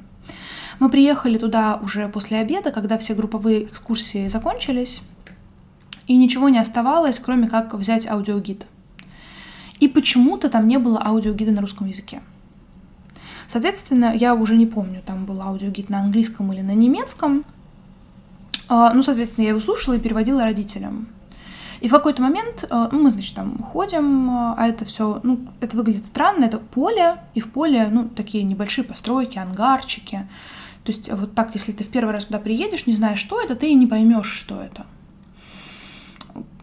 Мы 0.81 0.91
приехали 0.91 1.39
туда 1.39 1.81
уже 1.83 2.09
после 2.09 2.39
обеда, 2.39 2.73
когда 2.73 2.99
все 2.99 3.15
групповые 3.15 3.65
экскурсии 3.65 4.29
закончились, 4.29 5.01
и 6.07 6.17
ничего 6.17 6.51
не 6.51 6.59
оставалось, 6.59 7.21
кроме 7.21 7.49
как 7.49 7.73
взять 7.73 8.07
аудиогид. 8.07 8.67
И 9.81 9.89
почему-то 9.89 10.51
там 10.51 10.67
не 10.67 10.79
было 10.79 10.99
аудиогида 10.99 11.53
на 11.53 11.63
русском 11.63 11.87
языке. 11.87 12.21
Соответственно, 13.53 14.17
я 14.17 14.35
уже 14.35 14.57
не 14.57 14.65
помню, 14.65 15.03
там 15.05 15.27
был 15.27 15.43
аудиогид 15.43 15.91
на 15.91 15.99
английском 15.99 16.51
или 16.55 16.63
на 16.63 16.71
немецком. 16.71 17.45
А, 18.67 18.95
ну, 18.95 19.03
соответственно, 19.03 19.45
я 19.45 19.51
его 19.51 19.61
слушала 19.61 19.93
и 19.93 20.01
переводила 20.01 20.43
родителям. 20.43 21.07
И 21.83 21.89
в 21.89 21.91
какой-то 21.91 22.23
момент, 22.23 22.65
а, 22.71 22.89
ну, 22.91 23.03
мы, 23.03 23.11
значит, 23.11 23.37
там 23.37 23.59
ходим, 23.63 24.31
а 24.31 24.67
это 24.67 24.87
все, 24.87 25.21
ну, 25.23 25.39
это 25.61 25.77
выглядит 25.77 26.07
странно, 26.07 26.47
это 26.47 26.57
поле, 26.57 27.19
и 27.35 27.41
в 27.41 27.53
поле, 27.53 27.89
ну, 27.93 28.09
такие 28.09 28.43
небольшие 28.43 28.87
постройки, 28.87 29.37
ангарчики. 29.37 30.27
То 30.85 30.91
есть 30.91 31.13
вот 31.13 31.35
так, 31.35 31.51
если 31.53 31.73
ты 31.73 31.85
в 31.85 31.91
первый 31.91 32.13
раз 32.13 32.25
туда 32.25 32.39
приедешь, 32.39 32.87
не 32.87 32.95
знаешь, 32.95 33.19
что 33.19 33.39
это, 33.39 33.55
ты 33.55 33.69
и 33.69 33.75
не 33.75 33.87
поймешь, 33.87 34.33
что 34.33 34.63
это. 34.63 34.87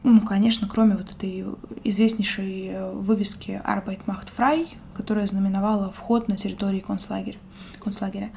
Ну, 0.01 0.21
конечно, 0.21 0.67
кроме 0.67 0.95
вот 0.95 1.11
этой 1.11 1.45
известнейшей 1.83 2.69
э, 2.69 2.91
вывески 2.93 3.61
Arbeit 3.63 3.99
macht 4.07 4.29
frei, 4.35 4.69
которая 4.99 5.27
знаменовала 5.27 5.91
вход 5.91 6.27
на 6.27 6.35
территорию 6.35 6.81
концлагеря. 6.81 7.37
концлагеря. 7.81 8.31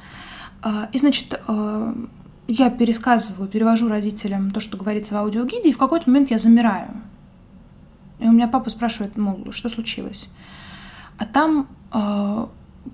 А, 0.61 0.87
и, 0.93 0.97
значит, 0.97 1.37
э, 1.45 1.93
я 2.47 2.69
пересказываю, 2.69 3.49
перевожу 3.49 3.89
родителям 3.89 4.49
то, 4.49 4.61
что 4.61 4.77
говорится 4.77 5.13
в 5.13 5.17
аудиогиде, 5.17 5.71
и 5.71 5.73
в 5.73 5.77
какой-то 5.77 6.09
момент 6.09 6.31
я 6.31 6.37
замираю. 6.37 6.87
И 8.19 8.27
у 8.29 8.31
меня 8.31 8.47
папа 8.47 8.69
спрашивает, 8.69 9.17
мол, 9.17 9.51
что 9.51 9.67
случилось? 9.67 10.31
А 11.17 11.25
там 11.25 11.67
э, 11.91 12.47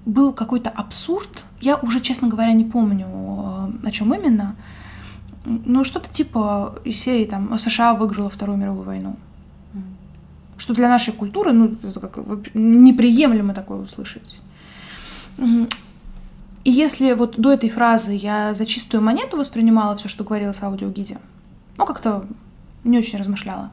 был 0.08 0.34
какой-то 0.34 0.72
абсурд. 0.72 1.44
Я 1.62 1.76
уже, 1.76 2.00
честно 2.00 2.28
говоря, 2.28 2.54
не 2.54 2.66
помню, 2.66 3.06
э, 3.08 3.88
о 3.88 3.92
чем 3.92 4.16
именно. 4.16 4.56
Ну, 5.46 5.84
что-то 5.84 6.10
типа 6.10 6.80
из 6.86 7.00
серии 7.00 7.26
там 7.26 7.56
США 7.60 7.94
выиграла 7.94 8.32
Вторую 8.32 8.58
мировую 8.58 8.84
войну. 8.84 9.16
Что 10.60 10.76
для 10.76 10.88
нашей 10.88 11.14
культуры, 11.14 11.52
ну, 11.54 11.76
как 12.00 12.20
неприемлемо 12.54 13.56
такое 13.56 13.80
услышать. 13.80 14.40
И 15.38 16.72
если 16.72 17.14
вот 17.14 17.40
до 17.40 17.54
этой 17.54 17.70
фразы 17.70 18.12
я 18.14 18.54
за 18.54 18.66
чистую 18.66 19.02
монету 19.02 19.38
воспринимала 19.38 19.96
все, 19.96 20.08
что 20.08 20.24
говорилось 20.24 20.60
в 20.60 20.64
аудиогиде, 20.64 21.18
ну, 21.78 21.86
как-то 21.86 22.26
не 22.84 22.98
очень 22.98 23.18
размышляла, 23.18 23.72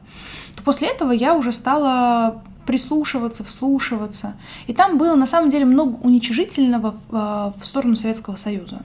то 0.55 0.63
после 0.63 0.87
этого 0.87 1.11
я 1.11 1.35
уже 1.35 1.51
стала 1.51 2.41
прислушиваться, 2.65 3.43
вслушиваться. 3.43 4.35
И 4.67 4.73
там 4.73 4.97
было 4.97 5.15
на 5.15 5.25
самом 5.25 5.49
деле 5.49 5.65
много 5.65 5.95
уничижительного 5.97 6.95
в, 7.09 7.53
в 7.59 7.65
сторону 7.65 7.95
Советского 7.95 8.35
Союза. 8.35 8.81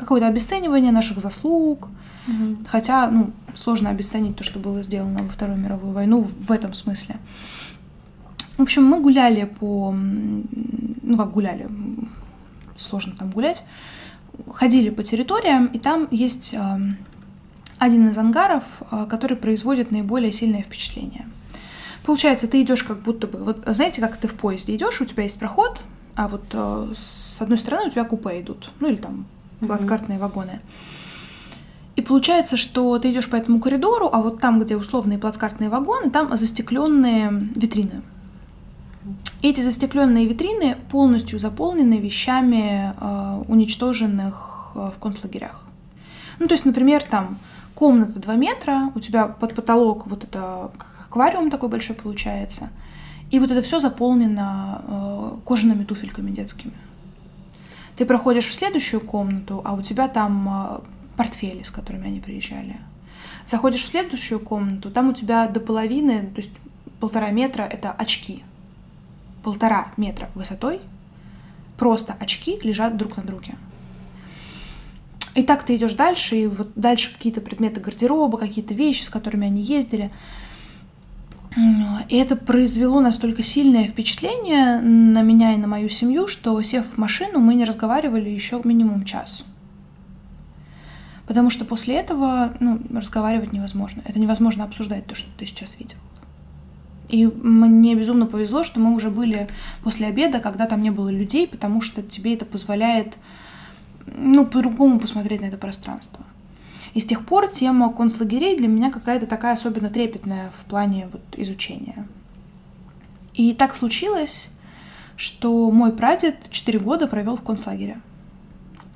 Какое-то 0.00 0.26
обесценивание 0.26 0.92
наших 0.92 1.18
заслуг, 1.18 1.88
угу. 2.26 2.56
хотя, 2.66 3.10
ну, 3.10 3.30
сложно 3.54 3.90
обесценить 3.90 4.36
то, 4.36 4.42
что 4.42 4.58
было 4.58 4.82
сделано 4.82 5.22
во 5.22 5.28
Вторую 5.28 5.58
мировую 5.58 5.92
войну 5.92 6.22
в 6.22 6.50
этом 6.50 6.72
смысле. 6.72 7.16
В 8.56 8.62
общем, 8.62 8.84
мы 8.84 9.00
гуляли 9.00 9.44
по... 9.44 9.94
Ну, 9.94 11.16
как 11.16 11.32
гуляли, 11.32 11.68
сложно 12.78 13.14
там 13.14 13.30
гулять. 13.30 13.64
Ходили 14.48 14.90
по 14.90 15.02
территориям, 15.04 15.66
и 15.66 15.78
там 15.78 16.08
есть 16.10 16.56
один 17.80 18.08
из 18.08 18.18
ангаров, 18.18 18.64
э, 18.90 19.06
который 19.08 19.36
производит 19.36 19.90
наиболее 19.90 20.32
сильное 20.32 20.62
впечатление. 20.62 21.26
Получается, 22.04 22.46
ты 22.46 22.62
идешь 22.62 22.84
как 22.84 23.00
будто 23.00 23.26
бы, 23.26 23.38
вот 23.38 23.62
знаете, 23.66 24.00
как 24.00 24.16
ты 24.18 24.28
в 24.28 24.34
поезде 24.34 24.76
идешь, 24.76 25.00
у 25.00 25.04
тебя 25.06 25.22
есть 25.22 25.38
проход, 25.38 25.82
а 26.14 26.28
вот 26.28 26.44
э, 26.52 26.92
с 26.94 27.40
одной 27.40 27.56
стороны 27.56 27.88
у 27.88 27.90
тебя 27.90 28.04
купе 28.04 28.42
идут, 28.42 28.70
ну 28.80 28.88
или 28.88 28.96
там 28.96 29.26
плацкартные 29.60 30.18
mm-hmm. 30.18 30.22
вагоны. 30.22 30.60
И 31.96 32.02
получается, 32.02 32.56
что 32.56 32.98
ты 32.98 33.10
идешь 33.10 33.28
по 33.28 33.36
этому 33.36 33.60
коридору, 33.60 34.08
а 34.12 34.20
вот 34.22 34.40
там, 34.40 34.60
где 34.60 34.76
условные 34.76 35.18
плацкартные 35.18 35.68
вагоны, 35.68 36.10
там 36.10 36.34
застекленные 36.36 37.30
витрины. 37.54 38.02
Эти 39.42 39.60
застекленные 39.60 40.26
витрины 40.26 40.76
полностью 40.90 41.38
заполнены 41.38 41.98
вещами, 41.98 42.94
э, 42.98 43.42
уничтоженных 43.48 44.72
э, 44.74 44.90
в 44.94 44.98
концлагерях. 44.98 45.64
Ну, 46.38 46.46
то 46.46 46.54
есть, 46.54 46.64
например, 46.64 47.02
там 47.02 47.38
комната 47.74 48.18
2 48.18 48.34
метра, 48.36 48.92
у 48.94 49.00
тебя 49.00 49.26
под 49.26 49.54
потолок 49.54 50.06
вот 50.06 50.24
это 50.24 50.70
аквариум 51.06 51.50
такой 51.50 51.68
большой 51.68 51.96
получается, 51.96 52.70
и 53.30 53.38
вот 53.38 53.50
это 53.50 53.62
все 53.62 53.80
заполнено 53.80 54.82
э, 54.86 55.30
кожаными 55.44 55.84
туфельками 55.84 56.30
детскими. 56.30 56.72
Ты 58.00 58.06
проходишь 58.06 58.46
в 58.46 58.54
следующую 58.54 59.02
комнату, 59.02 59.60
а 59.62 59.74
у 59.74 59.82
тебя 59.82 60.08
там 60.08 60.80
портфели, 61.18 61.62
с 61.62 61.70
которыми 61.70 62.06
они 62.06 62.18
приезжали. 62.18 62.78
Заходишь 63.44 63.82
в 63.82 63.88
следующую 63.88 64.40
комнату, 64.40 64.90
там 64.90 65.10
у 65.10 65.12
тебя 65.12 65.46
до 65.46 65.60
половины, 65.60 66.22
то 66.28 66.38
есть 66.38 66.50
полтора 66.98 67.28
метра, 67.28 67.64
это 67.64 67.92
очки 67.92 68.42
полтора 69.42 69.92
метра 69.98 70.30
высотой, 70.34 70.80
просто 71.76 72.16
очки 72.18 72.58
лежат 72.62 72.96
друг 72.96 73.18
на 73.18 73.22
друге. 73.22 73.56
И 75.34 75.42
так 75.42 75.64
ты 75.64 75.76
идешь 75.76 75.92
дальше, 75.92 76.36
и 76.36 76.46
вот 76.46 76.70
дальше 76.76 77.12
какие-то 77.12 77.42
предметы 77.42 77.82
гардероба, 77.82 78.38
какие-то 78.38 78.72
вещи, 78.72 79.02
с 79.02 79.10
которыми 79.10 79.46
они 79.46 79.60
ездили. 79.60 80.10
И 81.56 82.16
это 82.16 82.36
произвело 82.36 83.00
настолько 83.00 83.42
сильное 83.42 83.86
впечатление 83.86 84.80
на 84.80 85.22
меня 85.22 85.54
и 85.54 85.56
на 85.56 85.66
мою 85.66 85.88
семью, 85.88 86.28
что, 86.28 86.60
сев 86.62 86.86
в 86.86 86.98
машину, 86.98 87.40
мы 87.40 87.54
не 87.54 87.64
разговаривали 87.64 88.28
еще 88.30 88.60
минимум 88.62 89.04
час. 89.04 89.44
Потому 91.26 91.50
что 91.50 91.64
после 91.64 91.96
этого 91.96 92.54
ну, 92.60 92.80
разговаривать 92.90 93.52
невозможно. 93.52 94.02
Это 94.04 94.18
невозможно 94.18 94.64
обсуждать 94.64 95.06
то, 95.06 95.14
что 95.14 95.28
ты 95.36 95.46
сейчас 95.46 95.78
видел. 95.78 95.98
И 97.08 97.26
мне 97.26 97.96
безумно 97.96 98.26
повезло, 98.26 98.62
что 98.62 98.78
мы 98.78 98.94
уже 98.94 99.10
были 99.10 99.48
после 99.82 100.06
обеда, 100.06 100.38
когда 100.38 100.66
там 100.66 100.82
не 100.82 100.90
было 100.90 101.08
людей, 101.08 101.48
потому 101.48 101.80
что 101.80 102.02
тебе 102.02 102.34
это 102.34 102.46
позволяет, 102.46 103.18
ну, 104.06 104.46
по-другому 104.46 105.00
посмотреть 105.00 105.40
на 105.40 105.46
это 105.46 105.56
пространство. 105.56 106.24
И 106.94 107.00
с 107.00 107.06
тех 107.06 107.24
пор 107.24 107.48
тема 107.48 107.92
концлагерей 107.92 108.56
для 108.56 108.68
меня 108.68 108.90
какая-то 108.90 109.26
такая 109.26 109.52
особенно 109.52 109.90
трепетная 109.90 110.50
в 110.50 110.64
плане 110.64 111.08
вот 111.12 111.22
изучения. 111.36 112.06
И 113.34 113.54
так 113.54 113.74
случилось, 113.74 114.50
что 115.16 115.70
мой 115.70 115.92
прадед 115.92 116.50
4 116.50 116.78
года 116.78 117.06
провел 117.06 117.36
в 117.36 117.42
концлагере. 117.42 118.00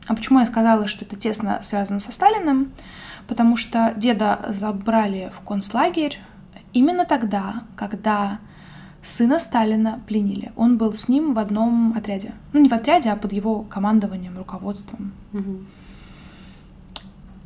А 0.07 0.14
почему 0.14 0.40
я 0.40 0.47
сказала, 0.47 0.86
что 0.86 1.05
это 1.05 1.16
тесно 1.16 1.61
связано 1.62 2.01
со 2.01 2.12
Сталиным? 2.12 2.72
Потому 3.26 3.57
что 3.57 3.95
деда 3.97 4.45
забрали 4.51 5.32
в 5.34 5.40
концлагерь 5.40 6.18
именно 6.72 7.07
тогда, 7.07 7.62
когда 7.76 8.38
сына 9.03 9.38
Сталина 9.38 10.01
пленили. 10.07 10.53
Он 10.57 10.76
был 10.76 10.92
с 10.92 11.09
ним 11.09 11.32
в 11.32 11.38
одном 11.38 11.95
отряде. 11.97 12.32
Ну, 12.53 12.61
не 12.61 12.68
в 12.68 12.72
отряде, 12.72 13.11
а 13.11 13.16
под 13.16 13.32
его 13.32 13.62
командованием, 13.62 14.36
руководством. 14.36 15.12
Угу. 15.32 15.59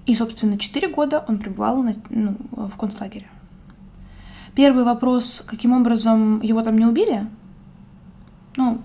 И, 0.09 0.15
собственно, 0.15 0.59
4 0.59 0.89
года 0.89 1.23
он 1.29 1.39
пребывал 1.39 1.83
на, 1.83 1.93
ну, 2.09 2.35
в 2.51 2.79
концлагере. 2.79 3.29
Первый 4.55 4.83
вопрос, 4.83 5.45
каким 5.47 5.75
образом 5.75 6.41
его 6.41 6.63
там 6.63 6.79
не 6.79 6.87
убили? 6.87 7.27
Ну, 8.57 8.81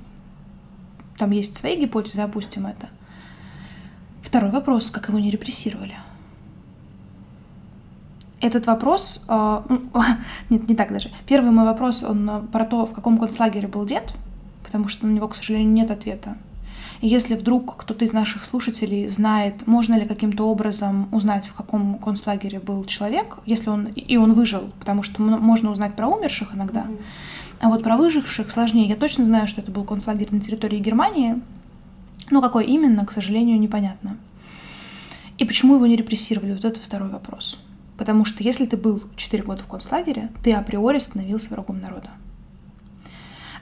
там 1.18 1.32
есть 1.32 1.56
свои 1.56 1.80
гипотезы, 1.80 2.20
опустим 2.20 2.66
это. 2.66 2.90
Второй 4.22 4.52
вопрос, 4.52 4.92
как 4.92 5.08
его 5.08 5.18
не 5.18 5.30
репрессировали? 5.30 5.96
Этот 8.42 8.68
вопрос... 8.68 9.24
Э, 9.30 9.62
нет, 10.50 10.68
не 10.68 10.76
так 10.76 10.92
даже. 10.92 11.10
Первый 11.26 11.52
мой 11.52 11.64
вопрос, 11.64 12.04
он 12.04 12.30
э, 12.30 12.42
про 12.52 12.66
то, 12.66 12.86
в 12.86 12.92
каком 12.92 13.18
концлагере 13.18 13.70
был 13.70 13.86
дед, 13.86 14.14
потому 14.62 14.90
что 14.90 15.08
на 15.08 15.12
него, 15.12 15.30
к 15.30 15.36
сожалению, 15.36 15.72
нет 15.72 15.90
ответа. 15.90 16.36
Если 17.06 17.36
вдруг 17.36 17.76
кто-то 17.76 18.06
из 18.06 18.14
наших 18.14 18.46
слушателей 18.46 19.10
знает, 19.10 19.68
можно 19.68 19.96
ли 19.96 20.06
каким-то 20.06 20.48
образом 20.48 21.10
узнать, 21.12 21.46
в 21.48 21.54
каком 21.54 21.96
концлагере 22.00 22.62
был 22.62 22.86
человек, 22.86 23.40
если 23.46 23.70
он 23.70 23.88
и 23.88 24.16
он 24.16 24.32
выжил, 24.32 24.72
потому 24.80 25.04
что 25.04 25.22
можно 25.22 25.70
узнать 25.70 25.98
про 25.98 26.08
умерших 26.08 26.56
иногда, 26.56 26.84
mm-hmm. 26.84 27.02
а 27.60 27.68
вот 27.68 27.84
про 27.84 27.98
выживших 27.98 28.50
сложнее. 28.50 28.88
Я 28.88 28.96
точно 28.96 29.26
знаю, 29.26 29.50
что 29.50 29.60
это 29.60 29.70
был 29.70 29.84
концлагерь 29.84 30.30
на 30.32 30.40
территории 30.40 30.80
Германии, 30.80 31.42
но 32.32 32.42
какой 32.42 32.68
именно, 32.68 33.06
к 33.06 33.12
сожалению, 33.12 33.60
непонятно. 33.60 34.16
И 35.38 35.44
почему 35.44 35.76
его 35.76 35.86
не 35.86 35.98
репрессировали? 35.98 36.54
Вот 36.54 36.64
это 36.64 36.80
второй 36.80 37.10
вопрос. 37.10 37.60
Потому 37.98 38.24
что 38.24 38.44
если 38.44 38.66
ты 38.66 38.78
был 38.78 39.04
4 39.18 39.44
года 39.44 39.62
в 39.62 39.68
концлагере, 39.68 40.30
ты 40.42 40.54
априори 40.54 41.00
становился 41.00 41.50
врагом 41.50 41.82
народа. 41.82 42.12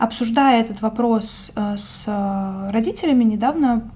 Обсуждая 0.01 0.61
этот 0.61 0.81
вопрос 0.81 1.51
э, 1.55 1.77
с 1.77 2.07
родителями 2.71 3.23
недавно, 3.23 3.87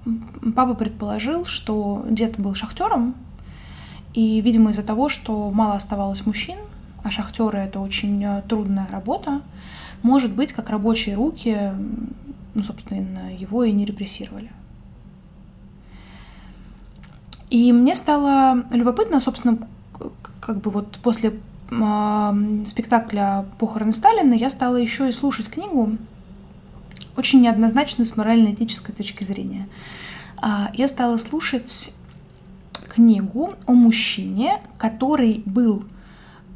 папа 0.54 0.74
предположил, 0.74 1.44
что 1.44 2.06
дед 2.08 2.38
был 2.38 2.54
шахтером, 2.54 3.16
и, 4.14 4.40
видимо, 4.40 4.70
из-за 4.70 4.84
того, 4.84 5.08
что 5.08 5.50
мало 5.50 5.74
оставалось 5.74 6.24
мужчин, 6.24 6.58
а 7.02 7.10
шахтеры 7.10 7.58
это 7.58 7.80
очень 7.80 8.22
э, 8.24 8.42
трудная 8.48 8.86
работа, 8.86 9.42
может 10.04 10.32
быть, 10.32 10.52
как 10.52 10.70
рабочие 10.70 11.16
руки, 11.16 11.72
ну, 12.54 12.62
собственно, 12.62 13.34
его 13.36 13.64
и 13.64 13.72
не 13.72 13.84
репрессировали. 13.84 14.52
И 17.50 17.72
мне 17.72 17.96
стало 17.96 18.64
любопытно, 18.70 19.18
собственно, 19.18 19.58
как 20.40 20.60
бы 20.60 20.70
вот 20.70 21.00
после 21.02 21.30
э, 21.30 21.34
спектакля 21.68 23.44
«Похороны 23.58 23.92
Сталина» 23.92 24.34
я 24.34 24.50
стала 24.50 24.76
еще 24.76 25.08
и 25.08 25.12
слушать 25.12 25.48
книгу, 25.48 25.96
очень 27.16 27.40
неоднозначную 27.40 28.06
с 28.06 28.16
морально-этической 28.16 28.94
точки 28.94 29.24
зрения. 29.24 29.68
Э, 30.42 30.66
я 30.74 30.86
стала 30.86 31.16
слушать 31.16 31.94
книгу 32.94 33.54
о 33.66 33.72
мужчине, 33.72 34.60
который 34.78 35.42
был 35.44 35.84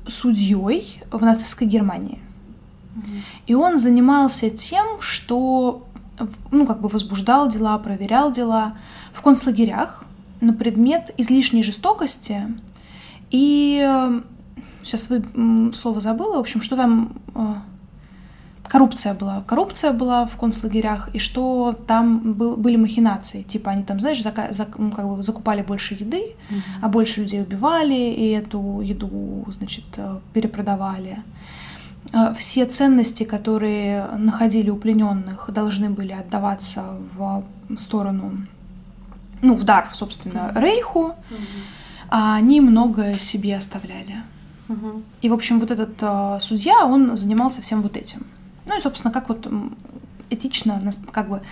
судьей 0.06 1.00
в 1.10 1.22
нацистской 1.24 1.66
Германии. 1.66 2.20
И 3.46 3.54
он 3.54 3.78
занимался 3.78 4.50
тем, 4.50 5.00
что 5.00 5.86
ну, 6.50 6.66
как 6.66 6.80
бы 6.80 6.88
возбуждал 6.88 7.48
дела, 7.48 7.78
проверял 7.78 8.30
дела 8.32 8.76
в 9.12 9.22
концлагерях 9.22 10.04
на 10.40 10.52
предмет 10.52 11.14
излишней 11.16 11.62
жестокости 11.62 12.42
и 13.30 14.20
сейчас 14.82 15.10
вы 15.10 15.22
слово 15.72 16.00
забыла, 16.00 16.36
в 16.36 16.40
общем, 16.40 16.60
что 16.62 16.76
там 16.76 17.12
э, 17.34 17.54
коррупция 18.68 19.14
была. 19.14 19.42
Коррупция 19.46 19.92
была 19.92 20.26
в 20.26 20.36
концлагерях, 20.36 21.08
и 21.14 21.18
что 21.18 21.78
там 21.86 22.32
был, 22.34 22.56
были 22.56 22.76
махинации. 22.76 23.42
Типа 23.42 23.70
они 23.70 23.82
там, 23.82 24.00
знаешь, 24.00 24.22
зака, 24.22 24.52
зак, 24.52 24.78
ну, 24.78 24.90
как 24.90 25.06
бы 25.08 25.22
закупали 25.22 25.62
больше 25.62 25.94
еды, 25.94 26.22
mm-hmm. 26.50 26.60
а 26.82 26.88
больше 26.88 27.20
людей 27.20 27.42
убивали, 27.42 27.94
и 27.94 28.30
эту 28.30 28.80
еду, 28.80 29.44
значит, 29.48 29.84
э, 29.96 30.18
перепродавали. 30.32 31.22
Э, 32.12 32.34
все 32.36 32.66
ценности, 32.66 33.24
которые 33.24 34.06
находили 34.16 34.70
у 34.70 34.76
плененных, 34.76 35.50
должны 35.52 35.90
были 35.90 36.12
отдаваться 36.12 36.96
в 37.14 37.44
сторону, 37.78 38.46
ну, 39.42 39.54
в 39.54 39.64
дар, 39.64 39.90
собственно, 39.92 40.52
Рейху. 40.54 41.14
Mm-hmm 41.30 41.80
а 42.10 42.34
они 42.34 42.60
многое 42.60 43.14
себе 43.14 43.56
оставляли. 43.56 44.22
Угу. 44.70 45.02
И, 45.22 45.28
в 45.28 45.32
общем, 45.32 45.58
вот 45.58 45.70
этот 45.70 45.94
э, 46.00 46.38
судья, 46.40 46.86
он 46.86 47.16
занимался 47.16 47.60
всем 47.60 47.82
вот 47.82 47.96
этим. 47.96 48.26
Ну 48.66 48.78
и, 48.78 48.80
собственно, 48.80 49.12
как 49.12 49.28
вот 49.28 49.48
этично, 50.30 50.80
как 51.10 51.28
бы, 51.28 51.42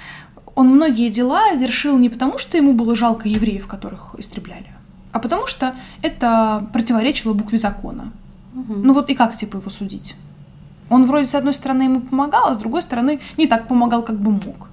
он 0.54 0.68
многие 0.68 1.10
дела 1.10 1.52
вершил 1.54 1.98
не 1.98 2.08
потому, 2.08 2.38
что 2.38 2.56
ему 2.56 2.72
было 2.72 2.96
жалко 2.96 3.28
евреев, 3.28 3.66
которых 3.66 4.14
истребляли, 4.18 4.70
а 5.12 5.18
потому 5.18 5.46
что 5.46 5.74
это 6.02 6.68
противоречило 6.72 7.32
букве 7.32 7.58
закона. 7.58 8.12
Угу. 8.54 8.74
Ну 8.74 8.94
вот 8.94 9.10
и 9.10 9.14
как, 9.14 9.34
типа, 9.34 9.56
его 9.56 9.70
судить? 9.70 10.14
Он 10.90 11.02
вроде, 11.02 11.26
с 11.26 11.34
одной 11.34 11.54
стороны, 11.54 11.82
ему 11.82 12.00
помогал, 12.00 12.48
а 12.48 12.54
с 12.54 12.58
другой 12.58 12.82
стороны, 12.82 13.20
не 13.36 13.46
так 13.46 13.68
помогал, 13.68 14.02
как 14.02 14.18
бы 14.18 14.30
мог. 14.30 14.68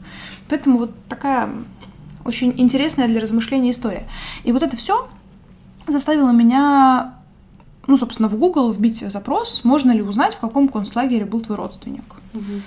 Поэтому 0.50 0.78
вот 0.78 0.92
такая 1.10 1.50
очень 2.24 2.54
интересная 2.58 3.08
для 3.08 3.20
размышления 3.20 3.72
история. 3.72 4.08
И 4.44 4.52
вот 4.52 4.64
это 4.64 4.78
все 4.78 5.08
заставило 5.88 6.32
меня, 6.32 7.16
ну, 7.88 7.98
собственно, 7.98 8.28
в 8.30 8.38
Google 8.38 8.72
вбить 8.72 9.00
запрос, 9.00 9.64
можно 9.64 9.92
ли 9.92 10.02
узнать, 10.02 10.36
в 10.36 10.40
каком 10.40 10.68
концлагере 10.68 11.26
был 11.26 11.42
твой 11.42 11.58
родственник. 11.58 12.04
Угу. 12.34 12.62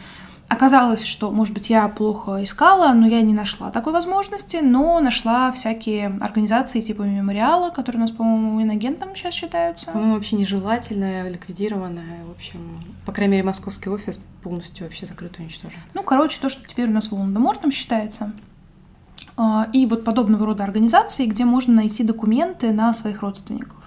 Оказалось, 0.48 1.04
что, 1.04 1.30
может 1.30 1.52
быть, 1.52 1.68
я 1.68 1.86
плохо 1.88 2.42
искала, 2.42 2.94
но 2.94 3.06
я 3.06 3.20
не 3.20 3.34
нашла 3.34 3.70
такой 3.70 3.92
возможности, 3.92 4.60
но 4.62 4.98
нашла 4.98 5.52
всякие 5.52 6.06
организации 6.20 6.80
типа 6.80 7.02
мемориала, 7.02 7.68
которые 7.68 7.98
у 7.98 8.00
нас, 8.00 8.12
по-моему, 8.12 8.62
иногентом 8.62 9.14
сейчас 9.14 9.34
считаются. 9.34 9.90
По-моему, 9.90 10.14
вообще 10.14 10.36
нежелательная, 10.36 11.28
ликвидированная, 11.28 12.24
в 12.26 12.30
общем, 12.30 12.60
по 13.04 13.12
крайней 13.12 13.32
мере, 13.32 13.44
московский 13.44 13.90
офис 13.90 14.22
полностью 14.42 14.86
вообще 14.86 15.04
закрыт, 15.04 15.38
уничтожен. 15.38 15.80
Ну, 15.92 16.02
короче, 16.02 16.38
то, 16.40 16.48
что 16.48 16.66
теперь 16.66 16.88
у 16.88 16.92
нас 16.92 17.10
Волан-де-Мортом 17.10 17.70
считается. 17.70 18.32
А, 19.36 19.68
и 19.74 19.84
вот 19.84 20.02
подобного 20.02 20.46
рода 20.46 20.64
организации, 20.64 21.26
где 21.26 21.44
можно 21.44 21.74
найти 21.74 22.04
документы 22.04 22.72
на 22.72 22.94
своих 22.94 23.20
родственников. 23.20 23.77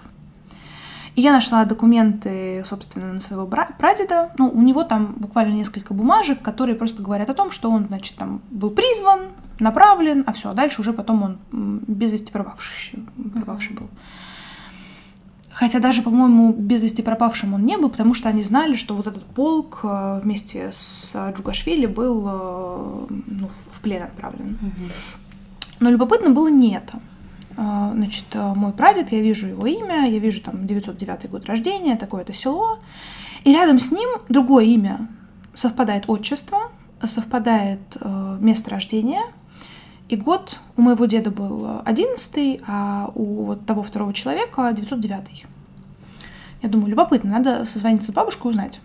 И 1.14 1.20
я 1.20 1.32
нашла 1.32 1.64
документы, 1.64 2.62
собственно, 2.64 3.12
на 3.12 3.20
своего 3.20 3.46
прадеда. 3.46 4.32
Ну, 4.38 4.48
у 4.48 4.62
него 4.62 4.82
там 4.82 5.14
буквально 5.18 5.52
несколько 5.52 5.92
бумажек, 5.92 6.40
которые 6.40 6.74
просто 6.74 7.02
говорят 7.02 7.28
о 7.28 7.34
том, 7.34 7.50
что 7.50 7.70
он, 7.70 7.86
значит, 7.88 8.16
там 8.16 8.40
был 8.50 8.70
призван, 8.70 9.28
направлен, 9.58 10.24
а 10.26 10.32
все, 10.32 10.50
а 10.50 10.54
дальше 10.54 10.80
уже 10.80 10.92
потом 10.92 11.22
он 11.22 11.38
без 11.86 12.12
вести 12.12 12.32
пропавший, 12.32 13.04
пропавший 13.34 13.76
был. 13.76 13.88
Хотя 15.50 15.80
даже, 15.80 16.00
по-моему, 16.00 16.52
без 16.52 16.82
вести 16.82 17.02
пропавшим 17.02 17.52
он 17.52 17.64
не 17.64 17.76
был, 17.76 17.90
потому 17.90 18.14
что 18.14 18.30
они 18.30 18.42
знали, 18.42 18.74
что 18.74 18.94
вот 18.94 19.06
этот 19.06 19.22
полк 19.22 19.80
э, 19.82 20.20
вместе 20.22 20.70
с 20.72 21.14
Джугашвили 21.36 21.84
был 21.84 22.24
э, 22.26 23.06
ну, 23.26 23.50
в 23.70 23.80
плен 23.80 24.04
отправлен. 24.04 24.58
Угу. 24.62 24.90
Но 25.80 25.90
любопытно 25.90 26.30
было 26.30 26.48
не 26.48 26.74
это. 26.74 27.00
А, 27.56 27.92
значит, 27.94 28.24
э, 28.32 28.52
мой 28.54 28.72
прадед, 28.72 29.12
я 29.12 29.20
вижу 29.20 29.46
его 29.46 29.66
имя, 29.66 30.08
я 30.08 30.18
вижу 30.18 30.40
там 30.42 30.66
909 30.66 31.30
год 31.30 31.46
рождения, 31.46 31.96
такое-то 31.96 32.32
село. 32.32 32.78
И 33.44 33.52
рядом 33.52 33.78
с 33.78 33.90
ним 33.90 34.08
другое 34.28 34.64
имя. 34.64 35.08
Совпадает 35.54 36.04
отчество, 36.06 36.70
совпадает 37.04 37.80
э, 38.00 38.38
место 38.40 38.70
рождения. 38.70 39.22
И 40.08 40.16
год 40.16 40.60
у 40.76 40.82
моего 40.82 41.06
деда 41.06 41.30
был 41.30 41.80
11 41.84 42.60
а 42.66 43.10
у 43.14 43.44
вот 43.44 43.66
того 43.66 43.82
второго 43.82 44.12
человека 44.12 44.70
909 44.72 45.46
Я 46.62 46.68
думаю, 46.68 46.88
любопытно, 46.88 47.30
надо 47.30 47.64
созвониться 47.64 48.12
с 48.12 48.14
бабушкой 48.14 48.50
и 48.50 48.50
узнать. 48.50 48.80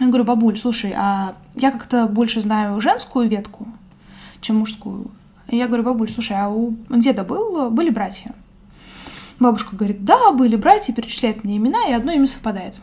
Я 0.00 0.08
говорю, 0.08 0.24
бабуль, 0.24 0.58
слушай, 0.58 0.92
а 0.96 1.36
я 1.54 1.70
как-то 1.70 2.06
больше 2.06 2.42
знаю 2.42 2.80
женскую 2.80 3.28
ветку, 3.28 3.68
чем 4.40 4.58
мужскую. 4.58 5.10
Я 5.48 5.66
говорю, 5.66 5.84
бабуль, 5.84 6.08
слушай, 6.08 6.36
а 6.36 6.48
у 6.48 6.74
деда 6.90 7.24
был, 7.24 7.70
были 7.70 7.90
братья? 7.90 8.34
Бабушка 9.38 9.76
говорит, 9.76 10.04
да, 10.04 10.32
были 10.32 10.56
братья, 10.56 10.92
перечисляет 10.92 11.44
мне 11.44 11.56
имена, 11.56 11.88
и 11.88 11.92
одно 11.92 12.12
имя 12.12 12.26
совпадает. 12.26 12.74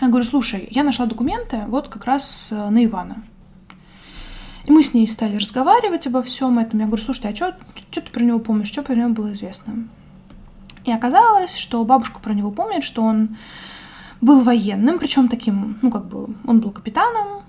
Я 0.00 0.08
говорю, 0.08 0.24
слушай, 0.24 0.68
я 0.70 0.82
нашла 0.82 1.06
документы 1.06 1.64
вот 1.68 1.88
как 1.88 2.06
раз 2.06 2.50
э, 2.52 2.70
на 2.70 2.84
Ивана. 2.84 3.22
И 4.64 4.72
мы 4.72 4.82
с 4.82 4.94
ней 4.94 5.06
стали 5.06 5.36
разговаривать 5.36 6.06
обо 6.06 6.22
всем 6.22 6.58
этом. 6.58 6.80
Я 6.80 6.86
говорю, 6.86 7.02
слушай, 7.02 7.30
а 7.30 7.34
что 7.34 7.54
ты 7.92 8.00
про 8.02 8.22
него 8.22 8.38
помнишь, 8.38 8.68
что 8.68 8.82
про 8.82 8.94
него 8.94 9.10
было 9.10 9.32
известно? 9.32 9.88
И 10.84 10.92
оказалось, 10.92 11.56
что 11.56 11.84
бабушка 11.84 12.20
про 12.20 12.32
него 12.32 12.50
помнит, 12.50 12.84
что 12.84 13.02
он 13.02 13.36
был 14.20 14.42
военным, 14.42 14.98
причем 14.98 15.28
таким, 15.28 15.78
ну 15.82 15.90
как 15.90 16.06
бы, 16.06 16.34
он 16.46 16.60
был 16.60 16.70
капитаном, 16.70 17.42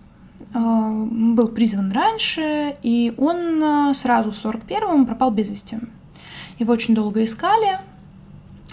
был 0.53 1.47
призван 1.47 1.91
раньше, 1.91 2.75
и 2.83 3.13
он 3.17 3.63
э, 3.63 3.93
сразу 3.93 4.31
в 4.31 4.35
41-м 4.35 5.05
пропал 5.05 5.31
без 5.31 5.49
вести. 5.49 5.77
Его 6.59 6.73
очень 6.73 6.93
долго 6.93 7.23
искали, 7.23 7.79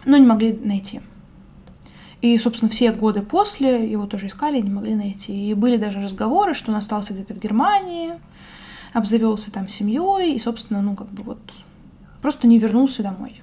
но 0.05 0.17
не 0.17 0.27
могли 0.27 0.53
найти. 0.53 1.01
И, 2.21 2.37
собственно, 2.39 2.69
все 2.69 2.93
годы 2.93 3.23
после 3.23 3.89
его 3.91 4.07
тоже 4.07 4.27
искали 4.27 4.61
не 4.61 4.71
могли 4.71 4.95
найти. 4.95 5.51
И 5.51 5.55
были 5.55 5.77
даже 5.77 6.01
разговоры, 6.01 6.53
что 6.55 6.73
он 6.73 6.79
остался 6.79 7.15
где-то 7.15 7.35
в 7.35 7.39
Германии, 7.39 8.15
обзавелся 8.93 9.53
там 9.53 9.69
семьей 9.69 10.35
и, 10.35 10.39
собственно, 10.39 10.83
ну 10.83 10.97
как 10.97 11.09
бы 11.11 11.23
вот 11.23 11.39
просто 12.21 12.49
не 12.49 12.59
вернулся 12.59 13.05
домой. 13.05 13.43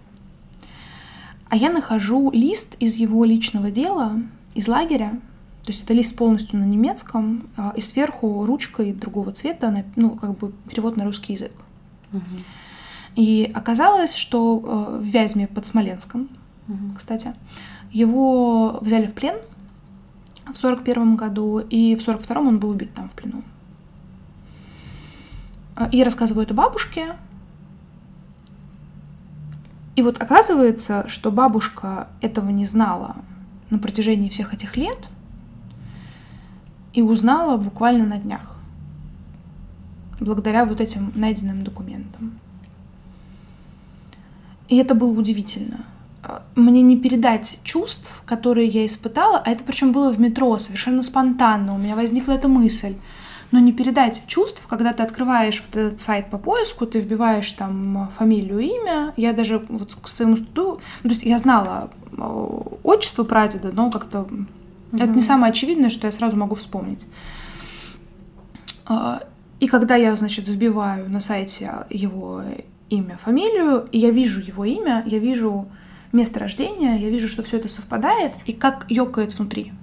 А 1.47 1.55
я 1.55 1.69
нахожу 1.69 2.31
лист 2.31 2.75
из 2.79 2.95
его 2.97 3.23
личного 3.23 3.71
дела, 3.71 4.21
из 4.55 4.67
лагеря, 4.67 5.21
то 5.65 5.71
есть 5.71 5.83
это 5.83 5.93
лист 5.93 6.15
полностью 6.15 6.59
на 6.59 6.63
немецком, 6.63 7.47
а, 7.57 7.73
и 7.75 7.81
сверху 7.81 8.45
ручкой 8.45 8.93
другого 8.93 9.31
цвета, 9.31 9.83
ну, 9.95 10.11
как 10.11 10.37
бы 10.37 10.51
перевод 10.69 10.95
на 10.95 11.05
русский 11.05 11.33
язык. 11.33 11.53
Угу. 12.13 12.21
И 13.15 13.51
оказалось, 13.53 14.13
что 14.13 14.61
э, 14.91 14.97
в 14.99 15.03
Вязьме 15.03 15.47
под 15.47 15.65
Смоленском, 15.65 16.29
угу. 16.67 16.93
кстати, 16.95 17.33
его 17.91 18.77
взяли 18.81 19.07
в 19.07 19.15
плен 19.15 19.37
в 20.53 20.55
сорок 20.55 20.83
первом 20.83 21.15
году, 21.15 21.57
и 21.57 21.95
в 21.95 22.01
сорок 22.03 22.21
втором 22.21 22.47
он 22.47 22.59
был 22.59 22.69
убит 22.69 22.93
там 22.93 23.09
в 23.09 23.13
плену. 23.13 23.41
А, 25.75 25.89
и 25.91 26.03
рассказываю 26.03 26.45
это 26.45 26.53
бабушке, 26.53 27.15
и 29.95 30.03
вот 30.03 30.21
оказывается, 30.21 31.07
что 31.07 31.31
бабушка 31.31 32.09
этого 32.21 32.49
не 32.49 32.65
знала 32.65 33.15
на 33.71 33.79
протяжении 33.79 34.29
всех 34.29 34.53
этих 34.53 34.77
лет 34.77 35.09
и 36.95 37.01
узнала 37.01 37.57
буквально 37.57 38.05
на 38.05 38.17
днях, 38.17 38.57
благодаря 40.19 40.65
вот 40.65 40.81
этим 40.81 41.11
найденным 41.13 41.61
документам. 41.61 42.39
И 44.67 44.77
это 44.77 44.95
было 44.95 45.11
удивительно. 45.11 45.85
Мне 46.55 46.81
не 46.81 46.97
передать 46.97 47.59
чувств, 47.63 48.23
которые 48.25 48.67
я 48.67 48.85
испытала, 48.85 49.37
а 49.37 49.51
это 49.51 49.63
причем 49.63 49.91
было 49.91 50.11
в 50.11 50.19
метро, 50.19 50.57
совершенно 50.57 51.03
спонтанно. 51.03 51.75
У 51.75 51.77
меня 51.77 51.95
возникла 51.95 52.31
эта 52.31 52.47
мысль 52.47 52.95
но 53.51 53.59
не 53.59 53.71
передать 53.71 54.23
чувств, 54.27 54.65
когда 54.67 54.91
ты 54.91 55.03
открываешь 55.03 55.63
вот 55.65 55.77
этот 55.79 56.01
сайт 56.01 56.29
по 56.29 56.37
поиску, 56.37 56.85
ты 56.85 56.99
вбиваешь 56.99 57.49
там 57.53 58.11
фамилию, 58.17 58.59
имя. 58.59 59.13
Я 59.15 59.31
даже 59.31 59.59
вот 59.69 59.95
к 59.95 60.07
своему 60.09 60.35
студу, 60.35 60.81
то 61.03 61.09
есть 61.09 61.23
я 61.23 61.37
знала 61.37 61.89
э, 62.11 62.49
отчество 62.83 63.23
прадеда, 63.23 63.71
но 63.71 63.89
как-то 63.91 64.27
угу. 64.91 65.01
это 65.01 65.07
не 65.07 65.21
самое 65.21 65.51
очевидное, 65.51 65.89
что 65.89 66.07
я 66.07 66.11
сразу 66.11 66.37
могу 66.37 66.55
вспомнить. 66.55 67.05
А, 68.85 69.23
и 69.59 69.67
когда 69.67 69.95
я, 69.95 70.15
значит, 70.15 70.47
вбиваю 70.47 71.09
на 71.09 71.19
сайте 71.19 71.71
его 71.89 72.43
имя, 72.89 73.17
фамилию, 73.17 73.87
и 73.91 73.97
я 73.97 74.11
вижу 74.11 74.41
его 74.41 74.65
имя, 74.65 75.03
я 75.05 75.19
вижу 75.19 75.67
место 76.11 76.39
рождения, 76.39 76.97
я 76.97 77.09
вижу, 77.09 77.27
что 77.27 77.43
все 77.43 77.57
это 77.57 77.67
совпадает, 77.67 78.33
и 78.45 78.53
как 78.53 78.85
ёкает 78.89 79.37
внутри. 79.37 79.73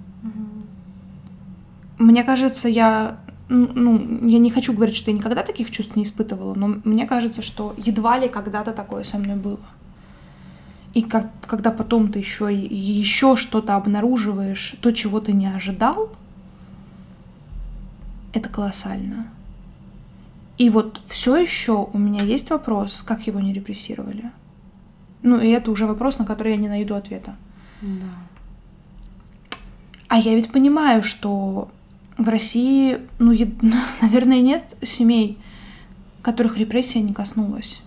Мне 1.97 2.23
кажется, 2.23 2.67
я 2.69 3.19
ну, 3.49 4.27
я 4.27 4.39
не 4.39 4.49
хочу 4.49 4.73
говорить, 4.73 4.95
что 4.95 5.11
я 5.11 5.17
никогда 5.17 5.43
таких 5.43 5.69
чувств 5.69 5.95
не 5.95 6.03
испытывала, 6.03 6.55
но 6.55 6.75
мне 6.83 7.05
кажется, 7.05 7.41
что 7.41 7.73
едва 7.77 8.17
ли 8.17 8.27
когда-то 8.27 8.71
такое 8.71 9.03
со 9.03 9.17
мной 9.17 9.35
было. 9.35 9.59
И 10.93 11.01
как, 11.01 11.31
когда 11.41 11.71
потом 11.71 12.11
ты 12.11 12.19
еще 12.19 12.53
еще 12.53 13.35
что-то 13.35 13.75
обнаруживаешь, 13.75 14.75
то, 14.81 14.91
чего 14.91 15.19
ты 15.19 15.33
не 15.33 15.47
ожидал, 15.47 16.11
это 18.31 18.49
колоссально. 18.49 19.27
И 20.57 20.69
вот 20.69 21.01
все 21.07 21.37
еще 21.37 21.89
у 21.91 21.97
меня 21.97 22.23
есть 22.23 22.51
вопрос, 22.51 23.01
как 23.01 23.25
его 23.25 23.39
не 23.39 23.53
репрессировали. 23.53 24.31
Ну, 25.23 25.39
и 25.39 25.47
это 25.47 25.71
уже 25.71 25.87
вопрос, 25.87 26.19
на 26.19 26.25
который 26.25 26.51
я 26.51 26.57
не 26.57 26.67
найду 26.67 26.93
ответа. 26.95 27.35
Да. 27.81 28.07
А 30.09 30.19
я 30.19 30.35
ведь 30.35 30.51
понимаю, 30.51 31.01
что 31.01 31.71
в 32.17 32.27
России, 32.27 32.99
ну, 33.17 33.33
наверное, 34.01 34.41
нет 34.41 34.63
семей, 34.83 35.39
которых 36.21 36.57
репрессия 36.57 37.01
не 37.01 37.13
коснулась. 37.13 37.81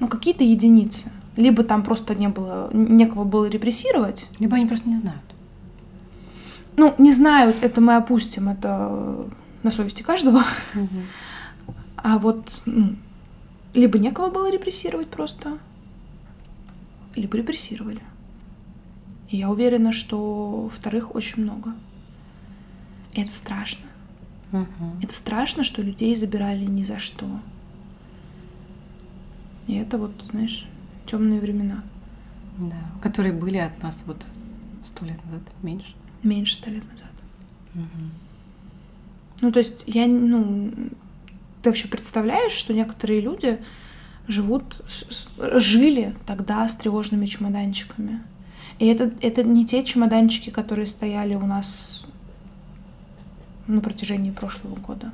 Ну, 0.00 0.08
какие-то 0.08 0.42
единицы. 0.42 1.12
Либо 1.36 1.64
там 1.64 1.82
просто 1.82 2.14
не 2.14 2.28
было, 2.28 2.70
некого 2.72 3.24
было 3.24 3.46
репрессировать. 3.46 4.28
Либо 4.38 4.56
они 4.56 4.66
просто 4.66 4.88
не 4.88 4.96
знают. 4.96 5.22
Ну, 6.76 6.94
не 6.98 7.12
знают, 7.12 7.56
это 7.62 7.80
мы 7.80 7.96
опустим, 7.96 8.48
это 8.48 9.26
на 9.62 9.70
совести 9.70 10.02
каждого. 10.02 10.42
Угу. 10.74 11.74
А 11.96 12.18
вот, 12.18 12.62
ну, 12.66 12.96
либо 13.72 13.98
некого 13.98 14.30
было 14.30 14.50
репрессировать 14.50 15.08
просто, 15.08 15.58
либо 17.14 17.36
репрессировали. 17.36 18.02
И 19.30 19.36
я 19.36 19.50
уверена, 19.50 19.92
что 19.92 20.70
вторых 20.72 21.14
очень 21.14 21.42
много. 21.42 21.72
И 23.14 23.22
это 23.22 23.34
страшно. 23.34 23.86
Угу. 24.52 25.02
Это 25.02 25.16
страшно, 25.16 25.64
что 25.64 25.82
людей 25.82 26.14
забирали 26.14 26.64
ни 26.64 26.82
за 26.82 26.98
что. 26.98 27.26
И 29.66 29.74
это 29.76 29.96
вот, 29.98 30.12
знаешь, 30.30 30.68
темные 31.06 31.40
времена. 31.40 31.82
Да, 32.58 32.76
которые 33.02 33.32
были 33.32 33.56
от 33.56 33.82
нас 33.82 34.04
вот 34.06 34.26
сто 34.84 35.04
лет 35.04 35.22
назад, 35.24 35.42
меньше. 35.62 35.94
Меньше 36.22 36.54
ста 36.54 36.70
лет 36.70 36.84
назад. 36.90 37.12
Угу. 37.74 38.04
Ну, 39.42 39.52
то 39.52 39.58
есть 39.58 39.84
я, 39.86 40.06
ну, 40.06 40.72
ты 41.62 41.70
вообще 41.70 41.88
представляешь, 41.88 42.52
что 42.52 42.72
некоторые 42.72 43.20
люди 43.20 43.60
живут, 44.28 44.82
жили 45.56 46.16
тогда 46.26 46.68
с 46.68 46.76
тревожными 46.76 47.26
чемоданчиками. 47.26 48.22
И 48.78 48.86
это, 48.86 49.12
это 49.20 49.42
не 49.42 49.66
те 49.66 49.82
чемоданчики, 49.82 50.50
которые 50.50 50.86
стояли 50.86 51.34
у 51.34 51.46
нас 51.46 52.06
на 53.66 53.80
протяжении 53.80 54.30
прошлого 54.30 54.76
года. 54.76 55.12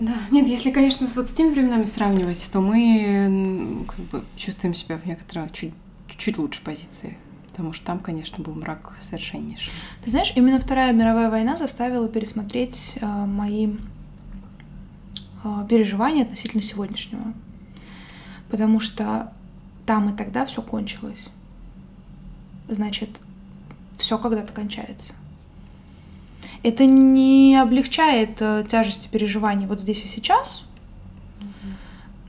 Да, 0.00 0.14
нет, 0.30 0.48
если, 0.48 0.70
конечно, 0.70 1.06
вот 1.14 1.28
с 1.28 1.32
теми 1.34 1.50
временами 1.50 1.84
сравнивать, 1.84 2.48
то 2.50 2.60
мы 2.60 3.84
как 3.86 3.98
бы 4.06 4.24
чувствуем 4.34 4.74
себя 4.74 4.96
в 4.96 5.04
некотором 5.04 5.50
чуть, 5.50 5.74
чуть 6.16 6.38
лучше 6.38 6.62
позиции. 6.62 7.18
Потому 7.48 7.74
что 7.74 7.84
там, 7.84 7.98
конечно, 7.98 8.42
был 8.42 8.54
мрак 8.54 8.94
совершеннейший. 8.98 9.70
Ты 10.02 10.10
знаешь, 10.10 10.32
именно 10.36 10.58
Вторая 10.58 10.92
мировая 10.92 11.30
война 11.30 11.56
заставила 11.56 12.08
пересмотреть 12.08 12.96
э, 13.00 13.06
мои 13.06 13.74
э, 15.44 15.66
переживания 15.68 16.22
относительно 16.22 16.62
сегодняшнего. 16.62 17.34
Потому 18.50 18.80
что 18.80 19.32
там 19.84 20.08
и 20.08 20.16
тогда 20.16 20.46
все 20.46 20.62
кончилось. 20.62 21.26
Значит, 22.68 23.10
все 23.98 24.16
когда-то 24.16 24.54
кончается. 24.54 25.12
Это 26.62 26.84
не 26.84 27.56
облегчает 27.56 28.36
э, 28.40 28.64
тяжести 28.68 29.08
переживаний 29.08 29.66
вот 29.66 29.80
здесь 29.80 30.04
и 30.04 30.08
сейчас, 30.08 30.66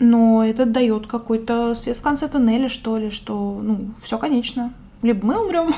но 0.01 0.43
это 0.43 0.65
дает 0.65 1.05
какой-то 1.05 1.75
свет 1.75 1.95
в 1.95 2.01
конце 2.01 2.27
туннеля, 2.27 2.69
что 2.69 2.97
ли, 2.97 3.11
что, 3.11 3.59
ну, 3.61 3.91
все 4.01 4.17
конечно. 4.17 4.73
Либо 5.03 5.25
мы 5.25 5.43
умрем, 5.45 5.73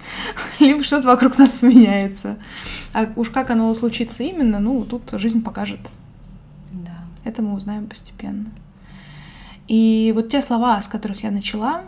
либо 0.60 0.82
что-то 0.82 1.06
вокруг 1.06 1.38
нас 1.38 1.54
поменяется. 1.54 2.38
А 2.92 3.08
уж 3.16 3.30
как 3.30 3.50
оно 3.50 3.74
случится 3.74 4.24
именно, 4.24 4.60
ну, 4.60 4.84
тут 4.84 5.10
жизнь 5.12 5.42
покажет. 5.42 5.80
Да. 6.72 6.98
Это 7.24 7.40
мы 7.40 7.54
узнаем 7.54 7.86
постепенно. 7.86 8.50
И 9.68 10.12
вот 10.14 10.28
те 10.28 10.42
слова, 10.42 10.82
с 10.82 10.88
которых 10.88 11.22
я 11.22 11.30
начала, 11.30 11.82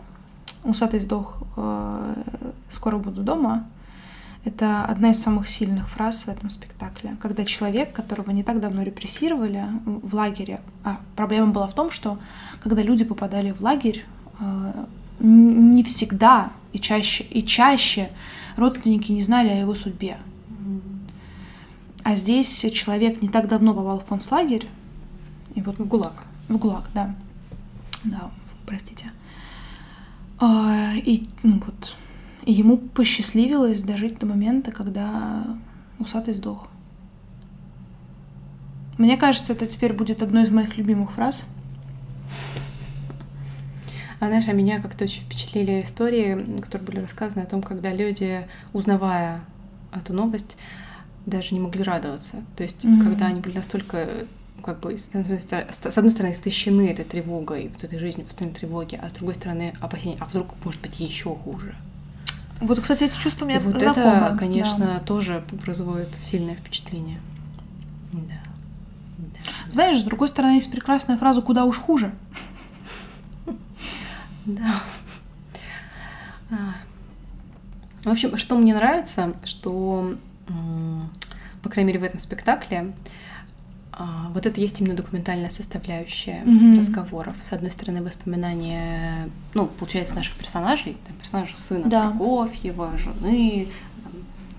усатый 0.62 1.00
сдох, 1.00 1.42
э, 1.56 2.14
скоро 2.70 2.96
буду 2.96 3.22
дома, 3.22 3.66
это 4.44 4.84
одна 4.84 5.10
из 5.10 5.22
самых 5.22 5.48
сильных 5.48 5.88
фраз 5.88 6.24
в 6.24 6.28
этом 6.28 6.50
спектакле. 6.50 7.16
Когда 7.20 7.44
человек, 7.44 7.92
которого 7.92 8.30
не 8.30 8.42
так 8.42 8.60
давно 8.60 8.82
репрессировали 8.82 9.64
в 9.84 10.14
лагере, 10.14 10.60
а 10.82 11.00
проблема 11.16 11.52
была 11.52 11.66
в 11.66 11.74
том, 11.74 11.90
что 11.90 12.18
когда 12.62 12.82
люди 12.82 13.04
попадали 13.04 13.52
в 13.52 13.60
лагерь, 13.62 14.04
э, 14.40 14.84
не 15.18 15.82
всегда 15.84 16.50
и 16.72 16.78
чаще, 16.78 17.24
и 17.24 17.42
чаще 17.42 18.10
родственники 18.56 19.12
не 19.12 19.22
знали 19.22 19.48
о 19.48 19.60
его 19.60 19.74
судьбе. 19.74 20.18
А 22.02 22.14
здесь 22.14 22.66
человек 22.72 23.22
не 23.22 23.28
так 23.28 23.48
давно 23.48 23.72
попал 23.72 23.98
в 23.98 24.04
концлагерь. 24.04 24.68
И 25.54 25.62
вот 25.62 25.78
в 25.78 25.86
ГУЛАГ. 25.86 26.24
В 26.48 26.58
ГУЛАГ, 26.58 26.90
да. 26.92 27.14
Да, 28.04 28.30
простите. 28.66 29.10
А, 30.38 30.92
и 30.96 31.26
ну, 31.42 31.62
вот 31.64 31.96
и 32.44 32.52
ему 32.52 32.76
посчастливилось 32.76 33.82
дожить 33.82 34.18
до 34.18 34.26
момента, 34.26 34.70
когда 34.70 35.56
усатый 35.98 36.34
сдох. 36.34 36.68
Мне 38.98 39.16
кажется, 39.16 39.54
это 39.54 39.66
теперь 39.66 39.92
будет 39.92 40.22
одной 40.22 40.44
из 40.44 40.50
моих 40.50 40.76
любимых 40.76 41.12
фраз. 41.12 41.46
А 44.20 44.26
знаешь, 44.26 44.46
а 44.46 44.52
меня 44.52 44.80
как-то 44.80 45.04
очень 45.04 45.22
впечатлили 45.22 45.82
истории, 45.82 46.60
которые 46.60 46.86
были 46.86 47.00
рассказаны 47.00 47.42
о 47.42 47.46
том, 47.46 47.62
когда 47.62 47.92
люди, 47.92 48.46
узнавая 48.72 49.40
эту 49.92 50.12
новость, 50.12 50.56
даже 51.26 51.54
не 51.54 51.60
могли 51.60 51.82
радоваться. 51.82 52.44
То 52.56 52.62
есть, 52.62 52.84
mm-hmm. 52.84 53.00
когда 53.02 53.26
они 53.26 53.40
были 53.40 53.56
настолько 53.56 54.08
как 54.62 54.80
бы 54.80 54.96
с 54.96 55.14
одной 55.14 56.10
стороны 56.10 56.32
истощены 56.32 56.88
этой 56.88 57.04
тревогой, 57.04 57.68
вот 57.68 57.84
этой 57.84 57.98
жизнью 57.98 58.26
в 58.26 58.34
тревоге, 58.34 58.98
а 59.02 59.08
с 59.08 59.12
другой 59.14 59.34
стороны 59.34 59.74
опасения, 59.80 60.16
а 60.20 60.26
вдруг 60.26 60.54
может 60.64 60.80
быть 60.80 61.00
еще 61.00 61.34
хуже. 61.34 61.74
Вот, 62.60 62.80
кстати, 62.80 63.04
эти 63.04 63.16
чувства 63.16 63.44
у 63.44 63.48
меня 63.48 63.58
И 63.58 63.62
вот 63.62 63.78
знакомы. 63.78 64.06
это, 64.06 64.36
конечно, 64.38 64.86
да. 64.86 65.00
тоже 65.00 65.44
производит 65.62 66.14
сильное 66.14 66.54
впечатление. 66.56 67.20
Да. 68.12 68.40
да. 69.18 69.70
Знаешь, 69.70 70.00
с 70.00 70.04
другой 70.04 70.28
стороны, 70.28 70.52
есть 70.54 70.70
прекрасная 70.70 71.16
фраза 71.16 71.40
«куда 71.42 71.64
уж 71.64 71.78
хуже». 71.78 72.12
Да. 74.46 74.82
А. 76.50 76.74
В 78.04 78.10
общем, 78.10 78.36
что 78.36 78.56
мне 78.58 78.74
нравится, 78.74 79.32
что, 79.44 80.14
по 81.62 81.70
крайней 81.70 81.88
мере, 81.88 82.00
в 82.00 82.04
этом 82.04 82.18
спектакле 82.18 82.92
вот 84.32 84.46
это 84.46 84.60
есть 84.60 84.80
именно 84.80 84.94
документальная 84.94 85.50
составляющая 85.50 86.42
mm-hmm. 86.44 86.76
разговоров. 86.76 87.36
С 87.42 87.52
одной 87.52 87.70
стороны, 87.70 88.02
воспоминания, 88.02 89.28
ну, 89.54 89.66
получается, 89.66 90.14
наших 90.14 90.34
персонажей, 90.34 90.96
там, 91.06 91.16
персонажа 91.16 91.56
сына 91.56 91.88
да. 91.88 92.10
Прокофьева, 92.10 92.96
жены, 92.96 93.68
там, 94.02 94.12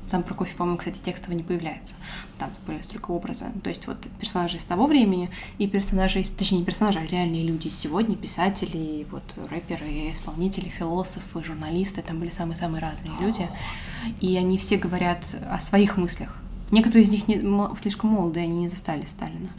сам 0.05 0.23
Прокофьев, 0.23 0.55
по-моему, 0.55 0.77
кстати, 0.77 0.99
текстово 0.99 1.33
не 1.33 1.43
появляется. 1.43 1.95
Там 2.37 2.51
появляются 2.65 2.91
только 2.91 3.11
образы. 3.11 3.45
То 3.63 3.69
есть 3.69 3.87
вот 3.87 4.07
персонажи 4.19 4.57
из 4.57 4.65
того 4.65 4.87
времени 4.87 5.29
и 5.57 5.67
персонажи, 5.67 6.21
из, 6.21 6.31
точнее, 6.31 6.59
не 6.59 6.65
персонажи, 6.65 6.99
а 6.99 7.05
реальные 7.05 7.43
люди 7.43 7.67
сегодня, 7.67 8.15
писатели, 8.15 9.05
вот 9.11 9.23
рэперы, 9.49 10.13
исполнители, 10.13 10.69
философы, 10.69 11.43
журналисты, 11.43 12.01
там 12.01 12.19
были 12.19 12.29
самые-самые 12.29 12.81
разные 12.81 13.13
люди. 13.19 13.47
И 14.21 14.37
они 14.37 14.57
все 14.57 14.77
говорят 14.77 15.35
о 15.49 15.59
своих 15.59 15.97
мыслях 15.97 16.37
Некоторые 16.71 17.03
из 17.03 17.11
них 17.11 17.27
не, 17.27 17.41
слишком 17.77 18.11
молодые, 18.11 18.45
они 18.45 18.61
не 18.61 18.67
застали 18.67 19.05
Сталина, 19.05 19.49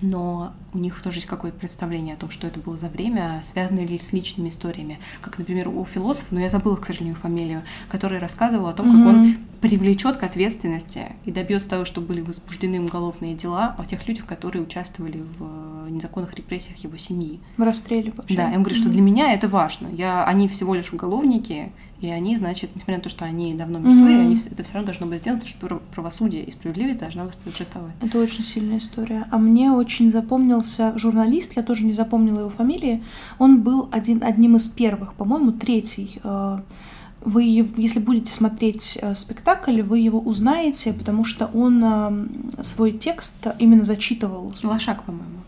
но 0.00 0.52
у 0.72 0.78
них 0.78 1.00
тоже 1.02 1.18
есть 1.18 1.26
какое-то 1.26 1.58
представление 1.58 2.14
о 2.14 2.16
том, 2.16 2.30
что 2.30 2.46
это 2.46 2.58
было 2.58 2.76
за 2.76 2.88
время, 2.88 3.40
связанное 3.44 3.86
ли 3.86 3.98
с 3.98 4.12
личными 4.12 4.48
историями. 4.48 4.98
Как, 5.20 5.38
например, 5.38 5.68
у 5.68 5.84
философа, 5.84 6.34
но 6.34 6.40
я 6.40 6.48
забыла, 6.48 6.76
к 6.76 6.86
сожалению, 6.86 7.16
фамилию, 7.16 7.62
который 7.88 8.18
рассказывал 8.18 8.68
о 8.68 8.72
том, 8.72 8.86
mm-hmm. 8.86 9.04
как 9.04 9.14
он 9.14 9.38
привлечет 9.60 10.16
к 10.16 10.22
ответственности 10.22 11.12
и 11.24 11.32
добьется 11.32 11.68
того, 11.68 11.84
чтобы 11.84 12.08
были 12.08 12.20
возбуждены 12.22 12.80
уголовные 12.80 13.34
дела 13.34 13.74
о 13.78 13.84
тех 13.84 14.06
людях, 14.08 14.26
которые 14.26 14.62
участвовали 14.62 15.22
в 15.38 15.88
незаконных 15.90 16.34
репрессиях 16.34 16.78
его 16.78 16.96
семьи. 16.96 17.40
В 17.56 17.62
расстреле 17.62 18.12
вообще. 18.16 18.36
Да, 18.36 18.50
и 18.50 18.56
он 18.56 18.62
говорит, 18.62 18.78
mm-hmm. 18.78 18.82
что 18.82 18.90
для 18.90 19.02
меня 19.02 19.32
это 19.32 19.48
важно. 19.48 19.88
Я, 19.88 20.24
они 20.24 20.48
всего 20.48 20.74
лишь 20.74 20.92
уголовники, 20.92 21.72
и 22.04 22.10
они, 22.10 22.36
значит, 22.36 22.70
несмотря 22.74 22.96
на 22.96 23.02
то, 23.02 23.08
что 23.08 23.24
они 23.24 23.54
давно 23.54 23.78
мертвы, 23.78 24.10
mm-hmm. 24.10 24.20
они, 24.20 24.38
это 24.50 24.62
все 24.62 24.74
равно 24.74 24.86
должно 24.86 25.06
быть 25.06 25.18
сделано, 25.18 25.40
потому 25.40 25.78
что 25.78 25.82
правосудие 25.94 26.44
и 26.44 26.50
справедливость 26.50 26.98
должна 26.98 27.24
восторжествовать. 27.24 27.94
Это 28.02 28.18
очень 28.18 28.44
сильная 28.44 28.78
история. 28.78 29.26
А 29.30 29.38
мне 29.38 29.72
очень 29.72 30.12
запомнился 30.12 30.96
журналист, 30.98 31.56
я 31.56 31.62
тоже 31.62 31.84
не 31.84 31.92
запомнила 31.92 32.40
его 32.40 32.50
фамилии. 32.50 33.02
Он 33.38 33.62
был 33.62 33.88
один, 33.90 34.22
одним 34.22 34.56
из 34.56 34.68
первых, 34.68 35.14
по-моему, 35.14 35.52
третий. 35.52 36.20
Э, 36.22 36.60
вы, 37.22 37.44
если 37.76 38.00
будете 38.00 38.30
смотреть 38.30 38.98
э, 39.00 39.14
спектакль, 39.14 39.80
вы 39.80 39.98
его 39.98 40.20
узнаете, 40.20 40.92
потому 40.92 41.24
что 41.24 41.46
он 41.46 41.82
э, 41.82 42.62
свой 42.62 42.92
текст 42.92 43.46
именно 43.58 43.84
зачитывал. 43.84 44.52
Лошак, 44.62 45.04
по-моему. 45.04 45.40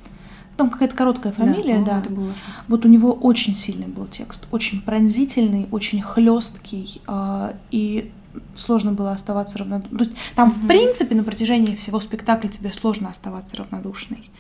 Там 0.57 0.71
какая-то 0.71 0.95
короткая 0.95 1.33
фамилия, 1.33 1.81
да. 1.81 2.01
да. 2.01 2.11
Было. 2.11 2.33
Вот 2.69 2.85
у 2.85 2.89
него 2.89 3.13
очень 3.13 3.55
сильный 3.55 3.87
был 3.87 4.07
текст, 4.07 4.49
очень 4.51 4.81
пронзительный, 4.81 5.69
очень 5.71 6.01
хлесткий, 6.01 7.03
э, 7.07 7.53
и 7.71 8.13
сложно 8.55 8.93
было 8.93 9.13
оставаться 9.13 9.59
равнодушной. 9.59 9.99
То 9.99 10.05
есть 10.05 10.17
там, 10.35 10.49
mm-hmm. 10.49 10.53
в 10.53 10.67
принципе, 10.69 11.15
на 11.15 11.25
протяжении 11.25 11.75
всего 11.75 12.01
спектакля 12.01 12.49
тебе 12.49 12.73
сложно 12.73 13.11
оставаться 13.11 13.57
равнодушной. 13.57 14.31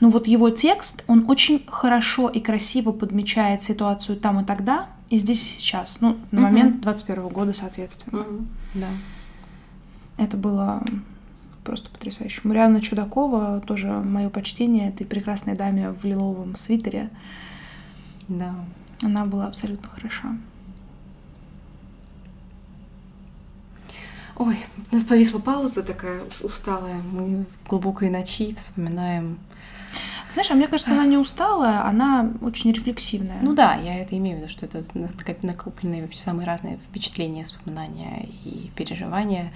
Но 0.00 0.10
вот 0.10 0.26
его 0.26 0.50
текст, 0.50 1.04
он 1.06 1.24
очень 1.28 1.64
хорошо 1.66 2.28
и 2.28 2.40
красиво 2.40 2.92
подмечает 2.92 3.62
ситуацию 3.62 4.16
там 4.16 4.40
и 4.40 4.44
тогда, 4.44 4.88
и 5.08 5.16
здесь 5.16 5.40
и 5.40 5.60
сейчас. 5.60 6.00
Ну, 6.00 6.16
на 6.30 6.38
mm-hmm. 6.38 6.42
момент 6.42 6.80
21 6.80 7.28
года, 7.28 7.52
соответственно. 7.52 8.20
Mm-hmm. 8.20 8.46
Да. 8.74 8.88
Это 10.18 10.36
было 10.36 10.82
просто 11.64 11.90
потрясающе. 11.90 12.40
Марианна 12.44 12.80
Чудакова, 12.80 13.60
тоже 13.60 13.88
мое 13.88 14.28
почтение, 14.30 14.88
этой 14.88 15.06
прекрасной 15.06 15.54
даме 15.54 15.90
в 15.90 16.04
лиловом 16.04 16.56
свитере. 16.56 17.10
Да. 18.28 18.54
Она 19.02 19.24
была 19.24 19.46
абсолютно 19.46 19.88
хороша. 19.88 20.36
Ой, 24.36 24.56
у 24.90 24.94
нас 24.94 25.04
повисла 25.04 25.38
пауза 25.38 25.82
такая 25.82 26.22
усталая. 26.42 27.00
Мы 27.12 27.44
в 27.64 27.68
глубокой 27.68 28.10
ночи 28.10 28.54
вспоминаем 28.54 29.38
знаешь, 30.30 30.50
а 30.50 30.54
мне 30.54 30.68
кажется, 30.68 30.92
она 30.92 31.06
не 31.06 31.16
усталая, 31.16 31.84
она 31.84 32.30
очень 32.40 32.72
рефлексивная. 32.72 33.40
Ну 33.42 33.52
да, 33.52 33.74
я 33.74 33.98
это 33.98 34.16
имею 34.16 34.36
в 34.36 34.40
виду, 34.40 34.48
что 34.48 34.64
это 34.64 34.80
накопленные 35.42 36.02
вообще 36.02 36.18
самые 36.18 36.46
разные 36.46 36.76
впечатления, 36.76 37.42
воспоминания 37.42 38.28
и 38.44 38.70
переживания 38.76 39.52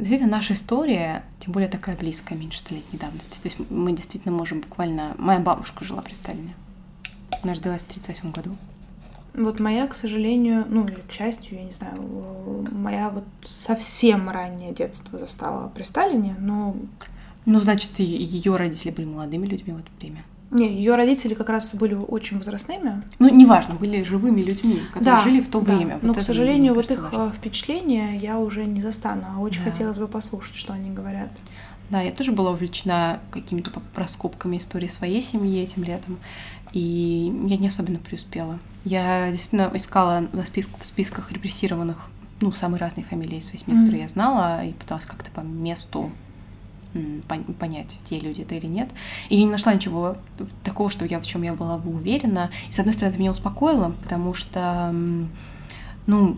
действительно 0.00 0.30
наша 0.30 0.54
история, 0.54 1.22
тем 1.38 1.52
более 1.52 1.68
такая 1.68 1.96
близкая, 1.96 2.38
меньше 2.38 2.58
столетней 2.58 2.98
давности. 2.98 3.40
То 3.40 3.48
есть 3.48 3.70
мы 3.70 3.92
действительно 3.92 4.34
можем 4.34 4.60
буквально... 4.60 5.14
Моя 5.18 5.38
бабушка 5.38 5.84
жила 5.84 6.02
при 6.02 6.14
Сталине. 6.14 6.54
Она 7.42 7.54
родилась 7.54 7.82
в 7.82 7.90
1937 7.90 8.32
году. 8.32 8.56
Вот 9.34 9.60
моя, 9.60 9.86
к 9.86 9.94
сожалению, 9.94 10.66
ну 10.68 10.86
или 10.86 11.00
к 11.00 11.12
счастью, 11.12 11.58
я 11.58 11.64
не 11.64 11.70
знаю, 11.70 12.66
моя 12.72 13.10
вот 13.10 13.24
совсем 13.44 14.28
раннее 14.28 14.72
детство 14.72 15.18
застала 15.18 15.68
при 15.68 15.84
Сталине, 15.84 16.34
но... 16.38 16.76
Ну, 17.46 17.60
значит, 17.60 17.98
ее 18.00 18.56
родители 18.56 18.90
были 18.90 19.06
молодыми 19.06 19.46
людьми 19.46 19.72
в 19.72 19.78
это 19.78 19.88
время. 19.98 20.24
Не, 20.50 20.74
ее 20.74 20.96
родители 20.96 21.34
как 21.34 21.48
раз 21.48 21.74
были 21.74 21.94
очень 21.94 22.38
возрастными. 22.38 23.02
Ну, 23.20 23.28
неважно, 23.28 23.74
были 23.74 24.02
живыми 24.02 24.40
людьми, 24.40 24.80
которые 24.88 25.04
да, 25.04 25.20
жили 25.22 25.40
в 25.40 25.48
то 25.48 25.60
да. 25.60 25.72
время. 25.72 25.94
Вот 25.94 26.02
Но, 26.02 26.14
к 26.14 26.22
сожалению, 26.22 26.74
вот 26.74 26.90
их 26.90 27.12
важно. 27.12 27.32
впечатления 27.32 28.16
я 28.16 28.38
уже 28.38 28.64
не 28.64 28.80
застану, 28.82 29.24
а 29.28 29.38
очень 29.38 29.64
да. 29.64 29.70
хотелось 29.70 29.98
бы 29.98 30.08
послушать, 30.08 30.56
что 30.56 30.72
они 30.72 30.90
говорят. 30.90 31.30
Да, 31.90 32.00
я 32.00 32.12
тоже 32.12 32.32
была 32.32 32.50
увлечена 32.52 33.20
какими-то 33.30 33.70
раскопками 33.94 34.56
истории 34.56 34.86
своей 34.86 35.20
семьи 35.20 35.60
этим 35.60 35.84
летом, 35.84 36.18
и 36.72 37.32
я 37.46 37.56
не 37.56 37.68
особенно 37.68 37.98
преуспела. 37.98 38.58
Я 38.84 39.30
действительно 39.30 39.70
искала 39.74 40.28
на 40.32 40.44
списк, 40.44 40.78
в 40.78 40.84
списках 40.84 41.30
репрессированных, 41.32 41.96
ну, 42.40 42.52
самые 42.52 42.80
разные 42.80 43.04
фамилии 43.04 43.38
из 43.38 43.50
восьми, 43.52 43.74
mm-hmm. 43.74 43.80
которые 43.80 44.02
я 44.02 44.08
знала, 44.08 44.64
и 44.64 44.72
пыталась 44.72 45.04
как-то 45.04 45.30
по 45.32 45.40
месту 45.40 46.10
понять, 47.58 47.98
те 48.04 48.18
люди 48.18 48.42
это 48.42 48.54
или 48.54 48.66
нет. 48.66 48.90
И 49.28 49.36
я 49.36 49.44
не 49.44 49.50
нашла 49.50 49.74
ничего 49.74 50.16
такого, 50.64 50.90
что 50.90 51.04
я 51.04 51.20
в 51.20 51.26
чем 51.26 51.42
я 51.42 51.54
была 51.54 51.78
бы 51.78 51.92
уверена. 51.92 52.50
И 52.68 52.72
с 52.72 52.78
одной 52.78 52.94
стороны, 52.94 53.12
это 53.12 53.20
меня 53.20 53.32
успокоило, 53.32 53.94
потому 54.02 54.34
что, 54.34 54.94
ну, 56.06 56.36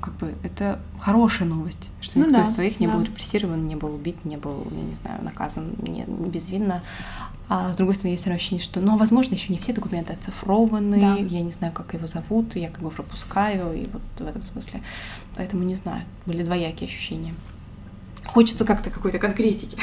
как 0.00 0.14
бы 0.16 0.34
это 0.42 0.80
хорошая 1.00 1.48
новость, 1.48 1.90
что 2.00 2.18
ну, 2.18 2.26
никто 2.26 2.38
да, 2.38 2.44
из 2.44 2.50
твоих 2.50 2.80
не 2.80 2.86
да. 2.86 2.94
был 2.94 3.02
репрессирован, 3.02 3.66
не 3.66 3.76
был 3.76 3.94
убит, 3.94 4.24
не 4.24 4.36
был, 4.36 4.66
я 4.70 4.82
не 4.82 4.94
знаю, 4.94 5.22
наказан 5.24 5.74
не, 5.80 6.04
не 6.06 6.28
безвинно. 6.28 6.82
А 7.48 7.72
с 7.72 7.76
другой 7.76 7.94
стороны, 7.94 8.12
есть 8.12 8.26
ощущение, 8.26 8.62
что, 8.62 8.80
ну, 8.80 8.96
возможно, 8.96 9.34
еще 9.34 9.52
не 9.52 9.58
все 9.58 9.72
документы 9.72 10.14
оцифрованы, 10.14 11.00
да. 11.00 11.16
я 11.16 11.42
не 11.42 11.50
знаю, 11.50 11.72
как 11.72 11.92
его 11.92 12.06
зовут, 12.06 12.56
я 12.56 12.70
как 12.70 12.82
бы 12.82 12.90
пропускаю, 12.90 13.74
и 13.74 13.86
вот 13.92 14.02
в 14.18 14.26
этом 14.26 14.42
смысле. 14.42 14.82
Поэтому 15.36 15.62
не 15.64 15.74
знаю, 15.74 16.04
были 16.24 16.44
двоякие 16.44 16.86
ощущения. 16.86 17.34
Хочется 18.26 18.64
как-то 18.64 18.90
какой-то 18.90 19.18
конкретики. 19.18 19.76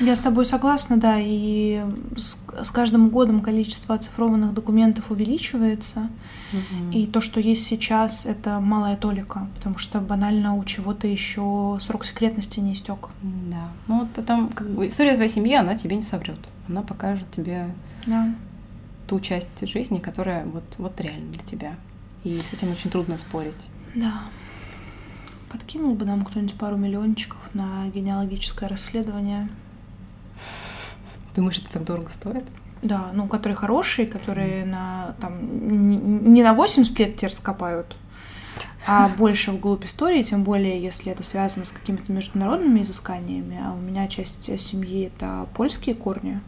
Я 0.00 0.14
с 0.14 0.18
тобой 0.18 0.44
согласна, 0.44 0.98
да, 0.98 1.16
и 1.18 1.82
с, 2.16 2.44
с 2.62 2.70
каждым 2.70 3.08
годом 3.08 3.40
количество 3.40 3.94
оцифрованных 3.94 4.52
документов 4.52 5.10
увеличивается, 5.10 6.10
угу. 6.52 6.92
и 6.92 7.06
то, 7.06 7.22
что 7.22 7.40
есть 7.40 7.64
сейчас, 7.64 8.26
это 8.26 8.60
малая 8.60 8.96
толика, 8.96 9.48
потому 9.54 9.78
что 9.78 10.00
банально 10.00 10.54
у 10.54 10.64
чего-то 10.64 11.06
еще 11.06 11.78
срок 11.80 12.04
секретности 12.04 12.60
не 12.60 12.74
истек. 12.74 13.08
Да, 13.22 13.70
ну 13.88 14.00
вот 14.00 14.26
там 14.26 14.50
как 14.50 14.68
бы 14.68 14.88
история 14.88 15.14
твоей 15.14 15.30
семьи, 15.30 15.54
она 15.54 15.74
тебе 15.76 15.96
не 15.96 16.02
соврет, 16.02 16.40
она 16.68 16.82
покажет 16.82 17.30
тебе 17.30 17.74
да. 18.04 18.34
ту 19.06 19.18
часть 19.20 19.66
жизни, 19.66 19.98
которая 19.98 20.44
вот 20.44 20.74
вот 20.76 21.00
реально 21.00 21.32
для 21.32 21.42
тебя, 21.42 21.76
и 22.22 22.38
с 22.38 22.52
этим 22.52 22.70
очень 22.70 22.90
трудно 22.90 23.16
спорить. 23.16 23.68
Да. 23.94 24.12
Подкинул 25.56 25.94
бы 25.94 26.04
нам 26.04 26.22
кто-нибудь 26.22 26.54
пару 26.58 26.76
миллиончиков 26.76 27.38
на 27.54 27.88
генеалогическое 27.88 28.68
расследование. 28.68 29.48
Думаешь, 31.34 31.58
это 31.58 31.72
так 31.72 31.84
дорого 31.84 32.10
стоит? 32.10 32.44
Да, 32.82 33.10
ну, 33.14 33.26
которые 33.26 33.56
хорошие, 33.56 34.06
которые 34.06 34.64
mm. 34.64 34.66
на 34.66 35.16
там 35.18 36.34
не 36.34 36.42
на 36.42 36.52
80 36.52 36.98
лет 36.98 37.16
тебя 37.16 37.28
раскопают, 37.28 37.96
а 38.86 39.08
больше 39.16 39.50
вглубь 39.50 39.86
истории, 39.86 40.22
тем 40.22 40.44
более, 40.44 40.78
если 40.82 41.10
это 41.10 41.22
связано 41.22 41.64
с 41.64 41.72
какими-то 41.72 42.12
международными 42.12 42.82
изысканиями. 42.82 43.58
А 43.64 43.72
у 43.72 43.78
меня 43.78 44.08
часть 44.08 44.60
семьи 44.60 45.04
это 45.06 45.48
польские 45.54 45.94
корни. 45.94 46.38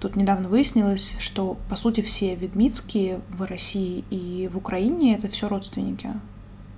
тут 0.00 0.16
недавно 0.16 0.48
выяснилось, 0.48 1.14
что, 1.18 1.58
по 1.68 1.76
сути, 1.76 2.00
все 2.00 2.36
ведмицкие 2.36 3.20
в 3.28 3.42
России 3.42 4.02
и 4.08 4.48
в 4.50 4.56
Украине— 4.56 5.14
это 5.18 5.28
все 5.28 5.46
родственники. 5.46 6.14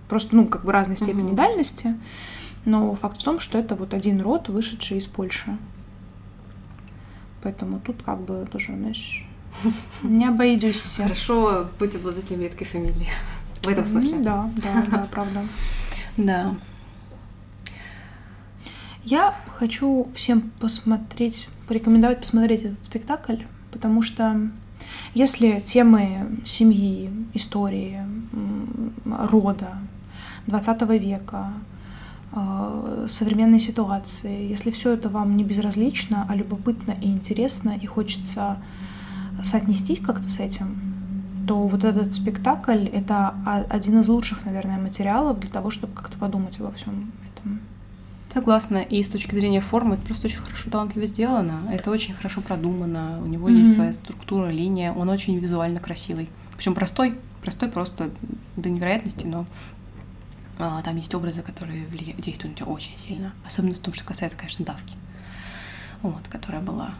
Просто, 0.09 0.37
ну, 0.37 0.47
как 0.47 0.65
бы 0.65 0.73
разной 0.73 0.97
степени 0.97 1.33
mm-hmm. 1.33 1.37
дальности. 1.37 1.95
Но 2.65 2.95
факт 2.95 3.21
в 3.21 3.25
том, 3.25 3.41
что 3.41 3.59
это 3.59 3.75
вот 3.75 3.95
один 3.95 4.21
род, 4.21 4.49
вышедший 4.49 4.99
из 4.99 5.07
Польши. 5.07 5.57
Поэтому 7.43 7.79
тут 7.81 8.03
как 8.03 8.21
бы 8.21 8.47
тоже, 8.51 8.75
знаешь, 8.75 9.27
не 10.03 10.27
обойдусь. 10.27 10.97
Хорошо 11.03 11.69
быть 11.79 11.95
обладателем 11.95 12.41
редкой 12.41 12.67
фамилии. 12.67 13.09
В 13.63 13.69
этом 13.69 13.85
смысле. 13.85 14.19
Да, 14.19 14.51
да, 14.57 14.85
да, 14.91 15.09
правда. 15.11 15.43
Да. 16.17 16.57
Я 19.05 19.35
хочу 19.49 20.09
всем 20.15 20.51
посмотреть, 20.61 21.49
порекомендовать 21.69 22.21
посмотреть 22.21 22.63
этот 22.63 22.85
спектакль, 22.85 23.43
потому 23.71 24.01
что 24.01 24.49
если 25.13 25.61
темы 25.61 26.41
семьи, 26.47 27.11
истории, 27.35 28.01
рода 29.05 29.77
20 30.47 30.99
века, 30.99 31.53
э, 32.33 33.07
современной 33.09 33.61
ситуации, 33.61 34.49
если 34.49 34.71
все 34.71 34.93
это 34.93 35.09
вам 35.09 35.37
не 35.37 35.45
безразлично, 35.45 36.27
а 36.29 36.35
любопытно 36.35 36.95
и 37.01 37.07
интересно, 37.07 37.79
и 37.81 37.87
хочется 37.87 38.59
соотнестись 39.43 40.01
как-то 40.01 40.29
с 40.29 40.41
этим, 40.41 40.95
то 41.47 41.67
вот 41.67 41.85
этот 41.85 42.13
спектакль— 42.13 42.87
это 42.93 43.35
один 43.69 44.01
из 44.01 44.09
лучших, 44.09 44.45
наверное, 44.45 44.79
материалов 44.79 45.41
для 45.41 45.51
того, 45.51 45.71
чтобы 45.71 45.93
как-то 45.95 46.17
подумать 46.19 46.59
обо 46.61 46.73
всем 46.73 47.13
этом. 47.33 47.61
Согласна. 48.33 48.79
И 48.79 49.03
с 49.03 49.09
точки 49.09 49.35
зрения 49.35 49.61
формы, 49.61 49.95
это 49.95 50.07
просто 50.07 50.27
очень 50.27 50.41
хорошо, 50.41 50.71
талантливо 50.71 51.07
сделано. 51.07 51.61
Это 51.71 51.91
очень 51.91 52.15
хорошо 52.15 52.41
продумано. 52.41 53.21
У 53.23 53.27
него 53.27 53.49
mm-hmm. 53.49 53.59
есть 53.59 53.75
своя 53.75 53.93
структура, 53.93 54.49
линия. 54.49 54.93
Он 54.93 55.09
очень 55.09 55.39
визуально 55.39 55.81
красивый. 55.81 56.29
Причем 56.57 56.75
простой, 56.75 57.19
простой 57.43 57.69
просто 57.69 58.11
до 58.57 58.71
невероятности, 58.71 59.27
но 59.27 59.47
там 60.59 60.97
есть 60.97 61.15
образы, 61.15 61.43
которые 61.43 61.87
влия... 61.87 62.15
действуют 62.15 62.55
на 62.55 62.65
тебя 62.65 62.73
очень 62.73 62.97
сильно. 62.97 63.33
Особенно 63.45 63.75
в 63.75 63.79
том, 63.79 63.95
что 63.95 64.05
касается, 64.05 64.39
конечно, 64.39 64.65
давки. 64.65 64.97
Вот, 66.03 66.29
которая 66.29 66.63
была. 66.63 66.95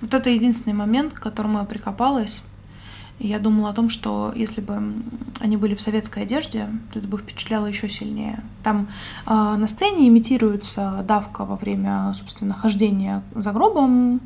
Вот 0.00 0.14
это 0.14 0.30
единственный 0.30 0.74
момент, 0.74 1.14
к 1.14 1.20
которому 1.20 1.58
я 1.58 1.64
прикопалась. 1.64 2.42
Я 3.20 3.38
думала 3.38 3.70
о 3.70 3.72
том, 3.72 3.90
что 3.90 4.32
если 4.34 4.60
бы 4.60 4.92
они 5.38 5.56
были 5.56 5.74
в 5.74 5.80
советской 5.80 6.24
одежде, 6.24 6.68
то 6.92 6.98
это 6.98 7.06
бы 7.06 7.16
впечатляло 7.16 7.66
еще 7.66 7.88
сильнее. 7.88 8.42
Там 8.64 8.88
э, 9.26 9.30
на 9.30 9.68
сцене 9.68 10.08
имитируется 10.08 11.04
давка 11.06 11.44
во 11.44 11.56
время, 11.56 12.12
собственно, 12.14 12.54
хождения 12.54 13.22
за 13.34 13.52
гробом, 13.52 14.20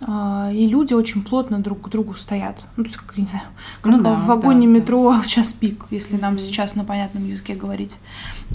и 0.00 0.66
люди 0.68 0.94
очень 0.94 1.24
плотно 1.24 1.58
друг 1.58 1.82
к 1.82 1.88
другу 1.88 2.14
стоят. 2.14 2.64
Ну, 2.76 2.84
то 2.84 2.88
есть, 2.88 2.96
как, 2.96 3.16
не 3.16 3.26
знаю, 3.26 3.46
как 3.82 3.92
ну, 3.92 4.00
да, 4.00 4.14
в 4.14 4.26
вагоне 4.26 4.66
да, 4.66 4.74
метро 4.74 5.12
да. 5.12 5.20
в 5.20 5.26
час 5.26 5.52
пик, 5.52 5.86
если 5.90 6.16
нам 6.16 6.34
mm-hmm. 6.34 6.38
сейчас 6.38 6.76
на 6.76 6.84
понятном 6.84 7.26
языке 7.26 7.54
говорить. 7.54 7.98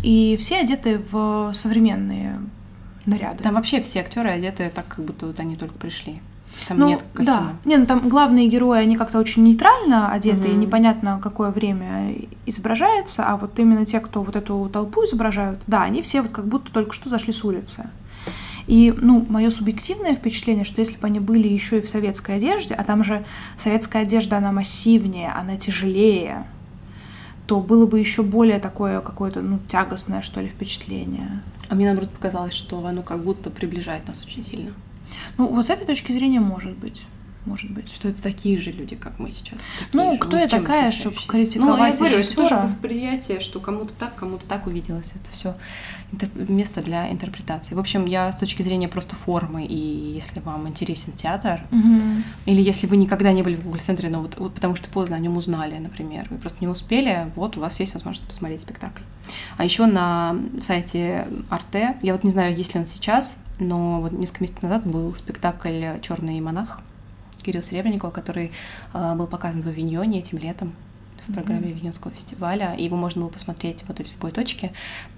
И 0.03 0.37
все 0.39 0.59
одеты 0.59 1.01
в 1.11 1.51
современные 1.53 2.39
наряды. 3.05 3.43
Там 3.43 3.55
вообще 3.55 3.81
все 3.81 3.99
актеры 3.99 4.29
одеты 4.29 4.71
так, 4.73 4.87
как 4.87 5.03
будто 5.03 5.27
вот 5.27 5.39
они 5.39 5.55
только 5.55 5.75
пришли. 5.75 6.21
Там 6.67 6.79
ну, 6.79 6.87
нет 6.87 7.03
костюма. 7.13 7.57
Да. 7.63 7.69
Не, 7.69 7.77
ну 7.77 7.85
там 7.85 8.07
главные 8.07 8.47
герои, 8.47 8.79
они 8.79 8.95
как-то 8.95 9.19
очень 9.19 9.43
нейтрально 9.43 10.11
одеты, 10.11 10.49
угу. 10.49 10.57
непонятно, 10.57 11.19
какое 11.21 11.51
время 11.51 12.15
изображается, 12.45 13.25
а 13.27 13.37
вот 13.37 13.57
именно 13.59 13.85
те, 13.85 13.99
кто 13.99 14.21
вот 14.21 14.35
эту 14.35 14.69
толпу 14.71 15.03
изображают, 15.03 15.61
да, 15.67 15.83
они 15.83 16.01
все 16.01 16.21
вот 16.21 16.31
как 16.31 16.47
будто 16.47 16.71
только 16.71 16.93
что 16.93 17.09
зашли 17.09 17.33
с 17.33 17.43
улицы. 17.43 17.89
И, 18.67 18.93
ну, 18.95 19.25
мое 19.29 19.49
субъективное 19.49 20.15
впечатление, 20.15 20.63
что 20.63 20.79
если 20.79 20.97
бы 20.97 21.07
они 21.07 21.19
были 21.19 21.47
еще 21.47 21.79
и 21.79 21.81
в 21.81 21.89
советской 21.89 22.35
одежде, 22.35 22.73
а 22.75 22.83
там 22.83 23.03
же 23.03 23.25
советская 23.57 24.03
одежда, 24.03 24.37
она 24.37 24.51
массивнее, 24.51 25.31
она 25.31 25.57
тяжелее, 25.57 26.45
то 27.45 27.59
было 27.59 27.85
бы 27.85 27.99
еще 27.99 28.23
более 28.23 28.59
такое 28.59 29.01
какое-то, 29.01 29.41
ну, 29.41 29.59
тягостное, 29.67 30.21
что 30.21 30.39
ли, 30.41 30.47
впечатление. 30.47 31.43
А 31.69 31.75
мне, 31.75 31.85
наоборот, 31.85 32.11
показалось, 32.11 32.53
что 32.53 32.85
оно 32.85 33.01
как 33.01 33.23
будто 33.23 33.49
приближает 33.49 34.07
нас 34.07 34.23
очень 34.25 34.43
сильно. 34.43 34.71
Ну, 35.37 35.47
вот 35.47 35.65
с 35.65 35.69
этой 35.69 35.85
точки 35.85 36.11
зрения 36.11 36.39
может 36.39 36.77
быть 36.77 37.05
может 37.45 37.71
быть. 37.71 37.93
Что 37.93 38.09
это 38.09 38.21
такие 38.21 38.57
же 38.57 38.71
люди, 38.71 38.95
как 38.95 39.19
мы 39.19 39.31
сейчас. 39.31 39.61
Ну, 39.93 40.17
кто 40.17 40.37
я 40.37 40.47
такая, 40.47 40.91
чтобы 40.91 41.15
критиковать 41.27 41.77
Ну, 41.77 41.85
я 41.85 41.95
говорю, 41.95 42.17
это 42.17 42.35
тоже 42.35 42.55
восприятие, 42.55 43.39
что 43.39 43.59
кому-то 43.59 43.93
так, 43.93 44.15
кому-то 44.15 44.45
так 44.45 44.67
увиделось. 44.67 45.13
Это 45.15 45.31
все 45.31 45.55
место 46.35 46.81
для 46.81 47.11
интерпретации. 47.11 47.75
В 47.75 47.79
общем, 47.79 48.05
я 48.05 48.31
с 48.31 48.35
точки 48.35 48.61
зрения 48.61 48.87
просто 48.87 49.15
формы, 49.15 49.65
и 49.65 49.75
если 49.75 50.39
вам 50.39 50.67
интересен 50.67 51.13
театр, 51.13 51.61
угу. 51.71 52.01
или 52.45 52.61
если 52.61 52.87
вы 52.87 52.97
никогда 52.97 53.31
не 53.31 53.41
были 53.41 53.55
в 53.55 53.63
Google 53.63 53.79
центре 53.79 54.09
но 54.09 54.21
вот, 54.21 54.37
вот 54.37 54.53
потому 54.53 54.75
что 54.75 54.89
поздно 54.89 55.15
о 55.15 55.19
нем 55.19 55.37
узнали, 55.37 55.77
например, 55.77 56.27
вы 56.29 56.37
просто 56.37 56.59
не 56.61 56.67
успели, 56.67 57.31
вот 57.35 57.57
у 57.57 57.61
вас 57.61 57.79
есть 57.79 57.93
возможность 57.93 58.27
посмотреть 58.27 58.61
спектакль. 58.61 59.01
А 59.57 59.63
еще 59.63 59.85
на 59.85 60.35
сайте 60.59 61.27
Арте, 61.49 61.97
я 62.01 62.13
вот 62.13 62.23
не 62.23 62.29
знаю, 62.29 62.55
есть 62.55 62.73
ли 62.73 62.79
он 62.79 62.85
сейчас, 62.85 63.39
но 63.59 64.01
вот 64.01 64.11
несколько 64.11 64.43
месяцев 64.43 64.63
назад 64.63 64.85
был 64.85 65.15
спектакль 65.15 65.99
Черный 66.01 66.39
монах 66.41 66.81
Кирилла 67.43 67.63
Серебренникова, 67.63 68.11
который 68.11 68.51
э, 68.93 69.15
был 69.15 69.27
показан 69.27 69.61
в 69.61 69.67
Авиньоне 69.67 70.19
этим 70.19 70.37
летом 70.37 70.73
в 71.27 71.33
программе 71.33 71.67
mm-hmm. 71.67 71.75
Авиньонского 71.75 72.13
фестиваля. 72.13 72.75
И 72.75 72.83
его 72.83 72.97
можно 72.97 73.21
было 73.21 73.29
посмотреть 73.29 73.83
вот 73.87 73.99
в 73.99 74.11
любой 74.11 74.31
точке. 74.31 74.73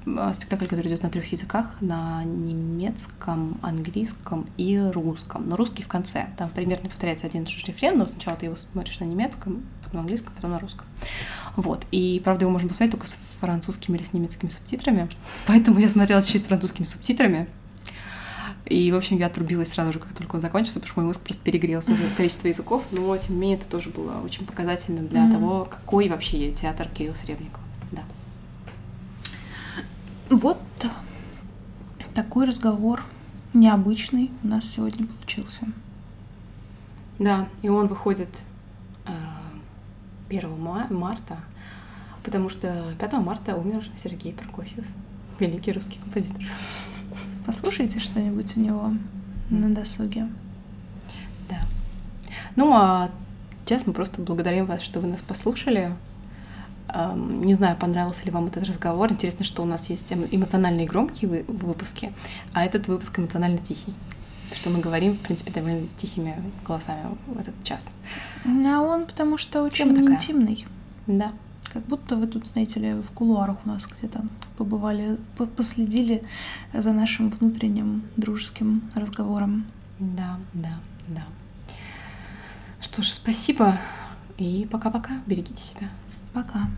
А, 0.05 0.33
спектакль, 0.33 0.67
который 0.67 0.87
идет 0.87 1.03
на 1.03 1.09
трех 1.09 1.31
языках, 1.31 1.77
на 1.81 2.23
немецком, 2.23 3.59
английском 3.61 4.45
и 4.57 4.77
русском. 4.79 5.49
Но 5.49 5.55
русский 5.55 5.83
в 5.83 5.87
конце. 5.87 6.27
Там 6.37 6.49
примерно 6.49 6.89
повторяется 6.89 7.27
один 7.27 7.43
и 7.43 7.45
тот 7.45 7.53
же 7.53 7.65
рефрен, 7.65 7.97
но 7.97 8.07
сначала 8.07 8.37
ты 8.37 8.45
его 8.45 8.55
смотришь 8.55 8.99
на 8.99 9.05
немецком, 9.05 9.63
потом 9.83 9.95
на 9.95 9.99
английском, 10.01 10.33
потом 10.35 10.51
на 10.51 10.59
русском. 10.59 10.85
Вот. 11.55 11.85
И, 11.91 12.21
правда, 12.23 12.45
его 12.45 12.51
можно 12.51 12.69
посмотреть 12.69 12.91
только 12.91 13.07
с 13.07 13.17
французскими 13.39 13.97
или 13.97 14.03
с 14.03 14.13
немецкими 14.13 14.49
субтитрами. 14.49 15.09
Поэтому 15.47 15.79
я 15.79 15.89
смотрела 15.89 16.21
чуть 16.21 16.43
с 16.43 16.47
французскими 16.47 16.85
субтитрами. 16.85 17.47
И, 18.65 18.91
в 18.91 18.95
общем, 18.95 19.17
я 19.17 19.27
отрубилась 19.27 19.69
сразу 19.69 19.93
же, 19.93 19.99
как 19.99 20.13
только 20.13 20.35
он 20.35 20.41
закончился, 20.41 20.79
потому 20.79 20.91
что 20.91 20.99
мой 20.99 21.07
мозг 21.07 21.21
просто 21.21 21.43
перегрелся 21.43 21.93
от 21.93 22.15
количества 22.17 22.47
языков. 22.47 22.83
Но, 22.91 23.15
тем 23.17 23.35
не 23.35 23.41
менее, 23.41 23.57
это 23.59 23.67
тоже 23.67 23.89
было 23.89 24.19
очень 24.23 24.45
показательно 24.45 25.01
для 25.03 25.25
mm-hmm. 25.25 25.31
того, 25.31 25.65
какой 25.65 26.09
вообще 26.09 26.51
театр 26.51 26.89
Кирилл 26.89 27.13
Серебников. 27.13 27.61
Да. 27.91 28.01
Вот 30.29 30.57
такой 32.15 32.45
разговор 32.45 33.03
необычный 33.53 34.31
у 34.43 34.47
нас 34.47 34.65
сегодня 34.65 35.05
получился. 35.05 35.67
Да, 37.19 37.47
и 37.61 37.69
он 37.69 37.87
выходит 37.87 38.43
1 40.29 40.41
э, 40.43 40.93
марта, 40.93 41.37
потому 42.23 42.49
что 42.49 42.95
5 42.99 43.13
марта 43.13 43.55
умер 43.55 43.85
Сергей 43.95 44.33
Прокофьев, 44.33 44.85
великий 45.39 45.71
русский 45.71 45.99
композитор. 45.99 46.43
Послушайте 47.45 47.99
что-нибудь 47.99 48.57
у 48.57 48.59
него 48.59 48.91
на 49.49 49.69
досуге. 49.69 50.27
Да. 51.49 51.59
Ну, 52.55 52.73
а 52.73 53.11
сейчас 53.65 53.85
мы 53.85 53.93
просто 53.93 54.21
благодарим 54.21 54.65
вас, 54.65 54.81
что 54.81 54.99
вы 54.99 55.07
нас 55.07 55.21
послушали. 55.21 55.93
Не 57.15 57.53
знаю, 57.55 57.77
понравился 57.77 58.23
ли 58.25 58.31
вам 58.31 58.45
этот 58.47 58.63
разговор. 58.63 59.11
Интересно, 59.11 59.43
что 59.43 59.61
у 59.63 59.65
нас 59.65 59.89
есть 59.89 60.11
эмоциональные 60.11 60.87
громкие 60.87 61.43
выпуски, 61.43 62.11
а 62.53 62.63
этот 62.65 62.87
выпуск 62.87 63.19
эмоционально 63.19 63.57
тихий. 63.57 63.93
Что 64.53 64.69
мы 64.69 64.79
говорим, 64.79 65.13
в 65.13 65.19
принципе, 65.19 65.51
довольно 65.51 65.87
тихими 65.97 66.35
голосами 66.65 67.01
в 67.27 67.39
этот 67.39 67.55
час. 67.63 67.91
А 68.45 68.79
он 68.79 69.05
потому 69.05 69.37
что 69.37 69.63
очень 69.63 69.89
интимный. 69.89 70.65
Да. 71.07 71.31
Как 71.75 71.85
будто 71.87 72.15
вы 72.15 72.27
тут, 72.27 72.47
знаете 72.47 72.79
ли, 72.79 72.93
в 72.93 73.11
кулуарах 73.11 73.57
у 73.65 73.67
нас 73.67 73.85
где-то 73.85 74.23
побывали, 74.55 75.17
последили 75.57 76.23
за 76.73 76.93
нашим 76.93 77.29
внутренним 77.29 78.03
дружеским 78.15 78.89
разговором. 78.95 79.65
Да, 79.99 80.39
да, 80.53 80.79
да. 81.09 81.25
Что 82.79 83.01
ж, 83.01 83.07
спасибо 83.07 83.77
и 84.37 84.65
пока-пока. 84.71 85.19
Берегите 85.27 85.61
себя. 85.61 85.89
Пока. 86.31 86.69